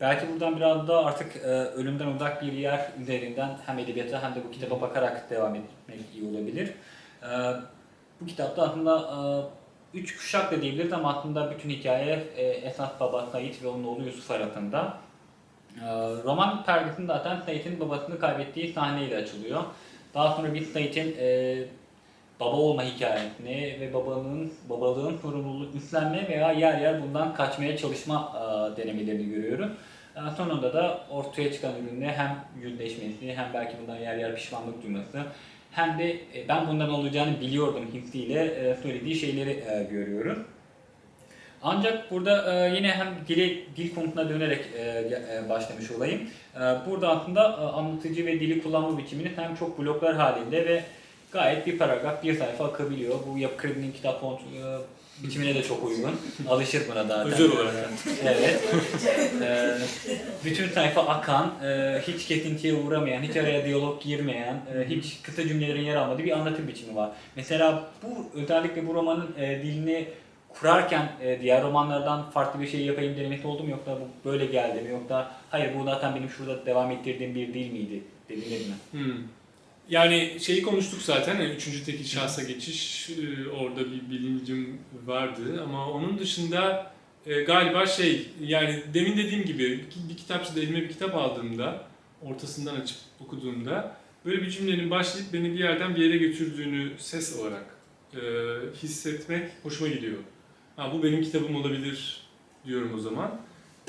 Belki 0.00 0.32
buradan 0.32 0.56
biraz 0.56 0.88
da 0.88 1.04
artık 1.04 1.36
e, 1.36 1.48
ölümden 1.48 2.06
uzak 2.06 2.42
bir 2.42 2.52
yer 2.52 2.92
üzerinden 3.02 3.58
hem 3.66 3.78
edebiyata 3.78 4.22
hem 4.22 4.34
de 4.34 4.44
bu 4.48 4.50
kitaba 4.50 4.80
bakarak 4.80 5.30
devam 5.30 5.54
etmek 5.54 6.00
iyi 6.14 6.28
olabilir. 6.28 6.74
E, 7.22 7.28
bu 8.20 8.26
kitapta 8.26 8.62
aslında 8.62 8.96
e, 9.94 9.98
üç 9.98 10.16
kuşak 10.16 10.52
da 10.52 10.62
diyebiliriz 10.62 10.92
ama 10.92 11.18
aslında 11.18 11.50
bütün 11.50 11.70
hikaye 11.70 12.26
e, 12.36 12.42
esas 12.42 13.00
baba 13.00 13.26
Sait 13.32 13.62
ve 13.62 13.68
onun 13.68 13.84
oğlu 13.84 14.04
Yusuf 14.04 14.30
arasında. 14.30 14.98
E, 15.76 15.86
roman 16.24 16.64
perdesinde 16.64 17.06
zaten 17.06 17.40
Sait'in 17.40 17.80
babasını 17.80 18.18
kaybettiği 18.18 18.72
sahneyle 18.72 19.16
açılıyor. 19.16 19.62
Daha 20.14 20.36
sonra 20.36 20.54
biz 20.54 20.72
Sait'in 20.72 21.16
e, 21.18 21.58
baba 22.40 22.56
olma 22.56 22.84
hikayesini 22.84 23.76
ve 23.80 23.94
babanın 23.94 24.52
babalığın 24.68 25.18
sorumluluğu 25.18 25.68
üstlenme 25.76 26.28
veya 26.28 26.52
yer 26.52 26.80
yer 26.80 27.02
bundan 27.02 27.34
kaçmaya 27.34 27.76
çalışma 27.76 28.32
e, 28.34 28.76
denemelerini 28.76 29.28
görüyorum. 29.28 29.70
E, 30.16 30.20
sonunda 30.36 30.74
da 30.74 31.00
ortaya 31.10 31.52
çıkan 31.52 31.72
ürünle 31.84 32.12
hem 32.12 32.44
yüzleşmesi 32.62 33.36
hem 33.36 33.54
belki 33.54 33.76
bundan 33.82 33.96
yer 33.96 34.16
yer 34.16 34.34
pişmanlık 34.34 34.82
duyması 34.82 35.22
hem 35.70 35.98
de 35.98 36.10
e, 36.10 36.48
ben 36.48 36.68
bundan 36.68 36.90
olacağını 36.90 37.40
biliyordum 37.40 37.86
hissiyle 37.92 38.44
e, 38.44 38.76
söylediği 38.82 39.14
şeyleri 39.14 39.50
e, 39.50 39.86
görüyorum. 39.90 40.44
Ancak 41.62 42.10
burada 42.10 42.66
e, 42.66 42.76
yine 42.76 42.92
hem 42.92 43.08
dili, 43.28 43.64
dil 43.76 43.94
konusuna 43.94 44.28
dönerek 44.28 44.64
e, 44.78 44.82
e, 44.82 45.48
başlamış 45.48 45.90
olayım. 45.90 46.20
E, 46.56 46.60
burada 46.60 47.08
aslında 47.08 47.42
e, 47.42 47.62
anlatıcı 47.76 48.26
ve 48.26 48.40
dili 48.40 48.62
kullanma 48.62 48.98
biçimini 48.98 49.32
hem 49.36 49.56
çok 49.56 49.78
bloklar 49.78 50.16
halinde 50.16 50.66
ve 50.66 50.84
gayet 51.32 51.66
bir 51.66 51.78
paragraf, 51.78 52.22
bir 52.22 52.38
sayfa 52.38 52.64
akabiliyor. 52.64 53.14
Bu 53.26 53.38
Yapı 53.38 53.56
Kredi'nin 53.56 53.92
kitap 53.92 54.20
font 54.20 54.40
e, 54.40 55.24
biçimine 55.24 55.54
de 55.54 55.62
çok 55.62 55.84
uygun. 55.84 56.20
Alışır 56.48 56.82
buna 56.90 57.04
zaten. 57.04 57.32
Özel 57.32 57.50
olarak. 57.50 57.90
Evet. 58.24 58.60
E, 59.42 59.74
bütün 60.44 60.68
sayfa 60.68 61.02
akan, 61.06 61.54
e, 61.64 62.00
hiç 62.06 62.26
kesintiye 62.26 62.74
uğramayan, 62.74 63.22
hiç 63.22 63.36
araya 63.36 63.64
diyalog 63.64 64.02
girmeyen, 64.02 64.54
e, 64.54 64.88
hiç 64.88 65.22
kısa 65.22 65.48
cümlelerin 65.48 65.82
yer 65.82 65.96
almadığı 65.96 66.24
bir 66.24 66.32
anlatım 66.32 66.68
biçimi 66.68 66.96
var. 66.96 67.10
Mesela 67.36 67.84
bu 68.02 68.40
özellikle 68.40 68.88
bu 68.88 68.94
romanın 68.94 69.34
e, 69.38 69.62
dilini 69.62 70.08
kurarken 70.58 71.12
e, 71.22 71.40
diğer 71.42 71.62
romanlardan 71.62 72.30
farklı 72.30 72.60
bir 72.60 72.66
şey 72.66 72.80
yapayım 72.84 73.16
denemesi 73.16 73.46
oldu 73.46 73.62
mu 73.62 73.70
yoksa 73.70 73.98
bu 74.00 74.30
böyle 74.30 74.46
geldi 74.46 74.82
mi 74.82 74.90
yoksa 74.90 75.36
hayır 75.50 75.78
bu 75.78 75.84
zaten 75.84 76.14
benim 76.14 76.30
şurada 76.30 76.66
devam 76.66 76.90
ettirdiğim 76.90 77.34
bir 77.34 77.54
dil 77.54 77.70
miydi 77.70 78.02
dediniz 78.28 78.68
mi? 78.68 78.74
Hmm. 78.90 79.14
Yani 79.88 80.36
şeyi 80.40 80.62
konuştuk 80.62 81.02
zaten, 81.02 81.40
yani 81.40 81.54
üçüncü 81.54 81.84
tekil 81.84 82.04
şahsa 82.04 82.42
geçiş 82.42 83.10
e, 83.10 83.48
orada 83.50 83.80
bir 83.80 84.10
bilincim 84.10 84.78
vardı 85.06 85.62
ama 85.64 85.90
onun 85.90 86.18
dışında 86.18 86.92
e, 87.26 87.42
galiba 87.42 87.86
şey 87.86 88.26
yani 88.40 88.82
demin 88.94 89.16
dediğim 89.16 89.44
gibi 89.44 89.84
bir 90.08 90.16
kitapçıda 90.16 90.60
elime 90.60 90.82
bir 90.82 90.88
kitap 90.88 91.14
aldığımda 91.14 91.82
ortasından 92.22 92.74
açıp 92.74 92.98
okuduğumda 93.20 93.96
böyle 94.24 94.42
bir 94.42 94.50
cümlenin 94.50 94.90
başlayıp 94.90 95.32
beni 95.32 95.52
bir 95.52 95.58
yerden 95.58 95.96
bir 95.96 96.04
yere 96.04 96.16
götürdüğünü 96.16 96.90
ses 96.98 97.38
olarak 97.38 97.64
e, 98.14 98.20
hissetmek 98.82 99.50
hoşuma 99.62 99.90
gidiyor. 99.90 100.18
Ha, 100.80 100.92
bu 100.92 101.02
benim 101.02 101.22
kitabım 101.22 101.56
olabilir 101.56 102.20
diyorum 102.64 102.94
o 102.94 102.98
zaman. 102.98 103.40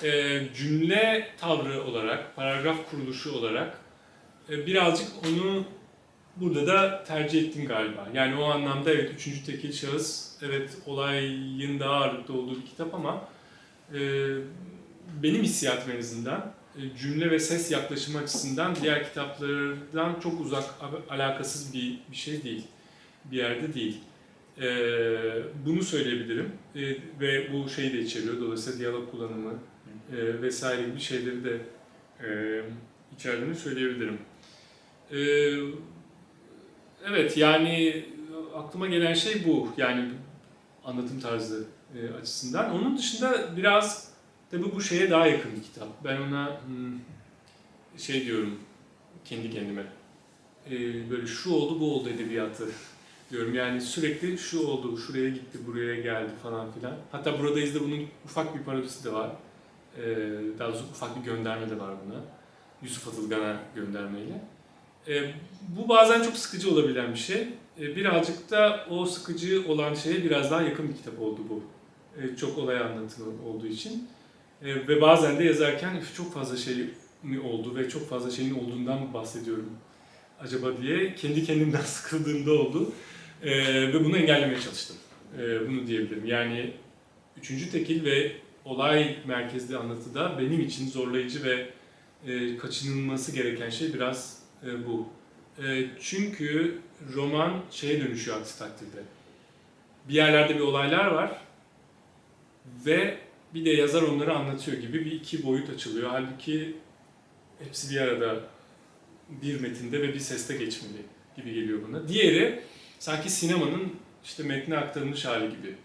E, 0.03 0.41
cümle 0.55 1.27
tavrı 1.39 1.83
olarak, 1.83 2.35
paragraf 2.35 2.91
kuruluşu 2.91 3.37
olarak 3.37 3.77
e, 4.49 4.65
birazcık 4.65 5.07
onu 5.25 5.65
burada 6.35 6.67
da 6.67 7.03
tercih 7.03 7.47
ettim 7.47 7.65
galiba. 7.65 8.07
Yani 8.13 8.35
o 8.35 8.43
anlamda 8.43 8.91
evet 8.91 9.11
üçüncü 9.11 9.45
tekil 9.45 9.71
şahıs, 9.71 10.37
evet 10.41 10.77
olayın 10.85 11.79
daha 11.79 11.93
ağırlıkta 11.93 12.33
olduğu 12.33 12.61
bir 12.61 12.65
kitap 12.65 12.93
ama 12.93 13.27
e, 13.93 13.99
benim 15.23 15.43
hissiyatım 15.43 15.91
en 15.91 15.99
azından 15.99 16.53
e, 16.77 16.81
cümle 16.97 17.31
ve 17.31 17.39
ses 17.39 17.71
yaklaşımı 17.71 18.19
açısından 18.19 18.75
diğer 18.75 19.03
kitaplardan 19.03 20.19
çok 20.23 20.41
uzak, 20.41 20.63
alakasız 21.09 21.73
bir, 21.73 21.99
bir 22.11 22.17
şey 22.17 22.43
değil. 22.43 22.63
Bir 23.25 23.37
yerde 23.37 23.73
değil. 23.73 23.97
E, 24.61 24.67
bunu 25.65 25.83
söyleyebilirim 25.83 26.51
e, 26.75 26.81
ve 27.19 27.53
bu 27.53 27.69
şeyi 27.69 27.93
de 27.93 27.99
içeriyor. 27.99 28.41
Dolayısıyla 28.41 28.79
diyalog 28.79 29.11
kullanımı 29.11 29.53
e, 30.17 30.41
vesaire 30.41 30.83
gibi 30.83 30.99
şeyleri 30.99 31.43
de 31.43 31.57
e, 32.23 32.61
içerdiğini 33.15 33.55
söyleyebilirim. 33.55 34.17
E, 35.11 35.19
evet 37.05 37.37
yani 37.37 38.05
aklıma 38.55 38.87
gelen 38.87 39.13
şey 39.13 39.45
bu. 39.47 39.69
Yani 39.77 40.09
anlatım 40.85 41.19
tarzı 41.19 41.65
e, 41.95 42.13
açısından. 42.13 42.71
Onun 42.71 42.97
dışında 42.97 43.57
biraz 43.57 44.11
tabi 44.51 44.75
bu 44.75 44.81
şeye 44.81 45.09
daha 45.09 45.27
yakın 45.27 45.55
bir 45.55 45.63
kitap. 45.63 45.87
Ben 46.03 46.21
ona 46.21 46.61
hmm, 46.65 46.99
şey 47.97 48.25
diyorum 48.25 48.59
kendi 49.25 49.51
kendime. 49.51 49.83
E, 50.71 50.71
böyle 51.09 51.27
şu 51.27 51.53
oldu 51.53 51.79
bu 51.79 51.95
oldu 51.95 52.09
edebiyatı 52.09 52.67
diyorum. 53.31 53.53
Yani 53.53 53.81
sürekli 53.81 54.37
şu 54.37 54.67
oldu, 54.67 54.97
şuraya 54.97 55.29
gitti, 55.29 55.59
buraya 55.67 55.95
geldi 55.95 56.31
falan 56.43 56.71
filan. 56.71 56.95
Hatta 57.11 57.39
buradayız 57.39 57.75
da 57.75 57.79
bunun 57.79 58.07
ufak 58.25 58.59
bir 58.59 58.63
parodisi 58.63 59.03
de 59.03 59.13
var. 59.13 59.29
E, 59.97 60.03
daha 60.59 60.69
doğrusu 60.69 60.85
ufak 60.91 61.19
bir 61.19 61.21
gönderme 61.21 61.69
de 61.69 61.79
var 61.79 61.93
buna. 62.05 62.19
Yusuf 62.81 63.07
Atılgan'a 63.07 63.59
göndermeyle. 63.75 64.41
E, 65.07 65.33
bu 65.67 65.89
bazen 65.89 66.23
çok 66.23 66.37
sıkıcı 66.37 66.71
olabilen 66.71 67.13
bir 67.13 67.19
şey. 67.19 67.47
E, 67.79 67.95
birazcık 67.95 68.51
da 68.51 68.85
o 68.89 69.05
sıkıcı 69.05 69.63
olan 69.67 69.93
şeye 69.93 70.23
biraz 70.23 70.51
daha 70.51 70.61
yakın 70.61 70.89
bir 70.89 70.95
kitap 70.95 71.21
oldu 71.21 71.41
bu. 71.49 71.63
E, 72.21 72.35
çok 72.35 72.57
olay 72.57 72.77
anlatımı 72.77 73.31
olduğu 73.49 73.67
için. 73.67 74.09
E, 74.61 74.87
ve 74.87 75.01
bazen 75.01 75.39
de 75.39 75.43
yazarken 75.43 76.03
çok 76.17 76.33
fazla 76.33 76.57
şey 76.57 76.89
oldu 77.43 77.75
ve 77.75 77.89
çok 77.89 78.09
fazla 78.09 78.31
şeyin 78.31 78.55
olduğundan 78.55 79.13
bahsediyorum 79.13 79.69
acaba 80.43 80.77
diye 80.81 81.15
kendi 81.15 81.43
kendimden 81.43 81.81
sıkıldığımda 81.85 82.51
oldu. 82.51 82.91
E, 83.43 83.51
ve 83.93 84.05
bunu 84.05 84.17
engellemeye 84.17 84.61
çalıştım. 84.61 84.97
E, 85.39 85.69
bunu 85.69 85.87
diyebilirim. 85.87 86.25
Yani 86.25 86.73
üçüncü 87.37 87.71
tekil 87.71 88.05
ve 88.05 88.31
olay 88.65 89.15
merkezli 89.25 89.77
anlatıda 89.77 90.39
benim 90.39 90.59
için 90.59 90.89
zorlayıcı 90.89 91.43
ve 91.43 91.69
e, 92.27 92.57
kaçınılması 92.57 93.31
gereken 93.31 93.69
şey 93.69 93.93
biraz 93.93 94.43
e, 94.65 94.85
bu. 94.87 95.09
E, 95.63 95.85
çünkü 96.01 96.79
roman 97.13 97.61
şeye 97.71 98.01
dönüşüyor 98.01 98.37
aksi 98.37 98.59
takdirde. 98.59 99.03
Bir 100.09 100.13
yerlerde 100.13 100.55
bir 100.55 100.59
olaylar 100.59 101.05
var 101.05 101.41
ve 102.85 103.17
bir 103.53 103.65
de 103.65 103.69
yazar 103.69 104.01
onları 104.01 104.35
anlatıyor 104.35 104.77
gibi 104.77 105.05
bir 105.05 105.11
iki 105.11 105.43
boyut 105.43 105.69
açılıyor. 105.69 106.09
Halbuki 106.09 106.75
hepsi 107.63 107.95
bir 107.95 108.01
arada 108.01 108.39
bir 109.29 109.61
metinde 109.61 110.01
ve 110.01 110.13
bir 110.13 110.19
seste 110.19 110.57
geçmeli 110.57 111.01
gibi 111.35 111.53
geliyor 111.53 111.79
bana. 111.87 112.07
Diğeri 112.07 112.63
sanki 113.01 113.29
sinemanın 113.29 113.93
işte 114.23 114.43
metne 114.43 114.77
aktarılmış 114.77 115.25
hali 115.25 115.49
gibi 115.49 115.75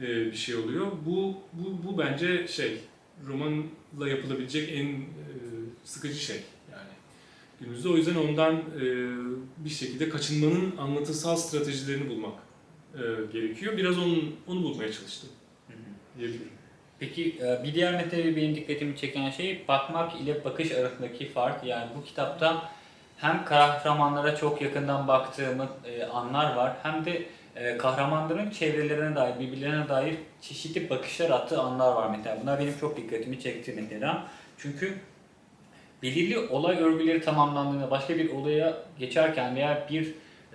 e, 0.00 0.26
bir 0.26 0.36
şey 0.36 0.56
oluyor. 0.56 0.86
Bu, 1.06 1.34
bu, 1.52 1.84
bu 1.84 1.98
bence 1.98 2.48
şey, 2.48 2.78
romanla 3.26 4.08
yapılabilecek 4.08 4.72
en 4.72 4.86
e, 4.86 5.02
sıkıcı 5.84 6.14
şey 6.14 6.36
yani 6.72 6.90
günümüzde. 7.60 7.88
O 7.88 7.96
yüzden 7.96 8.14
ondan 8.14 8.54
e, 8.56 8.82
bir 9.56 9.70
şekilde 9.70 10.08
kaçınmanın 10.08 10.76
anlatısal 10.76 11.36
stratejilerini 11.36 12.08
bulmak 12.08 12.34
e, 12.94 13.00
gerekiyor. 13.32 13.76
Biraz 13.76 13.98
onun, 13.98 14.36
onu 14.46 14.62
bulmaya 14.62 14.92
çalıştım 14.92 15.30
diyebilirim. 16.18 16.48
Peki 16.98 17.38
e, 17.40 17.64
bir 17.64 17.74
diğer 17.74 18.04
mesele 18.04 18.36
benim 18.36 18.54
dikkatimi 18.54 18.96
çeken 18.96 19.30
şey 19.30 19.64
bakmak 19.68 20.20
ile 20.20 20.44
bakış 20.44 20.72
arasındaki 20.72 21.28
fark. 21.28 21.64
Yani 21.64 21.90
bu 21.96 22.04
kitapta 22.04 22.72
hem 23.22 23.44
kahramanlara 23.44 24.36
çok 24.36 24.62
yakından 24.62 25.08
baktığımız 25.08 25.68
e, 25.84 26.04
anlar 26.04 26.56
var 26.56 26.72
hem 26.82 27.04
de 27.04 27.22
e, 27.56 27.76
kahramanların 27.76 28.50
çevrelerine 28.50 29.16
dair, 29.16 29.38
birbirlerine 29.40 29.88
dair 29.88 30.14
çeşitli 30.40 30.90
bakışlar 30.90 31.30
attığı 31.30 31.60
anlar 31.60 31.92
var 31.92 32.10
mesela. 32.16 32.38
Bunlar 32.42 32.60
benim 32.60 32.78
çok 32.78 32.96
dikkatimi 32.96 33.40
çekti 33.40 33.74
mesela. 33.76 34.26
Çünkü 34.58 34.94
belirli 36.02 36.38
olay 36.38 36.76
örgüleri 36.76 37.20
tamamlandığında 37.20 37.90
başka 37.90 38.16
bir 38.16 38.30
olaya 38.32 38.74
geçerken 38.98 39.56
veya 39.56 39.86
bir 39.90 40.14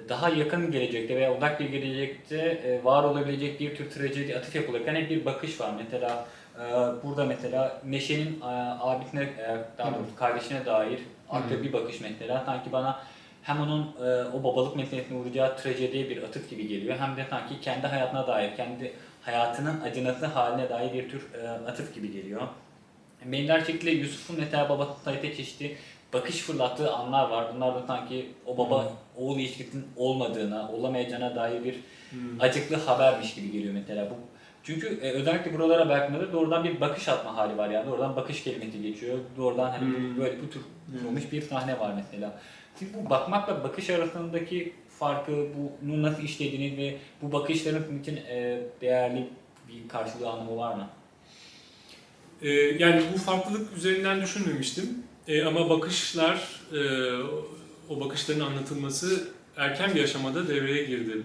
daha 0.10 0.30
yakın 0.30 0.72
gelecekte 0.72 1.16
veya 1.16 1.38
uzak 1.38 1.60
bir 1.60 1.70
gelecekte 1.70 2.38
e, 2.38 2.84
var 2.84 3.04
olabilecek 3.04 3.60
bir 3.60 3.76
tür 3.76 3.90
trajedi 3.90 4.38
atıf 4.38 4.56
yapılırken 4.56 4.96
hep 4.96 5.10
bir 5.10 5.26
bakış 5.26 5.62
var. 5.62 5.72
Mesela 5.84 6.26
e, 6.56 6.64
burada 7.04 7.26
mesela 7.26 7.82
Neşe'nin 7.86 8.40
abisine, 8.80 9.30
daha 9.78 9.96
doğrusu 9.96 10.16
kardeşine 10.16 10.66
dair 10.66 11.00
aklı 11.30 11.64
bir 11.64 11.74
bakış 11.74 12.02
mesela. 12.02 12.44
Sanki 12.46 12.72
bana 12.72 13.00
hem 13.44 13.62
onun 13.62 13.84
e, 13.84 14.24
o 14.30 14.44
babalık 14.44 14.76
meselesine 14.76 15.18
uğrayacağı 15.18 15.58
trajediye 15.58 16.10
bir 16.10 16.24
atıf 16.24 16.50
gibi 16.50 16.68
geliyor 16.68 16.98
hem 17.00 17.18
de 17.18 17.26
sanki 17.30 17.62
kendi 17.62 17.88
hayatına 17.88 18.28
dair, 18.28 18.56
kendi 18.56 18.94
hayatının 19.22 19.82
acınası 19.82 20.26
haline 20.26 20.70
dair 20.70 20.94
bir 20.94 21.10
tür 21.10 21.28
e, 21.34 21.48
atıf 21.50 21.96
gibi 21.96 22.12
geliyor. 22.12 22.42
Benzer 23.26 23.62
şekilde 23.62 23.92
Yusuf'un 23.92 24.36
mesela 24.40 24.70
baba 24.70 24.98
Sait'e 25.06 25.36
çeşitli 25.36 25.78
bakış 26.14 26.36
fırlattığı 26.38 26.94
anlar 26.94 27.30
var. 27.30 27.46
Bunlar 27.56 27.76
da 27.76 27.84
sanki 27.88 28.30
o 28.46 28.58
baba 28.58 28.84
Hmm. 28.84 28.90
oğul 29.18 29.40
ilişkisinin 29.40 29.88
olmadığına, 29.98 30.72
olamayacağına 30.72 31.36
dair 31.36 31.64
bir 31.64 31.76
Hmm. 32.10 32.20
acıklı 32.42 32.76
habermiş 32.76 33.36
gibi 33.36 33.52
geliyor 33.52 33.74
mesela 33.74 34.10
bu. 34.10 34.14
Çünkü 34.68 35.00
e, 35.02 35.12
özellikle 35.12 35.54
buralara 35.54 35.90
baktığında 35.90 36.34
doğrudan 36.34 36.64
bir 36.64 36.82
bakış 36.82 37.08
atma 37.08 37.36
hali 37.36 37.58
var 37.58 37.70
yani. 37.70 37.88
Doğrudan 37.88 38.16
bakış 38.16 38.44
kelimesi 38.44 38.82
geçiyor. 38.82 39.18
Doğrudan 39.38 39.72
hani 39.72 39.86
Hmm. 39.98 40.18
böyle 40.18 40.42
bu 40.42 40.50
tür 40.50 40.62
kurulmuş 41.00 41.32
bir 41.32 41.42
sahne 41.42 41.80
var 41.80 41.94
mesela. 41.96 42.40
Siz 42.76 42.94
bu 42.94 43.10
bakmakla 43.10 43.64
bakış 43.64 43.90
arasındaki 43.90 44.74
farkı, 45.00 45.48
bunu 45.82 46.02
nasıl 46.02 46.24
işlediğiniz 46.24 46.78
ve 46.78 46.98
bu 47.22 47.32
bakışların 47.32 47.82
sizin 47.84 48.00
için 48.02 48.16
e, 48.16 48.62
değerli 48.82 49.30
bir 49.68 49.90
karşılığı 49.90 50.30
anlamı 50.30 50.58
var 50.58 50.76
mı? 50.76 50.90
Ee, 52.42 52.50
yani 52.52 53.02
bu 53.14 53.18
farklılık 53.18 53.78
üzerinden 53.78 54.22
düşünmemiştim. 54.22 55.04
Ee, 55.28 55.44
ama 55.44 55.70
bakışlar, 55.70 56.62
e, 56.74 56.80
o 57.90 58.00
bakışların 58.00 58.40
anlatılması 58.40 59.28
erken 59.58 59.96
bir 59.96 60.04
aşamada 60.04 60.48
devreye 60.48 60.84
girdi. 60.84 61.22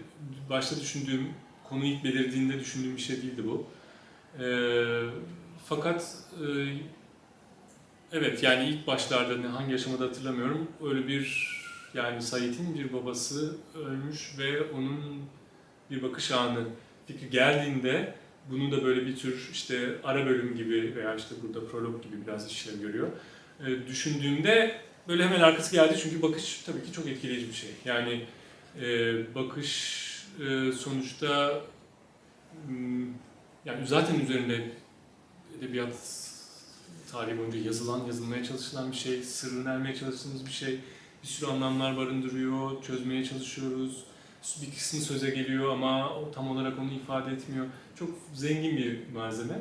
Başta 0.51 0.80
düşündüğüm, 0.80 1.28
konu 1.73 1.85
ilk 1.85 2.05
belirdiğinde 2.05 2.61
düşündüğüm 2.61 2.97
bir 2.97 3.03
şey 3.03 3.16
değildi 3.16 3.43
bu. 3.47 3.66
Ee, 4.43 5.03
fakat 5.66 6.16
e, 6.33 6.47
evet 8.12 8.43
yani 8.43 8.68
ilk 8.68 8.87
başlarda 8.87 9.37
ne- 9.37 9.47
hangi 9.47 9.75
aşamada 9.75 10.05
hatırlamıyorum 10.05 10.68
öyle 10.85 11.09
bir 11.09 11.53
yani 11.95 12.23
Sait'in 12.23 12.75
bir 12.75 12.93
babası 12.93 13.57
ölmüş 13.75 14.35
ve 14.39 14.70
onun 14.70 15.01
bir 15.91 16.03
bakış 16.03 16.31
anı 16.33 16.64
fikri 17.07 17.31
geldiğinde 17.31 18.14
bunu 18.51 18.73
da 18.73 18.85
böyle 18.85 19.07
bir 19.07 19.16
tür 19.16 19.49
işte 19.53 19.95
ara 20.05 20.27
bölüm 20.27 20.57
gibi 20.57 20.97
veya 20.97 21.14
işte 21.14 21.35
burada 21.43 21.66
prolog 21.66 22.03
gibi 22.03 22.27
biraz 22.27 22.51
işlev 22.51 22.81
görüyor. 22.81 23.09
Ee, 23.66 23.87
düşündüğümde 23.87 24.81
böyle 25.09 25.25
hemen 25.25 25.41
arkası 25.41 25.73
geldi 25.73 25.99
çünkü 26.03 26.23
bakış 26.23 26.62
tabii 26.66 26.85
ki 26.85 26.93
çok 26.93 27.07
etkileyici 27.09 27.49
bir 27.49 27.55
şey. 27.55 27.70
Yani 27.85 28.25
e, 28.81 29.35
bakış 29.35 30.12
e, 30.41 30.72
sonuçta 30.72 31.61
hmm, 32.66 33.05
yani 33.64 33.87
zaten 33.87 34.20
üzerinde 34.20 34.70
edebiyat 35.59 35.95
tarihi 37.12 37.39
boyunca 37.39 37.59
yazılan, 37.59 38.07
yazılmaya 38.07 38.45
çalışılan 38.45 38.93
bir 38.93 38.97
şey, 38.97 39.22
sırrını 39.22 39.70
ermeye 39.70 39.95
çalıştığımız 39.95 40.47
bir 40.47 40.51
şey. 40.51 40.80
Bir 41.22 41.28
sürü 41.28 41.51
anlamlar 41.51 41.97
barındırıyor, 41.97 42.83
çözmeye 42.83 43.24
çalışıyoruz. 43.24 44.05
Bir 44.62 44.70
kısmı 44.70 45.01
söze 45.01 45.30
geliyor 45.30 45.72
ama 45.72 46.12
tam 46.35 46.51
olarak 46.51 46.78
onu 46.78 46.93
ifade 46.93 47.33
etmiyor. 47.33 47.66
Çok 47.99 48.11
zengin 48.35 48.76
bir 48.76 48.99
malzeme. 49.14 49.61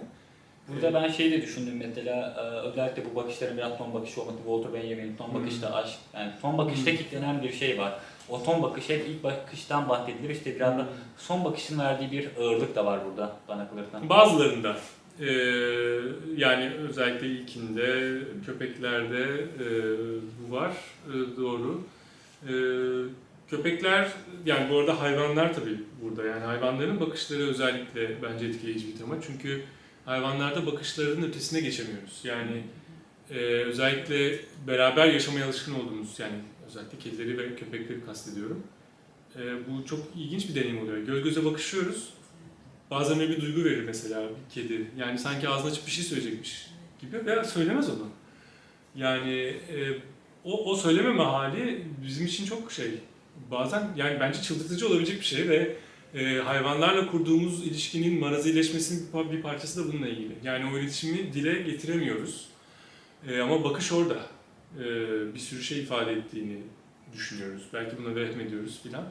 Burada 0.68 0.94
ben 0.94 1.08
şey 1.12 1.32
de 1.32 1.42
düşündüm 1.42 1.78
mesela 1.78 2.36
e, 2.38 2.68
özellikle 2.68 3.04
bu 3.12 3.16
bakışların 3.16 3.58
biraz 3.58 3.78
son 3.78 3.94
bakış 3.94 4.18
olması 4.18 4.38
Walter 4.38 4.74
Benjamin'in 4.74 5.16
son 5.18 5.34
bakışta 5.34 5.74
aşk 5.74 6.00
yani 6.14 6.32
son 6.42 6.58
bakışta 6.58 6.92
Hmm. 6.92 6.98
kilitlenen 6.98 7.44
bir 7.44 7.54
şey 7.54 7.78
var. 7.78 8.00
O 8.32 8.40
son 8.40 8.64
bakış 8.64 8.90
hep 8.90 9.08
ilk 9.10 9.24
bakıştan 9.24 9.90
bahsedilir 9.90 10.30
işte 10.30 10.56
biraz 10.56 10.78
da 10.78 10.88
son 11.18 11.46
bakışın 11.46 11.80
verdiği 11.80 12.12
bir 12.12 12.30
ağırlık 12.40 12.76
da 12.76 12.86
var 12.86 13.00
burada 13.06 13.36
bana 13.48 13.70
kalırsa. 13.70 14.10
Bazılarında 14.10 14.78
e, 15.20 15.32
yani 16.38 16.72
özellikle 16.90 17.28
ilkinde, 17.28 18.18
köpeklerde 18.46 19.24
e, 19.60 19.68
bu 20.40 20.56
var 20.56 20.72
e, 21.08 21.38
doğru. 21.38 21.82
E, 22.48 22.54
köpekler 23.50 24.12
yani 24.46 24.70
bu 24.70 24.80
arada 24.80 25.02
hayvanlar 25.02 25.54
tabii 25.54 25.80
burada 26.02 26.26
yani 26.26 26.44
hayvanların 26.44 27.00
bakışları 27.00 27.50
özellikle 27.50 28.22
bence 28.22 28.46
etkileyici 28.46 28.88
bir 28.88 28.98
tema 28.98 29.16
çünkü 29.28 29.64
hayvanlarda 30.06 30.66
bakışlarının 30.66 31.28
ötesine 31.28 31.60
geçemiyoruz. 31.62 32.20
Yani 32.24 32.64
e, 33.32 33.36
özellikle 33.40 34.40
beraber 34.68 35.08
yaşamaya 35.08 35.46
alışkın 35.46 35.74
olduğumuz 35.74 36.20
yani 36.20 36.36
özellikle 36.68 36.98
kedileri 36.98 37.38
ve 37.38 37.56
köpekleri 37.56 38.06
kastediyorum. 38.06 38.64
E, 39.36 39.40
bu 39.40 39.86
çok 39.86 40.00
ilginç 40.16 40.50
bir 40.50 40.56
deneyim 40.56 40.82
oluyor. 40.82 40.98
Göz 40.98 41.24
göze 41.24 41.46
bakışıyoruz 41.46 42.14
Bazen 42.92 43.20
bir 43.20 43.42
duygu 43.42 43.64
verir 43.64 43.84
mesela 43.86 44.24
bir 44.30 44.54
kedi. 44.62 44.86
Yani 44.98 45.20
sanki 45.20 45.50
ağzını 45.50 45.72
açıp 45.72 45.86
bir 45.86 45.92
şey 45.92 46.04
söyleyecekmiş 46.04 46.68
gibi 47.02 47.26
ve 47.26 47.44
söylemez 47.44 47.90
onu. 47.90 48.08
Yani 48.96 49.34
e, 49.34 50.00
o, 50.44 50.72
o 50.72 50.76
söylememe 50.76 51.24
hali 51.24 51.84
bizim 52.06 52.26
için 52.26 52.46
çok 52.46 52.72
şey. 52.72 52.92
Bazen 53.52 53.90
yani 53.96 54.20
bence 54.20 54.42
çıldırtıcı 54.42 54.88
olabilecek 54.88 55.20
bir 55.20 55.26
şey 55.26 55.50
ve 55.50 55.76
e, 56.16 56.36
hayvanlarla 56.36 57.12
kurduğumuz 57.12 57.68
ilişkinin 57.68 58.20
marazileşmesinin 58.20 59.32
bir 59.32 59.42
parçası 59.42 59.84
da 59.84 59.94
bununla 59.94 60.08
ilgili. 60.08 60.34
Yani 60.44 60.74
o 60.74 60.80
iletişimi 60.80 61.34
dile 61.34 61.62
getiremiyoruz. 61.62 62.48
E, 63.28 63.42
ama 63.42 63.64
bakış 63.64 63.92
orada. 63.92 64.18
E, 64.80 64.86
bir 65.34 65.40
sürü 65.40 65.64
şey 65.64 65.80
ifade 65.80 66.12
ettiğini 66.12 66.58
düşünüyoruz. 67.14 67.64
Belki 67.74 67.98
buna 67.98 68.16
vehmediyoruz 68.16 68.82
filan. 68.84 69.04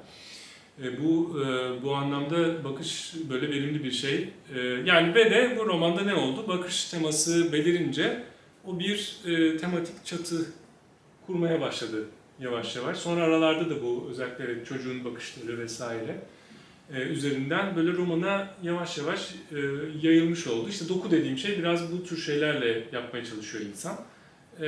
E, 0.83 1.03
bu 1.03 1.41
e, 1.45 1.83
bu 1.83 1.95
anlamda 1.95 2.65
bakış 2.65 3.15
böyle 3.31 3.51
verimli 3.51 3.85
bir 3.85 3.93
şey. 3.93 4.29
E, 4.55 4.61
yani 4.61 5.15
ve 5.15 5.31
de 5.31 5.57
bu 5.59 5.67
romanda 5.67 6.03
ne 6.03 6.15
oldu? 6.15 6.49
Bakış 6.49 6.85
teması 6.85 7.53
belirince 7.53 8.25
o 8.67 8.79
bir 8.79 9.17
e, 9.27 9.57
tematik 9.57 10.05
çatı 10.05 10.47
kurmaya 11.27 11.61
başladı 11.61 12.09
yavaş 12.41 12.77
yavaş. 12.77 12.99
Sonra 12.99 13.23
aralarda 13.23 13.71
da 13.71 13.83
bu 13.83 14.07
özellikle 14.11 14.65
çocuğun 14.65 15.05
bakışları 15.05 15.59
vesaire 15.59 16.21
üzerinden 16.99 17.77
böyle 17.77 17.93
romana 17.93 18.49
yavaş 18.63 18.99
yavaş 18.99 19.35
e, 19.53 19.59
yayılmış 20.03 20.47
oldu. 20.47 20.69
İşte 20.69 20.89
doku 20.89 21.11
dediğim 21.11 21.39
şey 21.39 21.59
biraz 21.59 21.93
bu 21.93 22.05
tür 22.05 22.17
şeylerle 22.17 22.85
yapmaya 22.93 23.25
çalışıyor 23.25 23.65
insan. 23.65 23.97
E, 24.61 24.67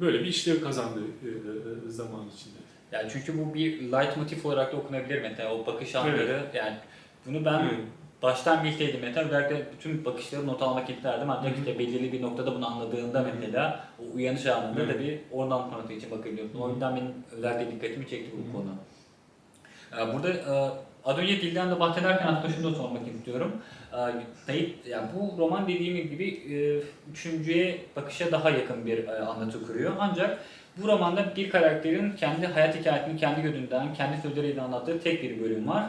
böyle 0.00 0.20
bir 0.20 0.26
işlev 0.26 0.62
kazandı 0.62 1.00
e, 1.00 1.28
e, 1.28 1.90
zaman 1.90 2.20
içinde. 2.36 2.58
Yani 2.92 3.10
çünkü 3.12 3.38
bu 3.38 3.54
bir 3.54 3.80
light 3.80 4.16
motif 4.16 4.46
olarak 4.46 4.72
da 4.72 4.76
okunabilir 4.76 5.22
mesela 5.22 5.54
o 5.54 5.66
bakış 5.66 5.94
anları 5.94 6.42
yani 6.54 6.76
bunu 7.26 7.44
ben 7.44 7.58
Evet. 7.60 7.74
baştan 8.22 8.64
bilseydim 8.64 9.00
mesela 9.00 9.26
özellikle 9.26 9.66
bütün 9.76 10.04
bakışları 10.04 10.46
not 10.46 10.62
almak 10.62 10.90
isterdim 10.90 11.30
ancak 11.30 11.52
Hı 11.52 11.56
hı. 11.56 11.58
işte 11.58 11.78
belirli 11.78 12.12
bir 12.12 12.22
noktada 12.22 12.54
bunu 12.54 12.66
anladığında 12.66 13.20
Hı 13.20 13.24
hı. 13.24 13.28
mesela 13.40 13.84
o 13.98 14.14
uyanış 14.16 14.46
anında 14.46 14.82
Evet. 14.82 14.94
tabii 14.94 15.20
oradan 15.30 15.70
sonrası 15.70 15.92
için 15.92 16.10
bakabiliyorsun. 16.10 16.60
O 16.60 16.70
yüzden 16.70 16.96
benim 16.96 17.10
özellikle 17.32 17.72
dikkatimi 17.72 18.08
çekti 18.08 18.30
bu 18.38 18.48
hı. 18.48 18.52
konu. 18.52 18.74
Ee, 19.98 20.14
Burada 20.14 20.28
e, 20.30 20.70
az 21.04 21.18
önce 21.18 21.40
dilden 21.40 21.70
de 21.70 21.80
bahsederken 21.80 22.26
aslında 22.26 22.54
şunu 22.54 22.72
da 22.72 22.76
sormak 22.76 23.08
istiyorum. 23.08 23.52
Ee, 23.92 23.96
Sayit, 24.46 24.86
yani 24.86 25.08
bu 25.16 25.38
roman 25.38 25.68
dediğim 25.68 25.96
gibi 25.96 26.28
e, 26.28 26.56
üçüncüye 27.12 27.80
bakışa 27.96 28.32
daha 28.32 28.50
yakın 28.50 28.86
bir 28.86 29.08
e, 29.08 29.18
anlatı 29.18 29.66
kuruyor. 29.66 29.92
Ancak 29.98 30.38
bu 30.76 30.88
romanda 30.88 31.36
bir 31.36 31.50
karakterin 31.50 32.12
kendi 32.12 32.46
hayat 32.46 32.76
hikayesini 32.80 33.16
kendi 33.16 33.42
gözünden, 33.42 33.94
kendi 33.94 34.22
sözleriyle 34.22 34.60
anlattığı 34.60 35.00
tek 35.00 35.22
bir 35.22 35.40
bölüm 35.40 35.68
var. 35.68 35.84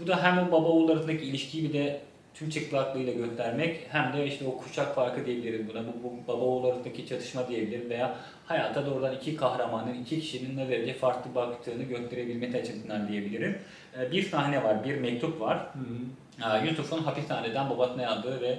Bu 0.00 0.06
da 0.06 0.22
hem 0.22 0.38
o 0.38 0.46
baba 0.46 0.68
oğul 0.68 0.88
arasındaki 0.88 1.24
ilişkiyi 1.24 1.68
bir 1.68 1.72
de 1.72 2.00
tüm 2.34 2.50
çıplaklığıyla 2.50 3.12
göstermek 3.12 3.80
hem 3.88 4.12
de 4.12 4.26
işte 4.26 4.46
o 4.46 4.56
kuşak 4.58 4.94
farkı 4.94 5.26
diyebiliriz 5.26 5.68
buna. 5.68 5.80
Bu, 5.80 6.04
bu 6.04 6.28
baba 6.28 6.44
oğul 6.44 6.64
arasındaki 6.64 7.06
çatışma 7.06 7.48
diyebiliriz 7.48 7.90
veya 7.90 8.16
hayata 8.46 8.86
doğrudan 8.86 9.14
iki 9.14 9.36
kahramanın, 9.36 9.94
iki 9.94 10.20
kişinin 10.20 10.56
ne 10.56 10.68
derece 10.68 10.94
farklı 10.94 11.34
baktığını 11.34 11.82
gösterebilmesi 11.82 12.58
açısından 12.58 13.08
diyebilirim. 13.08 13.58
Ee, 13.98 14.12
Bir 14.12 14.22
sahne 14.22 14.64
var, 14.64 14.84
bir 14.84 14.96
mektup 14.96 15.40
var. 15.40 15.58
Hı 15.72 15.78
hı. 15.78 16.64
Ee, 16.64 16.68
Yusuf'un 16.68 17.02
hapishaneden 17.02 17.70
babasına 17.70 18.02
yazdığı 18.02 18.40
ve 18.40 18.58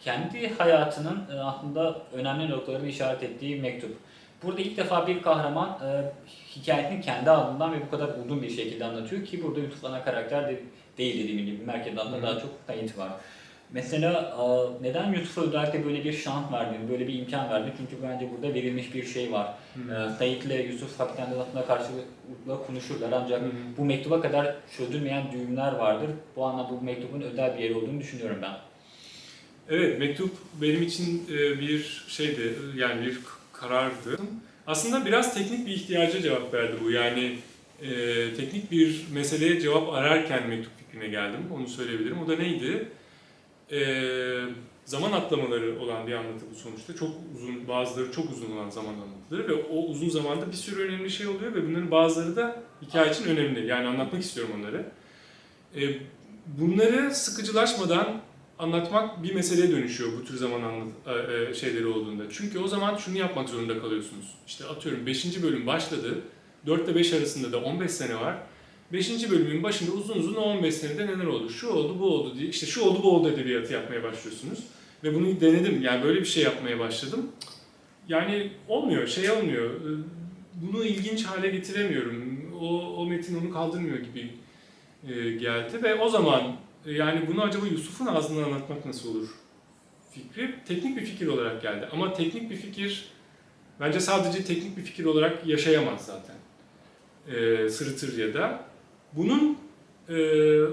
kendi 0.00 0.54
hayatının 0.54 1.22
e, 1.36 1.40
aslında 1.40 2.02
önemli 2.12 2.50
noktalarını 2.50 2.88
işaret 2.88 3.22
ettiği 3.22 3.60
mektup. 3.60 3.96
Burada 4.42 4.60
ilk 4.60 4.76
defa 4.76 5.06
bir 5.06 5.22
kahraman 5.22 5.68
e, 5.68 6.12
hikayesini 6.56 7.00
kendi 7.00 7.30
adından 7.30 7.72
ve 7.72 7.76
bu 7.86 7.90
kadar 7.90 8.08
uzun 8.24 8.42
bir 8.42 8.50
şekilde 8.50 8.84
anlatıyor 8.84 9.24
ki 9.24 9.42
burada 9.42 9.60
Yusuf 9.60 9.84
ana 9.84 10.04
karakter 10.04 10.48
de, 10.48 10.60
değil 10.98 11.24
dediğim 11.24 11.46
gibi 11.46 11.64
merkez 11.66 11.98
adında 11.98 12.16
Hı. 12.16 12.22
daha 12.22 12.40
çok 12.40 12.50
Sayit 12.66 12.98
var. 12.98 13.12
Mesela 13.74 14.36
neden 14.80 15.12
Yusuf'a 15.12 15.40
özellikle 15.40 15.84
böyle 15.84 16.04
bir 16.04 16.12
şans 16.12 16.52
verdin, 16.52 16.88
böyle 16.90 17.08
bir 17.08 17.14
imkan 17.14 17.50
verdin? 17.50 17.72
Çünkü 17.78 18.02
bence 18.02 18.28
burada 18.30 18.54
verilmiş 18.54 18.94
bir 18.94 19.06
şey 19.06 19.32
var. 19.32 19.54
Hı. 19.74 19.94
E, 19.94 20.18
Sayit 20.18 20.44
ile 20.44 20.62
Yusuf 20.62 21.00
hapishanede 21.00 21.40
aslında 21.40 21.66
karşılıklı 21.66 22.66
konuşurlar 22.66 23.12
ancak 23.12 23.42
hı. 23.42 23.46
bu 23.78 23.84
mektuba 23.84 24.20
kadar 24.20 24.54
çözülmeyen 24.76 25.32
düğümler 25.32 25.72
vardır. 25.72 26.10
Bu 26.36 26.44
anlamda 26.44 26.70
bu 26.80 26.84
mektubun 26.84 27.20
özel 27.20 27.58
bir 27.58 27.62
yeri 27.62 27.74
olduğunu 27.74 28.00
düşünüyorum 28.00 28.38
ben. 28.42 28.56
Evet, 29.70 29.98
mektup 29.98 30.30
benim 30.62 30.82
için 30.82 31.24
e, 31.30 31.60
bir 31.60 32.04
şeydi, 32.08 32.54
yani 32.76 33.06
bir 33.06 33.18
karardı. 33.52 34.18
Aslında 34.66 35.06
biraz 35.06 35.34
teknik 35.34 35.66
bir 35.66 35.72
ihtiyaca 35.72 36.22
cevap 36.22 36.54
verdi 36.54 36.76
bu. 36.84 36.90
Yani 36.90 37.38
e, 37.82 37.88
teknik 38.34 38.70
bir 38.70 39.04
meseleye 39.12 39.60
cevap 39.60 39.92
ararken 39.92 40.48
mektup 40.48 40.81
fikrine 40.92 41.08
geldim, 41.08 41.40
onu 41.54 41.68
söyleyebilirim. 41.68 42.22
O 42.22 42.28
da 42.28 42.36
neydi? 42.36 42.88
Ee, 43.72 44.40
zaman 44.84 45.12
atlamaları 45.12 45.80
olan 45.80 46.06
bir 46.06 46.12
anlatı 46.12 46.44
bu 46.50 46.54
sonuçta. 46.54 46.96
Çok 46.96 47.10
uzun, 47.34 47.68
bazıları 47.68 48.12
çok 48.12 48.30
uzun 48.30 48.56
olan 48.56 48.70
zaman 48.70 48.94
anlatıları 48.94 49.48
ve 49.48 49.62
o 49.62 49.84
uzun 49.84 50.08
zamanda 50.08 50.48
bir 50.48 50.56
sürü 50.56 50.88
önemli 50.88 51.10
şey 51.10 51.26
oluyor 51.26 51.54
ve 51.54 51.68
bunların 51.68 51.90
bazıları 51.90 52.36
da 52.36 52.62
hikaye 52.82 53.10
için 53.10 53.24
önemli. 53.24 53.66
Yani 53.66 53.88
anlatmak 53.88 54.22
istiyorum 54.22 54.54
onları. 54.60 54.86
Ee, 55.76 55.98
bunları 56.46 57.14
sıkıcılaşmadan 57.14 58.20
anlatmak 58.58 59.22
bir 59.22 59.34
meseleye 59.34 59.70
dönüşüyor 59.70 60.12
bu 60.20 60.24
tür 60.24 60.36
zaman 60.36 60.62
anlat 60.62 60.88
e, 61.06 61.34
e, 61.50 61.54
şeyleri 61.54 61.86
olduğunda. 61.86 62.22
Çünkü 62.30 62.58
o 62.58 62.68
zaman 62.68 62.96
şunu 62.96 63.18
yapmak 63.18 63.48
zorunda 63.48 63.80
kalıyorsunuz. 63.80 64.34
İşte 64.46 64.64
atıyorum 64.64 65.06
5. 65.06 65.42
bölüm 65.42 65.66
başladı. 65.66 66.18
4 66.66 66.88
ile 66.88 66.94
5 66.94 67.12
arasında 67.12 67.52
da 67.52 67.58
15 67.64 67.90
sene 67.90 68.20
var. 68.20 68.36
5. 68.92 69.30
bölümün 69.30 69.62
başında 69.62 69.92
uzun 69.92 70.18
uzun 70.18 70.34
o 70.34 70.40
15 70.40 70.74
senede 70.74 71.06
neler 71.06 71.24
oldu? 71.26 71.50
Şu 71.50 71.68
oldu, 71.68 71.96
bu 72.00 72.06
oldu 72.06 72.38
diye. 72.38 72.48
İşte 72.48 72.66
şu 72.66 72.82
oldu, 72.82 73.02
bu 73.02 73.16
oldu 73.16 73.28
edebiyatı 73.28 73.72
yapmaya 73.72 74.02
başlıyorsunuz. 74.02 74.58
Ve 75.04 75.14
bunu 75.14 75.40
denedim. 75.40 75.82
Yani 75.82 76.04
böyle 76.04 76.20
bir 76.20 76.26
şey 76.26 76.42
yapmaya 76.42 76.78
başladım. 76.78 77.30
Yani 78.08 78.52
olmuyor, 78.68 79.06
şey 79.06 79.30
olmuyor. 79.30 79.70
Bunu 80.54 80.84
ilginç 80.84 81.24
hale 81.24 81.48
getiremiyorum. 81.48 82.38
O, 82.60 82.66
o 82.96 83.06
metin 83.06 83.40
onu 83.40 83.52
kaldırmıyor 83.52 83.98
gibi 83.98 84.30
e, 85.08 85.30
geldi 85.30 85.82
ve 85.82 85.94
o 85.94 86.08
zaman 86.08 86.56
e, 86.86 86.92
yani 86.92 87.26
bunu 87.26 87.42
acaba 87.42 87.66
Yusuf'un 87.66 88.06
ağzından 88.06 88.42
anlatmak 88.42 88.86
nasıl 88.86 89.10
olur 89.10 89.28
fikri 90.14 90.54
teknik 90.68 90.96
bir 90.96 91.04
fikir 91.04 91.26
olarak 91.26 91.62
geldi. 91.62 91.88
Ama 91.92 92.12
teknik 92.12 92.50
bir 92.50 92.56
fikir 92.56 93.08
bence 93.80 94.00
sadece 94.00 94.44
teknik 94.44 94.76
bir 94.76 94.82
fikir 94.82 95.04
olarak 95.04 95.46
yaşayamaz 95.46 96.06
zaten. 96.06 96.36
E, 97.34 97.68
sırıtır 97.68 98.18
ya 98.18 98.34
da. 98.34 98.71
Bunun 99.16 99.58
e, 100.08 100.16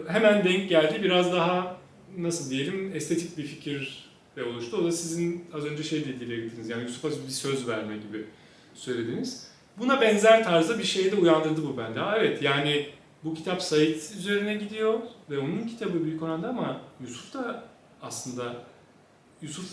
hemen 0.08 0.44
denk 0.44 0.70
geldi 0.70 1.04
biraz 1.04 1.34
daha 1.34 1.78
nasıl 2.18 2.50
diyelim 2.50 2.92
estetik 2.96 3.38
bir 3.38 3.44
fikir 3.44 4.10
de 4.36 4.44
oluştu. 4.44 4.78
O 4.78 4.84
da 4.84 4.92
sizin 4.92 5.46
az 5.54 5.66
önce 5.66 5.84
şey 5.84 6.06
de 6.06 6.20
dile 6.20 6.36
getirdiniz 6.36 6.70
yani 6.70 6.84
Yusuf'a 6.84 7.10
bir 7.10 7.32
söz 7.32 7.68
verme 7.68 7.98
gibi 7.98 8.26
söylediniz. 8.74 9.48
Buna 9.78 10.02
benzer 10.02 10.44
tarzda 10.44 10.80
bir 10.80 10.84
şey 10.84 11.12
de 11.12 11.16
uyandırdı 11.16 11.64
bu 11.64 11.78
bende. 11.78 12.00
Ha, 12.00 12.18
evet 12.18 12.42
yani 12.42 12.90
bu 13.24 13.34
kitap 13.34 13.62
Said 13.62 13.96
üzerine 13.96 14.54
gidiyor 14.54 15.00
ve 15.30 15.40
onun 15.40 15.68
kitabı 15.68 16.04
büyük 16.04 16.24
oranda 16.24 16.50
ama 16.50 16.82
Yusuf 17.02 17.34
da 17.34 17.64
aslında 18.02 18.56
Yusuf 19.42 19.66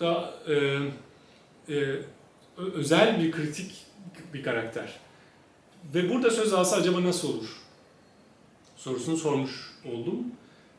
da 0.00 0.34
e, 0.48 0.78
e, 1.74 1.96
özel 2.56 3.20
bir 3.20 3.32
kritik 3.32 3.86
bir 4.34 4.42
karakter. 4.42 5.00
Ve 5.94 6.10
burada 6.10 6.30
söz 6.30 6.52
alsa 6.52 6.76
acaba 6.76 7.02
nasıl 7.02 7.28
olur? 7.28 7.61
Sorusunu 8.84 9.16
sormuş 9.16 9.50
oldum. 9.84 10.16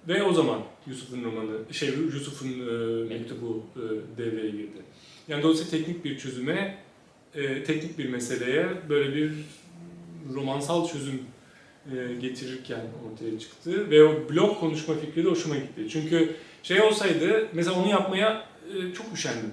Ve 0.08 0.24
o 0.24 0.34
zaman 0.34 0.62
Yusuf'un 0.88 1.24
romanı, 1.24 1.74
şey 1.74 1.89
Yusuf'un 1.89 2.47
e, 2.47 3.04
mektubu 3.10 3.64
e, 3.76 3.82
devreye 4.18 4.51
girdi. 4.51 4.82
Yani 5.28 5.43
dolayısıyla 5.43 5.72
teknik 5.72 6.06
bir 6.06 6.18
çözüme, 6.18 6.78
e, 7.34 7.64
teknik 7.64 7.97
bir 7.97 8.10
meseleye 8.10 8.68
böyle 8.89 9.16
bir 9.16 9.32
romansal 10.34 10.88
çözüm 10.88 11.22
e, 11.91 12.14
getirirken 12.14 12.82
ortaya 13.12 13.39
çıktı. 13.39 13.89
Ve 13.91 14.04
o 14.04 14.30
blog 14.30 14.60
konuşma 14.60 14.95
fikri 14.95 15.26
de 15.26 15.30
hoşuma 15.30 15.56
gitti. 15.56 15.88
Çünkü 15.89 16.36
şey 16.64 16.82
olsaydı, 16.82 17.47
mesela 17.54 17.82
onu 17.82 17.89
yapmaya 17.89 18.45
e, 18.76 18.93
çok 18.93 19.14
üşendim. 19.14 19.51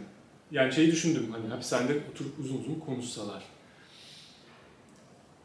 Yani 0.50 0.72
şeyi 0.72 0.92
düşündüm, 0.92 1.26
hani 1.32 1.48
hapishanede 1.48 1.98
oturup 2.12 2.38
uzun 2.38 2.58
uzun 2.58 2.80
konuşsalar. 2.86 3.42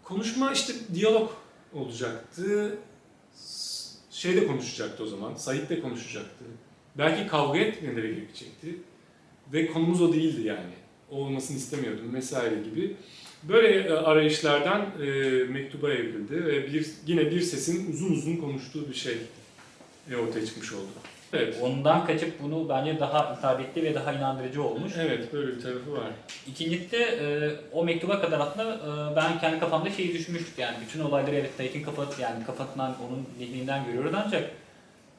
Konuşma 0.03 0.51
işte 0.51 0.73
diyalog 0.93 1.31
olacaktı. 1.73 2.77
Şey 4.15 4.35
de 4.35 4.47
konuşacaktı 4.47 5.03
o 5.03 5.07
zaman, 5.07 5.35
Sait 5.35 5.69
de 5.69 5.81
konuşacaktı. 5.81 6.45
Belki 6.97 7.27
kavga 7.27 7.59
etmeleri 7.59 8.15
gerekecekti. 8.15 8.75
Ve 9.53 9.67
konumuz 9.67 10.01
o 10.01 10.13
değildi 10.13 10.47
yani. 10.47 10.73
O 11.11 11.15
olmasını 11.15 11.57
istemiyordum 11.57 12.13
vesaire 12.13 12.55
gibi. 12.55 12.95
Böyle 13.43 13.67
e, 13.67 13.91
arayışlardan 13.91 14.81
e, 14.81 15.05
mektuba 15.43 15.93
evrildi 15.93 16.45
ve 16.45 16.73
bir 16.73 16.87
yine 17.07 17.31
bir 17.31 17.41
sesin 17.41 17.93
uzun 17.93 18.11
uzun 18.11 18.37
konuştuğu 18.37 18.89
bir 18.89 18.93
şey 18.93 19.17
e, 20.11 20.15
ortaya 20.15 20.45
çıkmış 20.45 20.73
oldu. 20.73 20.89
Evet. 21.35 21.57
Ondan 21.61 22.05
kaçıp 22.05 22.43
bunu 22.43 22.69
bence 22.69 22.99
daha 22.99 23.33
isabetli 23.33 23.83
ve 23.83 23.95
daha 23.95 24.13
inandırıcı 24.13 24.63
olmuş. 24.63 24.93
Evet, 24.99 25.33
böyle 25.33 25.55
bir 25.55 25.61
tarafı 25.61 25.93
var. 25.93 26.03
İkincisi 26.47 26.91
de 26.91 26.97
e, 26.97 27.51
o 27.73 27.83
mektuba 27.83 28.21
kadar 28.21 28.39
aslında 28.39 28.63
e, 28.73 29.15
ben 29.15 29.39
kendi 29.39 29.59
kafamda 29.59 29.89
şeyi 29.89 30.13
düşünmüştüm 30.13 30.53
yani 30.57 30.75
bütün 30.87 30.99
olayları 30.99 31.35
evet 31.35 31.57
Tayyip'in 31.57 31.83
kafası 31.83 32.21
yani 32.21 32.45
kafasından 32.45 32.95
onun 33.07 33.25
zihninden 33.39 33.85
görüyoruz 33.85 34.11
ancak 34.25 34.51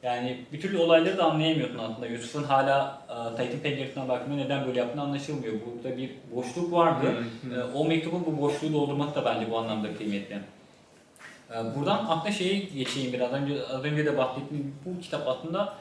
yani 0.03 0.37
bir 0.53 0.61
türlü 0.61 0.77
olayları 0.77 1.17
da 1.17 1.23
anlayamıyorsun 1.23 1.77
aslında. 1.77 2.07
Yusuf'un 2.07 2.43
hala 2.43 3.01
e, 3.09 3.35
Tayyip'in 3.35 3.59
penceresinden 3.59 4.09
baktığında 4.09 4.35
neden 4.35 4.67
böyle 4.67 4.79
yaptığını 4.79 5.01
anlaşılmıyor. 5.01 5.53
Burada 5.53 5.97
bir 5.97 6.09
boşluk 6.35 6.71
vardı. 6.71 7.13
E, 7.55 7.77
o 7.77 7.85
mektubu 7.85 8.25
bu 8.25 8.41
boşluğu 8.41 8.73
doldurmak 8.73 9.15
da 9.15 9.25
bence 9.25 9.51
bu 9.51 9.57
anlamda 9.57 9.97
kıymetli. 9.97 10.39
E, 11.51 11.55
buradan 11.75 12.05
akla 12.09 12.31
şeyi 12.31 12.73
geçeyim 12.73 13.13
biraz 13.13 13.33
önce 13.33 13.67
az 13.67 13.83
önce 13.83 14.05
de 14.05 14.17
bahsettiğim 14.17 14.75
bu 14.85 15.01
kitap 15.01 15.27
aslında 15.27 15.73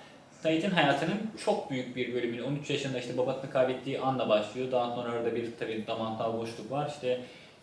Said'in 0.42 0.70
hayatının 0.70 1.30
çok 1.44 1.70
büyük 1.70 1.96
bir 1.96 2.14
bölümünü 2.14 2.42
13 2.42 2.70
yaşında 2.70 2.98
işte 2.98 3.18
babasını 3.18 3.50
kaybettiği 3.50 4.00
anla 4.00 4.28
başlıyor. 4.28 4.72
Daha 4.72 4.94
sonra 4.94 5.16
orada 5.16 5.36
bir 5.36 5.48
tabii 5.58 5.84
zamansal 5.86 6.38
boşluk 6.38 6.70
var. 6.70 6.90
İşte 6.94 7.20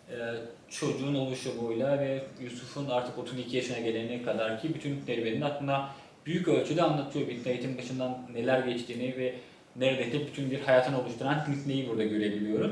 e, 0.09 0.15
çocuğun 0.69 1.15
oluşumuyla 1.15 1.99
ve 1.99 2.23
Yusuf'un 2.41 2.89
artık 2.89 3.17
32 3.17 3.57
yaşına 3.57 3.79
gelene 3.79 4.23
kadar 4.23 4.61
ki 4.61 4.73
bütün 4.73 4.99
serüvenini 4.99 5.45
aslında 5.45 5.89
büyük 6.25 6.47
ölçüde 6.47 6.83
anlatıyor. 6.83 7.27
Bir 7.27 7.37
Said'in 7.37 7.77
başından 7.77 8.17
neler 8.33 8.59
geçtiğini 8.59 9.17
ve 9.17 9.35
neredeyse 9.75 10.27
bütün 10.27 10.51
bir 10.51 10.61
hayatını 10.61 11.01
oluşturan 11.01 11.39
silsileyi 11.39 11.89
burada 11.89 12.03
görebiliyoruz. 12.03 12.71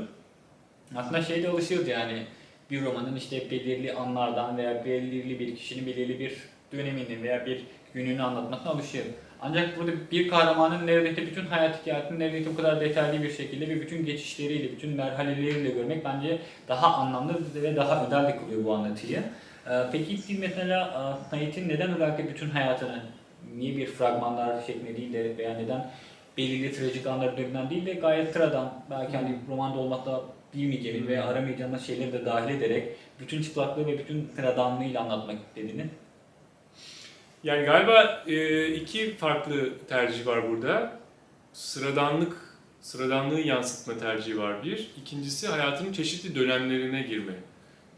Aslında 0.96 1.22
şeyde 1.22 1.48
alışıyoruz 1.48 1.88
yani 1.88 2.22
bir 2.70 2.84
romanın 2.84 3.16
işte 3.16 3.50
belirli 3.50 3.92
anlardan 3.92 4.56
veya 4.56 4.84
belirli 4.84 5.38
bir 5.38 5.56
kişinin 5.56 5.86
belirli 5.86 6.18
bir 6.18 6.38
dönemini 6.72 7.22
veya 7.22 7.46
bir 7.46 7.62
gününü 7.94 8.22
anlatmasına 8.22 8.70
alışıyoruz. 8.70 9.12
Ancak 9.44 9.78
burada 9.78 9.92
bir 10.12 10.28
kahramanın 10.28 10.86
neredeyse 10.86 11.26
bütün 11.26 11.46
hayat 11.46 11.80
hikayesini 11.80 12.18
neredeyse 12.18 12.50
bu 12.50 12.56
kadar 12.56 12.80
detaylı 12.80 13.22
bir 13.22 13.30
şekilde 13.30 13.68
ve 13.68 13.80
bütün 13.80 14.06
geçişleriyle, 14.06 14.72
bütün 14.72 14.90
merhaleleriyle 14.90 15.70
görmek 15.70 16.04
bence 16.04 16.38
daha 16.68 16.94
anlamlı 16.94 17.34
ve 17.54 17.76
daha 17.76 18.06
özel 18.06 18.38
kılıyor 18.38 18.64
bu 18.64 18.74
anlatıyı. 18.74 19.22
Ee, 19.70 19.70
Peki 19.92 20.18
siz 20.18 20.38
mesela 20.38 20.84
e, 20.86 21.30
Said'in 21.30 21.68
neden 21.68 21.94
özellikle 21.94 22.28
bütün 22.28 22.50
hayatını 22.50 23.02
niye 23.56 23.76
bir 23.76 23.86
fragmanlar 23.86 24.62
şeklinde 24.66 24.96
değil 24.96 25.12
de 25.12 25.38
veya 25.38 25.54
neden 25.54 25.90
belirli 26.38 26.72
trajik 26.72 27.06
anlar 27.06 27.32
üzerinden 27.32 27.70
değil 27.70 27.86
de 27.86 27.92
gayet 27.92 28.32
sıradan 28.32 28.72
belki 28.90 29.16
hani 29.16 29.38
romanda 29.48 29.78
olmakta 29.78 30.20
bilmeyeceğimiz 30.54 31.08
veya 31.08 31.26
aramayacağımız 31.26 31.86
şeyleri 31.86 32.12
de 32.12 32.24
dahil 32.24 32.54
ederek 32.54 32.88
bütün 33.20 33.42
çıplaklığı 33.42 33.86
ve 33.86 33.98
bütün 33.98 34.30
sıradanlığıyla 34.36 35.00
anlatmak 35.00 35.36
istediğini 35.38 35.86
Yani 37.44 37.64
galiba 37.64 38.24
e, 38.26 38.66
iki 38.74 39.16
farklı 39.16 39.70
tercih 39.88 40.26
var 40.26 40.50
burada. 40.50 41.00
Sıradanlık, 41.52 42.36
sıradanlığı 42.80 43.40
yansıtma 43.40 43.98
tercihi 43.98 44.38
var 44.38 44.64
bir. 44.64 44.90
İkincisi 45.02 45.48
hayatının 45.48 45.92
çeşitli 45.92 46.34
dönemlerine 46.34 47.02
girme 47.02 47.34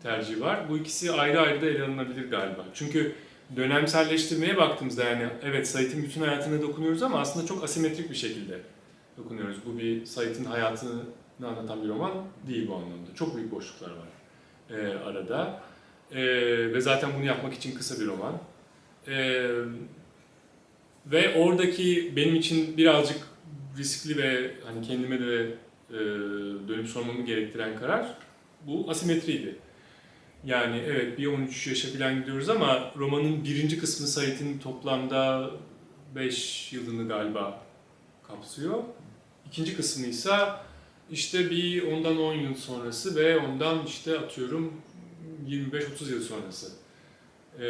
tercihi 0.03 0.41
var. 0.41 0.69
Bu 0.69 0.79
ikisi 0.79 1.13
ayrı 1.13 1.41
ayrı 1.41 1.63
da 1.63 1.67
ele 1.67 1.83
alınabilir 1.83 2.31
galiba. 2.31 2.65
Çünkü 2.75 3.15
dönemselleştirmeye 3.57 4.57
baktığımızda 4.57 5.05
yani 5.05 5.29
evet 5.43 5.69
Said'in 5.69 6.03
bütün 6.03 6.21
hayatına 6.21 6.63
dokunuyoruz 6.63 7.03
ama 7.03 7.21
aslında 7.21 7.47
çok 7.47 7.65
asimetrik 7.65 8.11
bir 8.11 8.15
şekilde 8.15 8.59
dokunuyoruz. 9.17 9.57
Bu 9.67 9.79
bir 9.79 10.07
Said'in 10.07 10.45
hayatını 10.45 11.03
anlatan 11.45 11.83
bir 11.83 11.89
roman 11.89 12.13
değil 12.47 12.69
bu 12.69 12.75
anlamda. 12.75 13.15
Çok 13.15 13.37
büyük 13.37 13.53
boşluklar 13.53 13.91
var 13.91 14.15
e, 14.71 14.99
arada. 14.99 15.61
E, 16.13 16.23
ve 16.73 16.81
zaten 16.81 17.11
bunu 17.17 17.25
yapmak 17.25 17.55
için 17.55 17.75
kısa 17.75 18.01
bir 18.01 18.07
roman. 18.07 18.35
E, 19.09 19.51
ve 21.07 21.35
oradaki 21.35 22.13
benim 22.17 22.35
için 22.35 22.77
birazcık 22.77 23.19
riskli 23.79 24.17
ve 24.17 24.51
hani 24.65 24.87
kendime 24.87 25.21
de 25.21 25.55
e, 25.91 25.99
dönüp 26.69 26.89
sormamı 26.89 27.25
gerektiren 27.25 27.79
karar 27.79 28.19
bu 28.67 28.91
asimetriydi. 28.91 29.57
Yani 30.45 30.83
evet 30.87 31.19
bir 31.19 31.27
13 31.27 31.67
yaşa 31.67 31.89
falan 31.99 32.21
gidiyoruz 32.21 32.49
ama 32.49 32.93
romanın 32.97 33.45
birinci 33.45 33.79
kısmı 33.79 34.07
Said'in 34.07 34.59
toplamda 34.59 35.51
5 36.15 36.73
yılını 36.73 37.09
galiba 37.09 37.63
kapsıyor. 38.29 38.83
İkinci 39.47 39.77
kısmı 39.77 40.07
ise 40.07 40.31
işte 41.11 41.51
bir 41.51 41.83
ondan 41.83 42.19
10 42.21 42.35
yıl 42.35 42.55
sonrası 42.55 43.17
ve 43.17 43.39
ondan 43.39 43.87
işte 43.87 44.19
atıyorum 44.19 44.73
25-30 45.49 46.11
yıl 46.11 46.23
sonrası 46.23 46.73
e, 47.61 47.67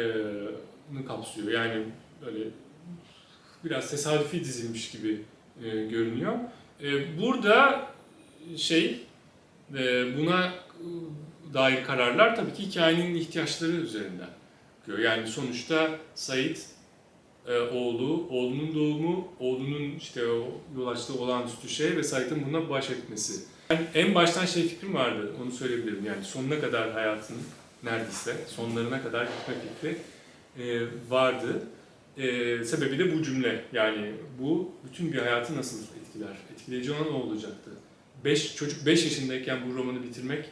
kapsıyor. 1.07 1.51
Yani 1.51 1.83
böyle 2.25 2.45
biraz 3.63 3.91
tesadüfi 3.91 4.39
dizilmiş 4.39 4.91
gibi 4.91 5.21
e, 5.63 5.85
görünüyor. 5.85 6.33
E, 6.83 7.21
burada 7.21 7.87
şey 8.57 8.99
e, 9.77 10.17
buna 10.17 10.53
dair 11.53 11.83
kararlar 11.83 12.35
tabii 12.35 12.53
ki 12.53 12.63
hikayenin 12.63 13.15
ihtiyaçları 13.15 13.71
üzerinden. 13.71 14.29
Yani 15.01 15.27
sonuçta 15.27 15.89
Said 16.15 16.57
e, 17.47 17.59
oğlu, 17.59 18.27
oğlunun 18.29 18.75
doğumu, 18.75 19.27
oğlunun 19.39 19.95
işte 19.95 20.27
o 20.27 20.61
yol 20.77 20.87
açtığı 20.87 21.19
olağanüstü 21.19 21.69
şey 21.69 21.97
ve 21.97 22.03
Sait'in 22.03 22.45
buna 22.47 22.69
baş 22.69 22.89
etmesi. 22.89 23.43
Yani 23.69 23.81
en 23.95 24.15
baştan 24.15 24.45
şey 24.45 24.67
fikrim 24.67 24.93
vardı, 24.93 25.33
onu 25.43 25.51
söyleyebilirim. 25.51 26.05
Yani 26.05 26.23
sonuna 26.23 26.61
kadar 26.61 26.91
hayatın 26.91 27.37
neredeyse, 27.83 28.35
sonlarına 28.47 29.03
kadar 29.03 29.25
gitme 29.25 29.55
fikri 29.61 29.97
e, 30.59 30.81
vardı. 31.09 31.63
E, 32.17 32.63
sebebi 32.63 32.99
de 32.99 33.17
bu 33.17 33.23
cümle. 33.23 33.65
Yani 33.73 34.11
bu 34.39 34.71
bütün 34.85 35.13
bir 35.13 35.17
hayatı 35.17 35.57
nasıl 35.57 35.83
etkiler? 35.83 36.35
Etkileyici 36.53 36.91
olan 36.91 37.13
o 37.13 37.17
olacaktı. 37.17 37.71
Beş, 38.25 38.55
çocuk 38.55 38.85
5 38.85 39.03
yaşındayken 39.03 39.59
bu 39.67 39.77
romanı 39.77 40.03
bitirmek 40.03 40.45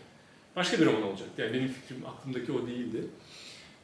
başka 0.56 0.80
bir 0.80 0.86
roman 0.86 1.04
olacaktı. 1.04 1.42
Yani 1.42 1.54
benim 1.54 1.68
fikrim 1.68 2.06
aklımdaki 2.06 2.52
o 2.52 2.68
değildi. 2.68 3.04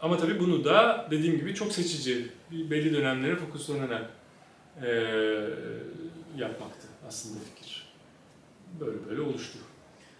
Ama 0.01 0.17
tabii 0.17 0.39
bunu 0.39 0.63
da 0.63 1.07
dediğim 1.11 1.37
gibi 1.37 1.55
çok 1.55 1.71
seçici, 1.71 2.27
belli 2.51 2.93
dönemlere 2.93 3.35
fokuslanarak 3.35 4.09
e, 4.85 4.89
yapmaktı 6.37 6.87
aslında 7.07 7.39
fikir. 7.55 7.87
Böyle 8.79 8.97
böyle 9.09 9.21
oluştu. 9.21 9.59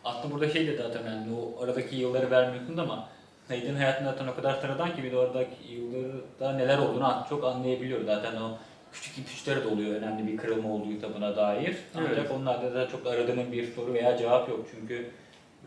Aslında 0.04 0.34
burada 0.34 0.50
şey 0.50 0.68
de 0.68 0.78
zaten 0.78 1.04
önemli. 1.04 1.34
O 1.34 1.64
aradaki 1.64 1.96
yılları 1.96 2.32
vermiyorsun 2.32 2.78
ama 2.78 3.10
Said'in 3.50 3.76
hayatında 3.76 4.12
zaten 4.12 4.28
o 4.28 4.36
kadar 4.36 4.54
sıradan 4.54 4.96
ki 4.96 5.04
bir 5.04 5.12
de 5.12 5.18
oradaki 5.18 5.74
yıllarda 5.74 6.58
neler 6.58 6.78
olduğunu 6.78 7.26
çok 7.30 7.44
anlayabiliyor. 7.44 8.06
Zaten 8.06 8.36
o 8.36 8.58
küçük 8.92 9.18
ipuçları 9.18 9.64
da 9.64 9.70
oluyor 9.70 9.96
önemli 9.96 10.28
bir 10.28 10.38
kırılma 10.38 10.74
olduğu 10.74 11.02
tabına 11.02 11.36
dair. 11.36 11.78
Ancak 11.96 12.18
evet. 12.18 12.32
onlarda 12.32 12.74
da 12.76 12.88
çok 12.90 13.08
aradığının 13.08 13.52
bir 13.52 13.74
soru 13.74 13.94
veya 13.94 14.18
cevap 14.18 14.50
yok. 14.50 14.66
Çünkü 14.72 15.10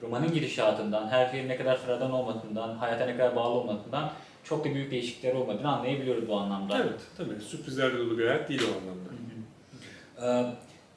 romanın 0.03 0.33
gidişatından, 0.33 1.09
her 1.09 1.31
şeyin 1.31 1.49
ne 1.49 1.57
kadar 1.57 1.77
sıradan 1.77 2.13
olmadığından, 2.13 2.77
hayata 2.77 3.07
ne 3.07 3.17
kadar 3.17 3.37
bağlı 3.37 3.55
olmadığından 3.55 4.11
çok 4.45 4.65
da 4.65 4.75
büyük 4.75 4.91
değişiklikler 4.91 5.35
olmadığını 5.35 5.77
anlayabiliyoruz 5.77 6.29
bu 6.29 6.37
anlamda. 6.37 6.79
Evet, 6.79 7.01
tabii. 7.17 7.41
Sürprizlerle 7.41 7.99
dolu 7.99 8.19
bir 8.19 8.27
hayat 8.27 8.49
değil 8.49 8.63
o 8.63 8.81
anlamda. 8.81 9.11
Hı 9.11 10.27
hı. 10.27 10.47
Ee, 10.47 10.53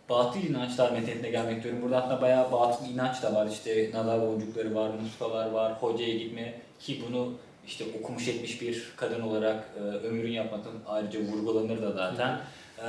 batıl 0.10 0.40
inançlar 0.40 0.92
medeniyetine 0.92 1.30
gelmek 1.30 1.64
diyorum. 1.64 1.82
Burada 1.82 1.98
aslında 1.98 2.22
bayağı 2.22 2.52
batıl 2.52 2.86
inanç 2.86 3.24
da 3.24 3.34
var. 3.34 3.48
İşte 3.48 3.92
nazar 3.94 4.22
boncukları 4.22 4.76
var, 4.76 4.90
muskalar 5.02 5.52
var, 5.52 5.74
hocaya 5.82 6.18
gitme 6.18 6.54
ki 6.86 7.02
bunu 7.08 7.34
işte 7.68 7.86
okumuş 8.00 8.28
etmiş 8.28 8.62
bir 8.62 8.92
kadın 8.98 9.22
olarak 9.22 9.70
e, 9.78 9.82
ömrün 9.82 10.32
yapmaktan 10.32 10.74
ayrıca 10.88 11.20
vurgulanır 11.20 11.82
da 11.82 11.92
zaten. 11.92 12.40
E, 12.80 12.88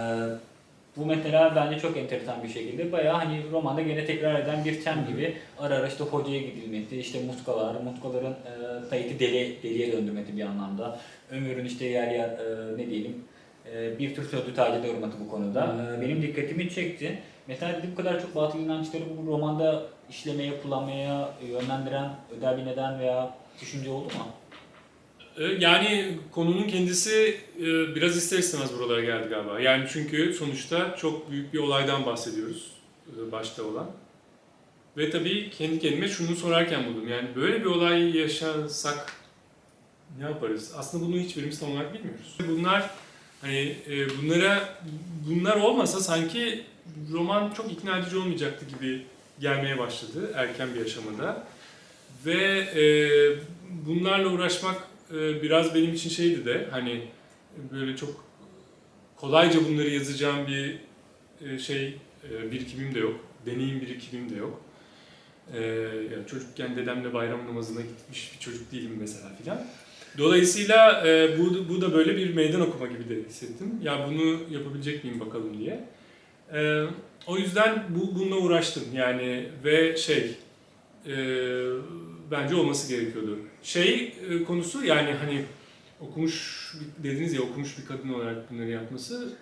bu 0.97 1.07
mesela 1.07 1.57
bence 1.57 1.79
çok 1.81 1.97
enteresan 1.97 2.43
bir 2.43 2.49
şekilde 2.49 2.93
bayağı 2.93 3.17
hani 3.17 3.43
romanda 3.53 3.83
gene 3.83 4.07
tekrar 4.07 4.41
eden 4.41 4.65
bir 4.65 4.85
tem 4.85 5.07
gibi 5.09 5.37
ara 5.59 5.75
ara 5.75 5.89
işte 5.89 6.05
hocaya 6.05 6.41
gidilmesi, 6.41 6.97
işte 6.99 7.23
mutkalar, 7.23 7.75
mutkaların 7.75 8.33
e, 8.33 8.85
Sait'i 8.91 9.21
deli, 9.21 9.63
deliye 9.63 9.93
döndürmesi 9.93 10.37
bir 10.37 10.43
anlamda. 10.43 10.99
Ömür'ün 11.31 11.65
işte 11.65 11.87
yer 11.87 12.11
yer 12.11 12.29
e, 12.29 12.77
ne 12.77 12.91
diyelim 12.91 13.25
e, 13.73 13.99
bir 13.99 14.15
tür 14.15 14.29
sözlü 14.29 14.55
tacize 14.55 14.91
uğraması 14.91 15.21
bu 15.21 15.31
konuda. 15.31 15.73
Hmm. 15.73 15.95
E, 15.95 16.01
benim 16.01 16.23
dikkatimi 16.23 16.71
çekti. 16.71 17.19
Mesela 17.47 17.81
bu 17.93 17.97
kadar 17.97 18.23
çok 18.23 18.35
batıl 18.35 18.59
inançları 18.59 19.05
bu 19.17 19.33
romanda 19.33 19.83
işlemeye, 20.11 20.63
kullanmaya 20.63 21.29
yönlendiren 21.49 22.11
özel 22.37 22.59
bir 22.59 22.67
neden 22.67 22.99
veya 22.99 23.31
düşünce 23.61 23.91
oldu 23.91 24.15
mu? 24.15 24.33
E, 25.39 25.45
yani 25.45 26.19
konunun 26.33 26.69
kendisi 26.69 27.41
e, 27.59 27.95
biraz 27.95 28.17
ister 28.17 28.39
istemez 28.39 28.79
buralara 28.79 29.05
geldi 29.05 29.29
galiba. 29.29 29.61
Yani 29.61 29.87
çünkü 29.93 30.35
sonuçta 30.35 30.97
çok 30.97 31.31
büyük 31.31 31.55
bir 31.55 31.59
olaydan 31.59 32.07
bahsediyoruz 32.07 32.71
e, 33.09 33.33
başta 33.33 33.63
olan. 33.63 33.91
Ve 34.97 35.11
tabii 35.11 35.51
kendi 35.51 35.79
kendime 35.79 36.09
şunu 36.09 36.37
sorarken 36.37 36.87
buldum. 36.87 37.09
Yani 37.09 37.29
böyle 37.37 37.61
bir 37.61 37.65
olay 37.65 38.17
yaşasak 38.17 39.13
ne 40.19 40.25
yaparız? 40.25 40.73
Aslında 40.77 41.07
bunu 41.07 41.17
hiçbirimiz 41.17 41.61
tam 41.61 41.73
olarak 41.73 41.95
bilmiyoruz. 41.95 42.37
Bunlar 42.49 42.91
hani 43.41 43.77
bunlara 44.23 44.79
bunlar 45.29 45.57
olmasa 45.57 46.01
sanki 46.01 46.65
roman 47.13 47.53
çok 47.53 47.73
ikna 47.73 47.99
edici 47.99 48.17
olmayacaktı 48.17 48.67
gibi 48.67 49.07
gelmeye 49.41 49.79
başladı 49.79 50.33
erken 50.35 50.69
bir 50.75 50.85
aşamada. 50.85 51.47
Ve 52.27 52.67
bunlarla 53.87 54.29
uğraşmak 54.29 54.89
e, 55.11 55.43
biraz 55.43 55.75
benim 55.75 55.95
için 55.95 56.11
şeydi 56.11 56.45
de 56.45 56.69
hani 56.71 57.03
böyle 57.73 57.97
çok 57.97 58.25
kolayca 59.17 59.65
bunları 59.65 59.91
yazacağım 59.91 60.47
bir 60.47 60.79
e, 61.49 61.59
şey 61.59 61.97
e, 62.31 62.53
birikimim 62.53 62.95
de 62.95 62.99
yok. 62.99 63.21
Deneyim 63.47 63.81
birikimim 63.81 64.31
de 64.31 64.37
yok. 64.37 64.61
Yani 66.13 66.27
çocukken 66.31 66.77
dedemle 66.77 67.15
bayram 67.15 67.47
namazına 67.47 67.81
gitmiş 67.81 68.33
bir 68.35 68.41
çocuk 68.41 68.73
değilim 68.73 68.97
mesela 69.01 69.37
filan. 69.43 69.67
Dolayısıyla 70.19 71.05
bu, 71.39 71.69
bu 71.69 71.81
da 71.81 71.95
böyle 71.95 72.17
bir 72.17 72.35
meydan 72.35 72.61
okuma 72.61 72.87
gibi 72.87 73.09
de 73.09 73.29
hissettim. 73.29 73.81
Ya 73.83 74.09
bunu 74.09 74.39
yapabilecek 74.51 75.05
miyim 75.05 75.21
bakalım 75.21 75.59
diye. 75.59 75.85
O 77.27 77.39
yüzden 77.39 77.85
bu 77.89 78.15
bununla 78.15 78.37
uğraştım 78.37 78.83
yani 78.95 79.49
ve 79.65 79.97
şey 79.97 80.31
bence 82.31 82.55
olması 82.55 82.89
gerekiyordu. 82.89 83.39
Şey 83.63 84.15
e, 84.31 84.45
konusu 84.45 84.85
yani 84.85 85.13
hani 85.13 85.45
okumuş 86.01 86.67
dediniz 86.99 87.35
ya 87.35 87.43
okumuş 87.43 87.79
bir 87.79 87.87
kadın 87.87 88.09
olarak 88.09 88.51
bunları 88.51 88.71
yapması 88.71 89.37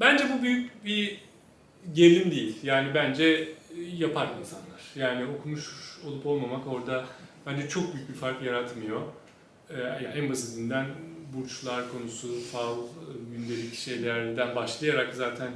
bence 0.00 0.24
bu 0.32 0.42
büyük 0.42 0.84
bir 0.84 1.18
gerilim 1.92 2.30
değil. 2.30 2.56
Yani 2.62 2.94
bence 2.94 3.24
e, 3.24 3.80
yapar 3.96 4.28
insanlar. 4.40 4.80
Yani 4.96 5.26
okumuş 5.26 5.70
olup 6.06 6.26
olmamak 6.26 6.66
orada 6.66 7.04
bence 7.46 7.68
çok 7.68 7.94
büyük 7.94 8.08
bir 8.08 8.14
fark 8.14 8.42
yaratmıyor. 8.42 9.02
Ee, 9.70 9.80
yani 9.80 10.06
en 10.06 10.30
basitinden 10.30 10.86
burçlar 11.34 11.92
konusu, 11.92 12.40
fal, 12.40 12.76
gündelik 13.36 13.74
şeylerden 13.74 14.56
başlayarak 14.56 15.14
zaten 15.14 15.52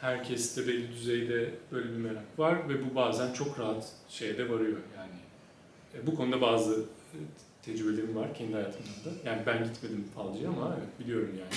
herkeste 0.00 0.66
belli 0.66 0.92
düzeyde 0.92 1.50
böyle 1.72 1.88
bir 1.88 1.96
merak 1.96 2.38
var 2.38 2.68
ve 2.68 2.90
bu 2.90 2.94
bazen 2.94 3.32
çok 3.32 3.60
rahat 3.60 3.92
şeyde 4.08 4.48
varıyor 4.48 4.78
yani 4.96 5.19
bu 6.06 6.14
konuda 6.14 6.40
bazı 6.40 6.80
e, 7.14 7.16
tecrübelerim 7.62 8.16
var 8.16 8.34
kendi 8.34 8.52
hayatımda 8.52 8.88
da. 9.04 9.10
Yani 9.30 9.42
ben 9.46 9.64
gitmedim 9.64 10.04
falcıya 10.14 10.48
ama 10.48 10.76
evet, 10.78 11.00
biliyorum 11.00 11.30
yani. 11.38 11.50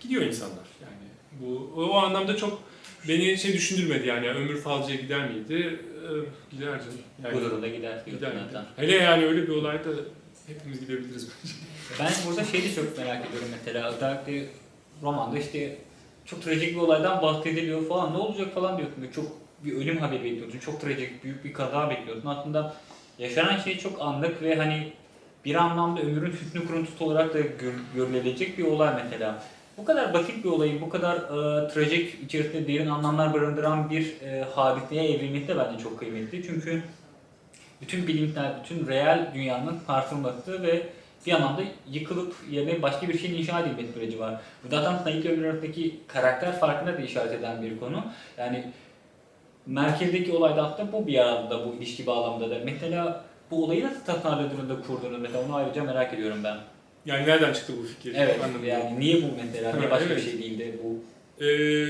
Gidiyor 0.00 0.22
insanlar 0.22 0.66
yani. 0.82 1.04
Bu 1.40 1.72
o 1.76 1.94
anlamda 1.94 2.36
çok 2.36 2.62
beni 3.08 3.38
şey 3.38 3.52
düşündürmedi 3.52 4.06
yani 4.06 4.28
ömür 4.28 4.60
falcıya 4.60 4.96
gider 5.00 5.30
miydi? 5.30 5.80
Ee, 6.04 6.56
gider 6.56 6.80
canım. 6.80 6.98
Yani, 7.24 7.34
bu 7.34 7.40
durumda 7.40 7.68
gider. 7.68 8.02
Gider. 8.06 8.32
gider. 8.48 8.64
Hele 8.76 8.96
yani 8.96 9.24
öyle 9.24 9.42
bir 9.42 9.52
olayda 9.52 9.90
hepimiz 10.46 10.80
gidebiliriz 10.80 11.28
bence. 11.42 11.54
Ben 12.00 12.12
burada 12.26 12.44
şeyi 12.44 12.64
de 12.64 12.74
çok 12.74 12.98
merak 12.98 13.28
ediyorum 13.28 13.48
mesela 13.52 13.88
özellikle 13.88 14.46
romanda 15.02 15.38
işte 15.38 15.78
çok 16.24 16.42
trajik 16.42 16.74
bir 16.74 16.80
olaydan 16.80 17.22
bahsediliyor 17.22 17.88
falan 17.88 18.12
ne 18.12 18.16
olacak 18.16 18.54
falan 18.54 18.78
diyorsun. 18.78 19.06
Çok 19.14 19.26
bir 19.64 19.76
ölüm 19.76 19.98
haberi 19.98 20.24
bekliyorsun. 20.24 20.58
Çok 20.58 20.80
trajik 20.80 21.24
büyük 21.24 21.44
bir 21.44 21.52
kaza 21.52 21.90
bekliyorsun. 21.90 22.28
Aslında 22.28 22.76
yaşanan 23.18 23.58
şey 23.58 23.78
çok 23.78 24.02
anlık 24.02 24.42
ve 24.42 24.56
hani 24.56 24.92
bir 25.44 25.54
anlamda 25.54 26.00
ömrün 26.00 26.32
hüsnü 26.32 26.66
kuruntusu 26.66 27.04
olarak 27.04 27.34
da 27.34 27.40
gör, 27.40 27.72
görülebilecek 27.94 28.58
bir 28.58 28.64
olay 28.64 28.94
mesela. 29.04 29.42
Bu 29.78 29.84
kadar 29.84 30.14
basit 30.14 30.44
bir 30.44 30.48
olayın 30.48 30.80
bu 30.80 30.88
kadar 30.88 31.16
e, 31.16 31.68
trajik 31.68 32.22
içerisinde 32.24 32.68
derin 32.68 32.86
anlamlar 32.86 33.34
barındıran 33.34 33.90
bir 33.90 34.20
e, 34.22 34.44
hadiseye 34.54 35.12
evrilmesi 35.12 35.48
de 35.48 35.58
bence 35.58 35.82
çok 35.82 35.98
kıymetli. 35.98 36.42
Çünkü 36.46 36.82
bütün 37.80 38.06
bilimler, 38.06 38.52
bütün 38.62 38.86
real 38.86 39.30
dünyanın 39.34 39.78
sarsılması 39.86 40.62
ve 40.62 40.82
bir 41.26 41.32
anlamda 41.32 41.62
yıkılıp 41.90 42.34
yerine 42.50 42.82
başka 42.82 43.08
bir 43.08 43.18
şeyin 43.18 43.34
inşa 43.34 43.60
edilmesi 43.60 43.92
süreci 43.92 44.20
var. 44.20 44.40
Bu 44.64 44.68
zaten 44.68 45.04
Said 45.04 45.24
Ömür 45.24 45.44
arasındaki 45.44 46.00
karakter 46.08 46.60
farkına 46.60 46.98
da 46.98 47.00
işaret 47.00 47.32
eden 47.32 47.62
bir 47.62 47.80
konu. 47.80 48.04
Yani 48.38 48.64
merkezdeki 49.66 50.32
olay 50.32 50.56
da 50.56 50.62
aslında 50.62 50.92
bu 50.92 51.06
bir 51.06 51.18
arada 51.18 51.66
bu 51.66 51.74
ilişki 51.74 52.06
bağlamında 52.06 52.50
da. 52.50 52.58
Mesela 52.64 53.24
bu 53.50 53.64
olayı 53.64 53.84
nasıl 53.84 54.04
tasarladığını 54.04 54.68
da 54.68 54.82
kurdunuz 54.82 55.20
mesela 55.20 55.44
onu 55.44 55.54
ayrıca 55.54 55.84
merak 55.84 56.14
ediyorum 56.14 56.38
ben. 56.44 56.56
Yani 57.06 57.26
nereden 57.26 57.52
çıktı 57.52 57.72
bu 57.82 57.86
fikir? 57.86 58.14
Evet 58.16 58.40
Anladım. 58.44 58.64
yani 58.64 59.00
niye 59.00 59.22
bu 59.22 59.26
mesela, 59.44 59.76
niye 59.76 59.90
başka 59.90 60.06
evet. 60.06 60.16
bir 60.16 60.30
şey 60.30 60.38
değildi 60.38 60.78
bu? 60.84 61.04
Ee, 61.44 61.46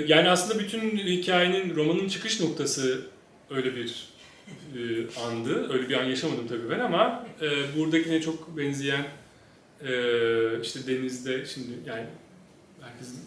yani 0.06 0.30
aslında 0.30 0.58
bütün 0.58 0.96
hikayenin, 0.96 1.76
romanın 1.76 2.08
çıkış 2.08 2.40
noktası 2.40 3.06
öyle 3.50 3.76
bir 3.76 4.08
e, 4.74 4.80
andı. 5.26 5.72
Öyle 5.72 5.88
bir 5.88 5.94
an 5.94 6.04
yaşamadım 6.04 6.48
tabii 6.48 6.70
ben 6.70 6.80
ama 6.80 7.26
e, 7.42 7.78
buradakine 7.78 8.20
çok 8.20 8.56
benzeyen 8.56 9.04
e, 9.82 9.90
işte 10.62 10.86
denizde 10.86 11.46
şimdi 11.46 11.70
yani 11.86 12.04
herkesin 12.80 13.20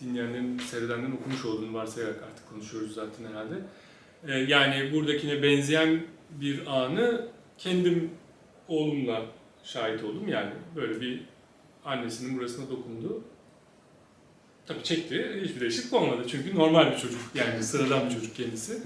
dinleyenlerin, 0.00 0.58
seyredenlerin 0.58 1.16
okumuş 1.20 1.44
olduğunu 1.44 1.74
varsayarak 1.74 2.16
artık 2.32 2.50
konuşuyoruz 2.50 2.94
zaten 2.94 3.24
herhalde. 3.30 3.54
Ee, 4.28 4.32
yani 4.32 4.92
buradakine 4.92 5.42
benzeyen 5.42 6.02
bir 6.30 6.66
anı 6.66 7.28
kendim 7.58 8.10
oğlumla 8.68 9.22
şahit 9.64 10.04
oldum. 10.04 10.28
Yani 10.28 10.50
böyle 10.76 11.00
bir 11.00 11.20
annesinin 11.84 12.38
burasına 12.38 12.70
dokundu. 12.70 13.22
Tabii 14.66 14.82
çekti. 14.82 15.40
Hiçbir 15.44 15.60
değişiklik 15.60 15.92
olmadı. 15.92 16.22
Çünkü 16.28 16.54
normal 16.54 16.92
bir 16.92 16.98
çocuk. 16.98 17.20
Yani 17.34 17.62
sıradan 17.62 18.06
bir 18.08 18.14
çocuk 18.14 18.36
kendisi. 18.36 18.82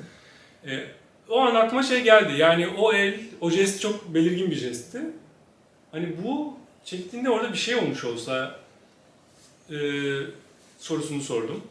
E, 0.66 0.84
o 1.28 1.40
an 1.40 1.54
aklıma 1.54 1.82
şey 1.82 2.02
geldi. 2.02 2.32
Yani 2.38 2.68
o 2.68 2.92
el, 2.92 3.20
o 3.40 3.50
jest 3.50 3.80
çok 3.80 4.14
belirgin 4.14 4.50
bir 4.50 4.56
jestti. 4.56 5.00
Hani 5.92 6.24
bu 6.24 6.58
çektiğinde 6.84 7.30
orada 7.30 7.52
bir 7.52 7.58
şey 7.58 7.74
olmuş 7.76 8.04
olsa 8.04 8.60
e, 9.70 9.76
sorusunu 10.78 11.20
sordum. 11.20 11.62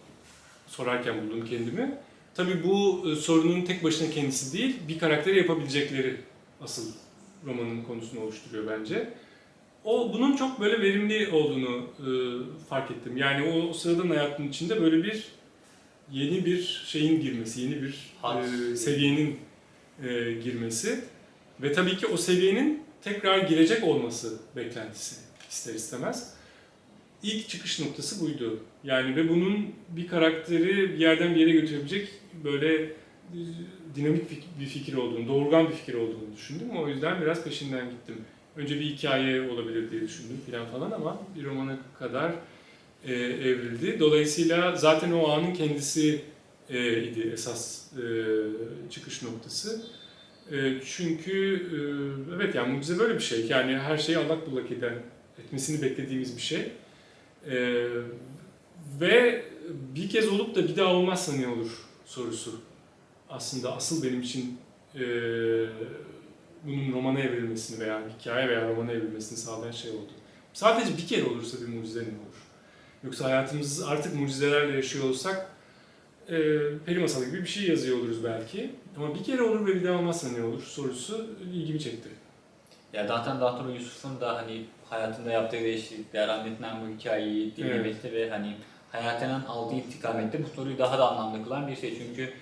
Sorarken 0.68 1.22
buldum 1.22 1.46
kendimi. 1.50 1.98
Tabii 2.36 2.64
bu 2.64 3.04
e, 3.12 3.16
sorunun 3.16 3.62
tek 3.62 3.84
başına 3.84 4.10
kendisi 4.10 4.58
değil, 4.58 4.76
bir 4.88 5.00
karakteri 5.00 5.38
yapabilecekleri 5.38 6.16
asıl 6.62 6.92
romanın 7.46 7.84
konusunu 7.84 8.22
oluşturuyor 8.22 8.80
bence. 8.80 9.14
O 9.84 10.14
bunun 10.14 10.36
çok 10.36 10.60
böyle 10.60 10.82
verimli 10.82 11.30
olduğunu 11.30 11.88
e, 12.00 12.10
fark 12.70 12.92
ettim. 12.92 13.18
Yani 13.18 13.48
o, 13.48 13.70
o 13.70 13.74
sıradan 13.74 14.10
hayatın 14.10 14.48
içinde 14.48 14.82
böyle 14.82 15.04
bir 15.04 15.26
yeni 16.12 16.46
bir 16.46 16.84
şeyin 16.86 17.22
girmesi, 17.22 17.62
yeni 17.62 17.82
bir 17.82 18.14
e, 18.72 18.76
seviyenin 18.76 19.40
e, 20.04 20.32
girmesi 20.44 21.00
ve 21.62 21.74
tabii 21.74 21.98
ki 21.98 22.08
o 22.08 22.18
seviyenin 22.18 22.84
tekrar 23.02 23.38
girecek 23.38 23.84
olması 23.84 24.38
beklentisi 24.56 25.16
ister 25.50 25.74
istemez. 25.74 26.34
İlk 27.24 27.50
çıkış 27.50 27.80
noktası 27.80 28.26
buydu. 28.26 28.60
Yani 28.84 29.16
ve 29.16 29.30
bunun 29.30 29.68
bir 29.90 30.08
karakteri 30.08 30.94
bir 30.94 30.98
yerden 30.98 31.36
bir 31.36 31.40
yere 31.40 31.52
götürebilecek 31.52 32.10
böyle 32.46 32.92
dinamik 33.96 34.24
bir 34.60 34.66
fikir 34.66 34.94
olduğunu, 34.94 35.28
doğurgan 35.28 35.70
bir 35.70 35.74
fikir 35.74 35.94
olduğunu 35.94 36.36
düşündüm. 36.38 36.70
O 36.78 36.88
yüzden 36.88 37.22
biraz 37.22 37.44
peşinden 37.44 37.90
gittim. 37.90 38.16
Önce 38.56 38.80
bir 38.80 38.86
hikaye 38.86 39.50
olabilir 39.50 39.92
diye 39.92 40.02
düşündüm 40.02 40.38
falan 40.52 40.66
falan 40.66 40.92
ama 40.92 41.22
bir 41.36 41.46
romana 41.46 41.78
kadar 42.00 42.32
e, 43.06 43.14
evrildi. 43.14 44.00
Dolayısıyla 44.00 44.76
zaten 44.76 45.12
o 45.12 45.30
anın 45.32 45.54
kendisi 45.54 46.22
e, 46.70 47.04
idi 47.04 47.32
esas 47.34 47.94
e, 47.94 48.04
çıkış 48.90 49.24
noktası. 49.24 49.86
E, 50.52 50.56
çünkü 50.86 51.56
e, 51.56 51.78
evet 52.36 52.56
yani 52.56 52.74
mucize 52.74 53.00
böyle 53.00 53.16
bir 53.16 53.24
şey. 53.24 53.46
Yani 53.46 53.78
her 53.78 53.98
şeyi 53.98 54.18
allak 54.18 54.52
bullak 54.52 54.72
eden, 54.72 54.94
etmesini 55.40 55.82
beklediğimiz 55.82 56.38
bir 56.38 56.42
şey. 56.42 56.72
E, 57.50 57.86
ve 59.00 59.44
bir 59.96 60.10
kez 60.10 60.28
olup 60.28 60.56
da 60.56 60.68
bir 60.68 60.76
daha 60.76 60.94
olmazsa 60.94 61.34
ne 61.34 61.48
olur 61.48 61.85
sorusu. 62.06 62.62
Aslında 63.30 63.76
asıl 63.76 64.04
benim 64.04 64.22
için 64.22 64.58
e, 64.96 65.02
bunun 66.64 66.94
romana 66.94 67.20
evrilmesini 67.20 67.80
veya 67.80 68.02
hikaye 68.20 68.50
veya 68.50 68.70
romana 68.70 68.92
evrilmesini 68.92 69.38
sağlayan 69.38 69.72
şey 69.72 69.92
oldu. 69.92 70.12
Sadece 70.54 70.98
bir 70.98 71.08
kere 71.08 71.24
olursa 71.26 71.58
bir 71.62 71.68
mucize 71.68 72.00
ne 72.00 72.04
olur? 72.04 72.46
Yoksa 73.04 73.26
hayatımız 73.26 73.84
artık 73.84 74.16
mucizelerle 74.16 74.76
yaşıyor 74.76 75.10
olsak 75.10 75.50
e, 76.30 76.36
peri 76.86 77.00
masalı 77.00 77.26
gibi 77.26 77.42
bir 77.42 77.48
şey 77.48 77.68
yazıyor 77.68 77.98
oluruz 77.98 78.24
belki. 78.24 78.72
Ama 78.98 79.16
bir 79.16 79.24
kere 79.24 79.42
olur 79.42 79.68
ve 79.68 79.76
bir 79.76 79.84
daha 79.84 79.98
olmazsa 79.98 80.28
ne 80.28 80.44
olur 80.44 80.62
sorusu 80.62 81.28
ilgimi 81.54 81.80
çekti. 81.80 82.10
Ya 82.94 83.08
zaten 83.08 83.42
daha 83.42 83.58
sonra 83.58 83.72
Yusuf'un 83.72 84.22
da 84.22 84.36
hani 84.36 84.66
hayatında 84.90 85.32
yaptığı 85.32 85.58
değişiklikler, 85.58 86.28
anlatan 86.28 86.82
bu 86.82 87.00
hikayeyi 87.00 87.56
dinlemesi 87.56 88.00
evet. 88.04 88.14
ve 88.14 88.30
hani 88.30 88.56
hayatından 88.96 89.42
aldığı 89.48 89.76
intikamette 89.76 90.44
bu 90.44 90.48
soruyu 90.56 90.78
daha 90.78 91.00
da 91.00 91.12
anlamlı 91.12 91.44
kılan 91.44 91.68
bir 91.68 91.76
şey. 91.76 91.98
Çünkü 91.98 92.34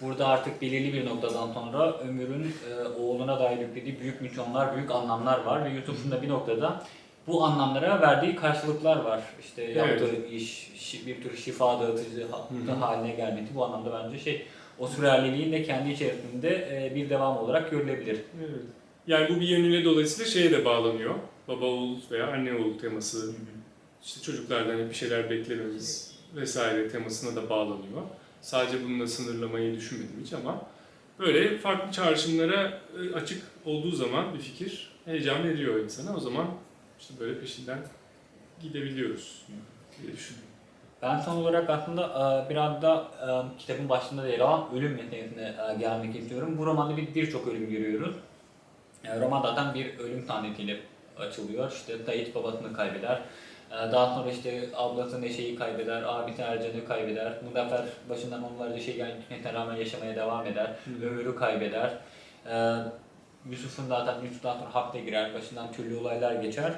burada 0.00 0.26
artık 0.26 0.62
belirli 0.62 0.92
bir 0.92 1.06
noktadan 1.06 1.52
sonra 1.52 1.98
Ömür'ün 1.98 2.42
e, 2.42 2.88
oğluna 3.02 3.40
dair 3.40 3.58
yüklediği 3.58 4.00
büyük 4.00 4.20
misyonlar, 4.20 4.76
büyük 4.76 4.90
anlamlar 4.90 5.44
var 5.44 5.64
ve 5.64 5.68
Yusuf'un 5.68 6.10
da 6.10 6.22
bir 6.22 6.28
noktada 6.28 6.82
bu 7.26 7.44
anlamlara 7.44 8.00
verdiği 8.00 8.36
karşılıklar 8.36 8.96
var. 8.96 9.20
İşte 9.40 9.62
evet. 9.62 9.76
yaptığı 9.76 10.26
iş, 10.26 10.70
bir 11.06 11.22
tür 11.22 11.36
şifa 11.36 11.80
dağıtıcı 11.80 12.22
Hı-hı. 12.22 12.72
haline 12.72 13.14
gelmesi 13.14 13.54
bu 13.54 13.64
anlamda 13.64 14.04
bence 14.04 14.18
şey 14.18 14.46
o 14.78 14.86
sürerliliğin 14.86 15.52
de 15.52 15.62
kendi 15.62 15.90
içerisinde 15.90 16.48
e, 16.48 16.94
bir 16.94 17.10
devam 17.10 17.36
olarak 17.36 17.70
görülebilir. 17.70 18.18
Evet. 18.40 18.60
Yani 19.06 19.28
bu 19.28 19.40
bir 19.40 19.48
yönüyle 19.48 19.84
dolayısıyla 19.84 20.30
şeye 20.30 20.50
de 20.50 20.64
bağlanıyor. 20.64 21.14
Baba 21.48 21.66
oğul 21.66 21.96
veya 22.10 22.32
anne 22.32 22.54
oğul 22.54 22.78
teması. 22.78 23.26
Hı-hı. 23.26 23.59
İşte 24.04 24.20
çocuklardan 24.20 24.90
bir 24.90 24.94
şeyler 24.94 25.30
beklememiz 25.30 26.14
vesaire 26.36 26.88
temasına 26.88 27.36
da 27.36 27.50
bağlanıyor. 27.50 28.02
Sadece 28.40 28.84
bununla 28.84 29.06
sınırlamayı 29.06 29.76
düşünmedim 29.76 30.22
hiç 30.24 30.32
ama 30.32 30.62
böyle 31.18 31.58
farklı 31.58 31.92
çağrışımlara 31.92 32.80
e, 33.02 33.14
açık 33.14 33.42
olduğu 33.64 33.90
zaman 33.90 34.34
bir 34.34 34.38
fikir 34.38 34.90
heyecan 35.04 35.44
veriyor 35.44 35.84
insana. 35.84 36.16
O 36.16 36.20
zaman 36.20 36.46
işte 37.00 37.14
böyle 37.20 37.40
peşinden 37.40 37.78
gidebiliyoruz 38.62 39.46
diye 40.02 40.12
düşünüyorum. 40.12 40.50
Ben 41.02 41.20
son 41.20 41.36
olarak 41.36 41.70
aslında 41.70 42.04
e, 42.46 42.50
biraz 42.50 42.82
da 42.82 43.08
e, 43.22 43.58
kitabın 43.58 43.88
başında 43.88 44.22
da 44.22 44.28
yer 44.28 44.40
alan 44.40 44.68
ölüm 44.74 44.92
meselesine 44.92 45.54
gelmek 45.80 46.16
istiyorum. 46.16 46.58
Bu 46.58 46.66
romanda 46.66 46.96
bir 46.96 47.14
birçok 47.14 47.48
ölüm 47.48 47.70
görüyoruz. 47.70 48.14
Roman 49.20 49.42
zaten 49.42 49.74
bir 49.74 49.98
ölüm 49.98 50.26
sahnesiyle 50.26 50.80
açılıyor. 51.18 51.72
İşte 51.72 51.98
Sait 52.06 52.34
babasını 52.34 52.72
kaybeder. 52.72 53.22
Daha 53.70 54.14
sonra 54.14 54.30
işte 54.30 54.62
ablası 54.76 55.22
Neşe'yi 55.22 55.56
kaybeder, 55.56 56.02
abisi 56.02 56.42
Ercan'ı 56.42 56.84
kaybeder. 56.88 57.32
Muzaffer 57.44 57.84
başından 58.08 58.42
onlarca 58.42 58.80
şey 58.80 58.96
gelmesine 58.96 59.52
rağmen 59.54 59.76
yaşamaya 59.76 60.16
devam 60.16 60.46
eder. 60.46 60.66
Hı. 60.66 61.06
Ömür'ü 61.06 61.36
kaybeder. 61.36 61.90
Yusuf'un 63.50 63.86
zaten 63.88 64.24
Yusuf'tan 64.24 64.58
sonra 64.58 64.74
hapte 64.74 65.00
girer, 65.00 65.34
başından 65.34 65.72
türlü 65.72 65.96
olaylar 65.96 66.34
geçer. 66.34 66.72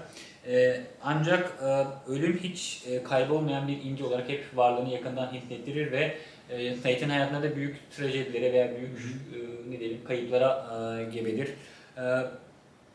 Ee, 0.46 0.80
ancak 1.02 1.52
e, 1.62 1.86
ölüm 2.10 2.38
hiç 2.42 2.82
e, 2.86 3.02
kaybolmayan 3.02 3.68
bir 3.68 3.82
ince 3.82 4.04
olarak 4.04 4.28
hep 4.28 4.44
varlığını 4.54 4.88
yakından 4.88 5.32
hissettirir 5.32 5.92
ve 5.92 6.14
e, 6.50 6.74
Sait'in 6.74 7.08
hayatında 7.08 7.42
da 7.42 7.56
büyük 7.56 7.90
trajedilere 7.90 8.52
veya 8.52 8.70
büyük 8.76 8.98
e, 8.98 9.70
ne 9.70 9.80
diyelim 9.80 10.04
kayıplara 10.04 10.66
e, 11.00 11.04
gebedir. 11.04 11.48
E, 11.96 12.02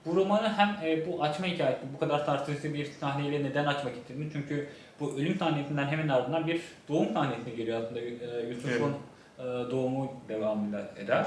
bu 0.08 0.16
romanı 0.16 0.54
hem 0.54 0.90
e, 0.90 1.08
bu 1.08 1.24
açma 1.24 1.46
hikayesi, 1.46 1.82
bu 1.96 2.00
kadar 2.00 2.26
tartışılı 2.26 2.74
bir 2.74 2.86
sahneyle 2.86 3.44
neden 3.44 3.66
açmak 3.66 3.98
istedim? 3.98 4.30
Çünkü 4.34 4.68
bu 5.00 5.18
ölüm 5.18 5.38
sahnesinden 5.38 5.88
hemen 5.88 6.08
ardından 6.08 6.48
bir 6.48 6.62
doğum 6.90 7.14
sahnesine 7.14 7.54
geliyor 7.54 7.84
aslında. 7.84 8.00
E, 8.00 8.50
Yusuf'un 8.50 8.94
evet. 9.40 9.68
e, 9.68 9.72
doğumu 9.72 10.14
devamında 10.30 10.88
eder. 10.98 11.26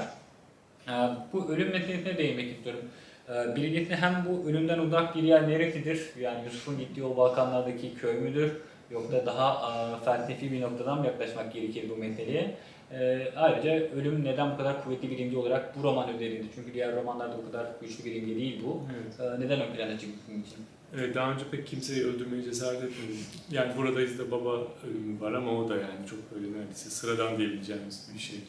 Ee, 0.87 0.91
bu 1.33 1.51
ölüm 1.51 1.71
meselesine 1.71 2.17
değinmek 2.17 2.51
istiyorum. 2.51 2.81
Ee, 3.29 3.55
birincisi 3.55 3.95
hem 3.95 4.25
bu 4.29 4.49
ölümden 4.49 4.79
uzak 4.79 5.15
bir 5.15 5.23
yer 5.23 5.49
neresidir? 5.49 6.09
Yani 6.19 6.45
Yusuf'un 6.45 6.77
gittiği 6.77 7.03
o 7.03 7.17
Balkanlardaki 7.17 7.95
köy 7.95 8.13
müdür? 8.13 8.51
Yoksa 8.91 9.25
daha 9.25 9.99
felsefi 10.05 10.51
bir 10.51 10.61
noktadan 10.61 10.99
mı 10.99 11.05
yaklaşmak 11.05 11.53
gerekir 11.53 11.89
bu 11.89 11.97
meseleye? 11.97 12.55
Ee, 12.93 13.33
ayrıca 13.35 13.71
ölüm 13.71 14.25
neden 14.25 14.51
bu 14.51 14.57
kadar 14.57 14.83
kuvvetli 14.83 15.11
bir 15.11 15.19
imge 15.19 15.37
olarak 15.37 15.77
bu 15.77 15.83
roman 15.83 16.15
üzerinde? 16.15 16.47
Çünkü 16.55 16.73
diğer 16.73 16.95
romanlarda 16.95 17.37
bu 17.37 17.51
kadar 17.51 17.67
güçlü 17.81 18.05
bir 18.05 18.15
imge 18.15 18.35
değil 18.35 18.61
bu. 18.65 18.81
Evet. 18.95 19.39
Neden 19.39 19.61
ön 19.61 19.75
plana 19.75 19.99
çıktı 19.99 20.31
için? 20.31 20.65
Evet, 20.95 21.15
daha 21.15 21.31
önce 21.31 21.43
pek 21.51 21.67
kimseyi 21.67 22.03
öldürmeye 22.05 22.43
cesaret 22.43 22.83
etmedim. 22.83 23.17
Yani 23.51 23.77
buradayız 23.77 24.19
da 24.19 24.31
baba 24.31 24.67
ölümü 24.89 25.21
var 25.21 25.33
ama 25.33 25.51
o 25.51 25.69
da 25.69 25.75
yani 25.75 26.07
çok 26.09 26.19
böyle 26.35 26.57
neredeyse 26.57 26.89
sıradan 26.89 27.37
diyebileceğimiz 27.37 28.11
bir 28.13 28.19
şey. 28.19 28.39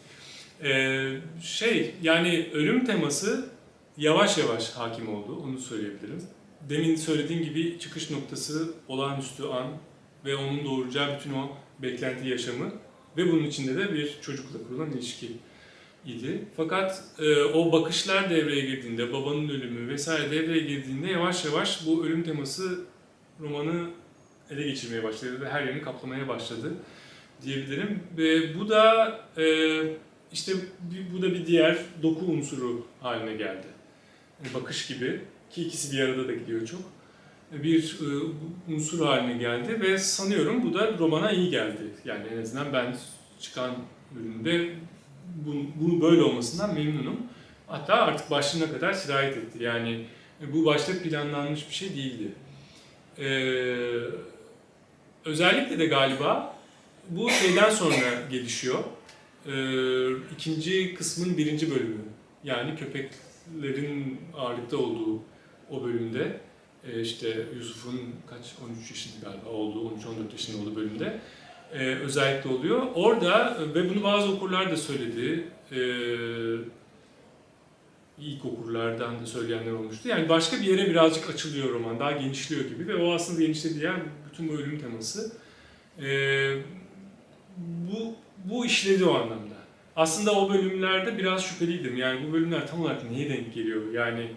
Ee, 0.63 1.21
şey 1.43 1.95
yani 2.03 2.51
ölüm 2.53 2.85
teması 2.85 3.49
yavaş 3.97 4.39
yavaş 4.39 4.71
hakim 4.71 5.15
oldu 5.15 5.43
onu 5.45 5.59
söyleyebilirim. 5.59 6.23
Demin 6.69 6.97
söylediğim 6.97 7.45
gibi 7.45 7.79
çıkış 7.79 8.11
noktası 8.11 8.75
olağanüstü 8.89 9.43
an 9.43 9.67
ve 10.25 10.37
onun 10.37 10.65
doğuracağı 10.65 11.19
bütün 11.19 11.33
o 11.33 11.49
beklenti 11.83 12.29
yaşamı 12.29 12.73
ve 13.17 13.33
bunun 13.33 13.45
içinde 13.45 13.77
de 13.77 13.93
bir 13.93 14.19
çocukla 14.21 14.59
kurulan 14.69 14.91
ilişki 14.91 15.29
idi. 16.07 16.45
Fakat 16.57 17.05
e, 17.19 17.45
o 17.45 17.73
bakışlar 17.73 18.31
devreye 18.31 18.61
girdiğinde, 18.61 19.13
babanın 19.13 19.49
ölümü 19.49 19.89
vesaire 19.89 20.31
devreye 20.31 20.61
girdiğinde 20.61 21.11
yavaş 21.11 21.45
yavaş 21.45 21.87
bu 21.87 22.05
ölüm 22.05 22.23
teması 22.23 22.81
romanı 23.41 23.91
ele 24.51 24.63
geçirmeye 24.63 25.03
başladı 25.03 25.41
ve 25.41 25.49
her 25.49 25.65
yerini 25.67 25.83
kaplamaya 25.83 26.29
başladı 26.29 26.73
diyebilirim. 27.43 28.03
Ve 28.17 28.59
bu 28.59 28.69
da 28.69 29.19
e, 29.39 29.45
işte 30.33 30.53
bu 31.15 31.23
da 31.23 31.35
bir 31.35 31.47
diğer 31.47 31.79
doku 32.03 32.25
unsuru 32.25 32.87
haline 33.01 33.37
geldi. 33.37 33.67
Bakış 34.55 34.87
gibi 34.87 35.21
ki 35.51 35.63
ikisi 35.63 35.97
bir 35.97 36.03
arada 36.03 36.29
da 36.29 36.33
gidiyor 36.33 36.67
çok. 36.67 36.81
Bir 37.53 37.99
e, 38.01 38.75
unsur 38.75 39.07
haline 39.07 39.39
geldi 39.39 39.81
ve 39.81 39.99
sanıyorum 39.99 40.63
bu 40.63 40.75
da 40.75 40.99
romana 40.99 41.31
iyi 41.33 41.51
geldi. 41.51 41.83
Yani 42.05 42.27
en 42.35 42.43
azından 42.43 42.73
ben 42.73 42.97
çıkan 43.41 43.71
bölümde 44.15 44.75
bunu 45.81 46.01
böyle 46.01 46.23
olmasından 46.23 46.75
memnunum. 46.75 47.17
Hatta 47.67 47.95
artık 47.95 48.31
başlığına 48.31 48.73
kadar 48.73 48.93
sirayet 48.93 49.37
etti. 49.37 49.63
Yani 49.63 50.05
bu 50.53 50.65
başta 50.65 50.93
planlanmış 51.03 51.69
bir 51.69 51.75
şey 51.75 51.97
değildi. 51.97 52.33
Ee, 53.19 53.25
özellikle 55.25 55.79
de 55.79 55.87
galiba 55.87 56.57
bu 57.09 57.31
şeyden 57.31 57.71
sonra 57.71 58.29
gelişiyor 58.31 58.85
e, 59.47 59.55
ikinci 60.35 60.95
kısmın 60.95 61.39
birinci 61.39 61.71
bölümü. 61.71 62.01
Yani 62.45 62.77
köpeklerin 62.77 64.21
ağırlıkta 64.37 64.77
olduğu 64.77 65.23
o 65.71 65.85
bölümde 65.85 66.41
e, 66.89 67.01
işte 67.01 67.47
Yusuf'un 67.57 68.01
kaç 68.31 68.41
13 68.79 68.91
yaşında 68.91 69.31
galiba 69.31 69.49
olduğu 69.49 69.89
13-14 69.89 70.33
yaşında 70.33 70.63
olduğu 70.63 70.77
bölümde 70.77 71.21
e, 71.73 71.95
özellikle 71.95 72.51
oluyor. 72.51 72.83
Orada 72.95 73.59
ve 73.75 73.91
bunu 73.91 74.03
bazı 74.03 74.33
okurlar 74.33 74.71
da 74.71 74.77
söyledi. 74.77 75.45
E, 75.73 75.79
ilk 78.19 78.45
okurlardan 78.45 79.21
da 79.21 79.27
söyleyenler 79.27 79.73
olmuştu. 79.73 80.09
Yani 80.09 80.29
başka 80.29 80.57
bir 80.57 80.63
yere 80.63 80.91
birazcık 80.91 81.31
açılıyor 81.31 81.71
roman, 81.71 82.01
daha 82.01 82.13
genişliyor 82.13 82.65
gibi 82.65 82.89
ve 82.89 82.97
o 82.97 83.15
aslında 83.15 83.41
genişlediği 83.41 83.83
yer 83.83 83.97
bütün 84.31 84.49
bu 84.49 84.53
ölüm 84.53 84.81
teması. 84.81 85.33
Ee, 86.03 86.57
bu, 87.57 88.15
bu 88.45 88.67
işledi 88.67 89.05
o 89.05 89.15
anlamda. 89.15 89.55
Aslında 89.97 90.33
o 90.33 90.53
bölümlerde 90.53 91.19
biraz 91.19 91.45
şüpheliydim. 91.45 91.97
Yani 91.97 92.29
bu 92.29 92.33
bölümler 92.33 92.67
tam 92.67 92.81
olarak 92.81 93.11
neye 93.11 93.29
denk 93.29 93.55
geliyor? 93.55 93.93
Yani 93.93 94.33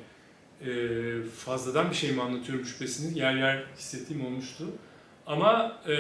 fazladan 1.46 1.90
bir 1.90 1.96
şey 1.96 2.12
mi 2.12 2.22
anlatıyorum 2.22 2.66
şüphesini 2.66 3.20
yer 3.20 3.36
yer 3.36 3.64
hissettiğim 3.78 4.26
olmuştu. 4.26 4.66
Ama 5.28 5.82
e, 5.88 5.96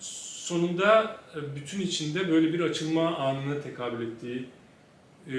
sonunda 0.00 1.20
e, 1.36 1.56
bütün 1.56 1.80
içinde 1.80 2.28
böyle 2.28 2.52
bir 2.52 2.60
açılma 2.60 3.16
anına 3.16 3.60
tekabül 3.60 4.06
ettiği 4.06 4.48
e, 5.32 5.36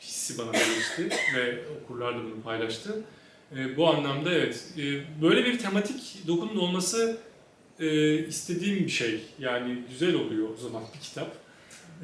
hissi 0.00 0.38
bana 0.38 0.52
gelişti 0.52 1.08
ve 1.36 1.58
okurlar 1.68 2.14
da 2.14 2.24
bunu 2.24 2.42
paylaştı. 2.42 3.04
E, 3.56 3.76
bu 3.76 3.88
anlamda 3.88 4.32
evet, 4.32 4.64
e, 4.78 4.82
böyle 5.22 5.44
bir 5.44 5.58
tematik 5.58 6.26
dokunun 6.26 6.56
olması 6.56 7.18
e, 7.80 8.18
istediğim 8.26 8.78
bir 8.78 8.90
şey. 8.90 9.20
Yani 9.38 9.78
güzel 9.90 10.14
oluyor 10.14 10.48
o 10.54 10.56
zaman 10.56 10.82
bir 10.94 11.00
kitap 11.00 11.43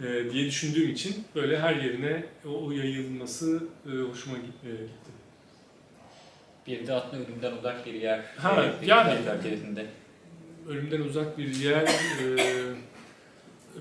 e, 0.01 0.31
diye 0.33 0.47
düşündüğüm 0.47 0.91
için 0.91 1.25
böyle 1.35 1.59
her 1.59 1.77
yerine 1.77 2.25
o, 2.47 2.67
o 2.67 2.73
yayılması 2.73 3.63
e, 3.87 3.91
hoşuma 3.91 4.37
e, 4.37 4.41
gitti. 4.41 4.87
Bir 6.67 6.87
de 6.87 6.93
aslında 6.93 7.23
ölümden 7.23 7.53
uzak 7.53 7.87
bir 7.87 7.95
yer. 7.95 8.25
Ha, 8.37 8.65
e, 8.83 8.87
yani- 8.87 9.25
çerçevesinde. 9.25 9.87
Ölümden 10.69 11.01
uzak 11.01 11.39
bir 11.39 11.55
yer, 11.55 11.83
e, 11.83 12.37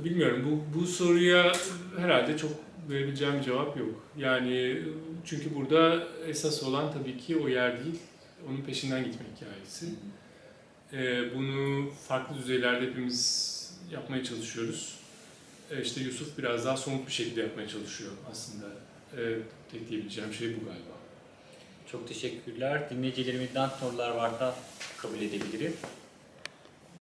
bilmiyorum 0.03 0.47
bu, 0.74 0.80
bu 0.80 0.86
soruya 0.86 1.51
herhalde 1.97 2.38
çok 2.38 2.51
verebileceğim 2.89 3.41
cevap 3.41 3.78
yok. 3.78 4.05
Yani 4.17 4.82
çünkü 5.26 5.55
burada 5.55 6.07
esas 6.28 6.63
olan 6.63 6.93
tabii 6.93 7.17
ki 7.17 7.38
o 7.38 7.47
yer 7.47 7.86
değil, 7.86 7.99
onun 8.49 8.61
peşinden 8.61 9.03
gitme 9.03 9.26
hikayesi. 9.36 9.86
E, 10.93 11.36
bunu 11.36 11.89
farklı 12.07 12.38
düzeylerde 12.38 12.86
hepimiz 12.86 13.59
yapmaya 13.91 14.24
çalışıyoruz. 14.24 14.99
E, 15.72 15.82
işte 15.82 16.01
Yusuf 16.01 16.38
biraz 16.38 16.65
daha 16.65 16.78
somut 16.78 17.07
bir 17.07 17.11
şekilde 17.11 17.41
yapmaya 17.41 17.67
çalışıyor 17.67 18.11
aslında. 18.32 18.65
E, 19.17 19.22
tek 19.72 19.89
diyebileceğim 19.89 20.34
şey 20.34 20.47
bu 20.47 20.65
galiba. 20.65 20.99
Çok 21.91 22.07
teşekkürler. 22.07 22.89
Dinleyicilerimizden 22.89 23.70
sorular 23.80 24.09
varsa 24.09 24.55
kabul 24.97 25.17
edebiliriz. 25.22 25.74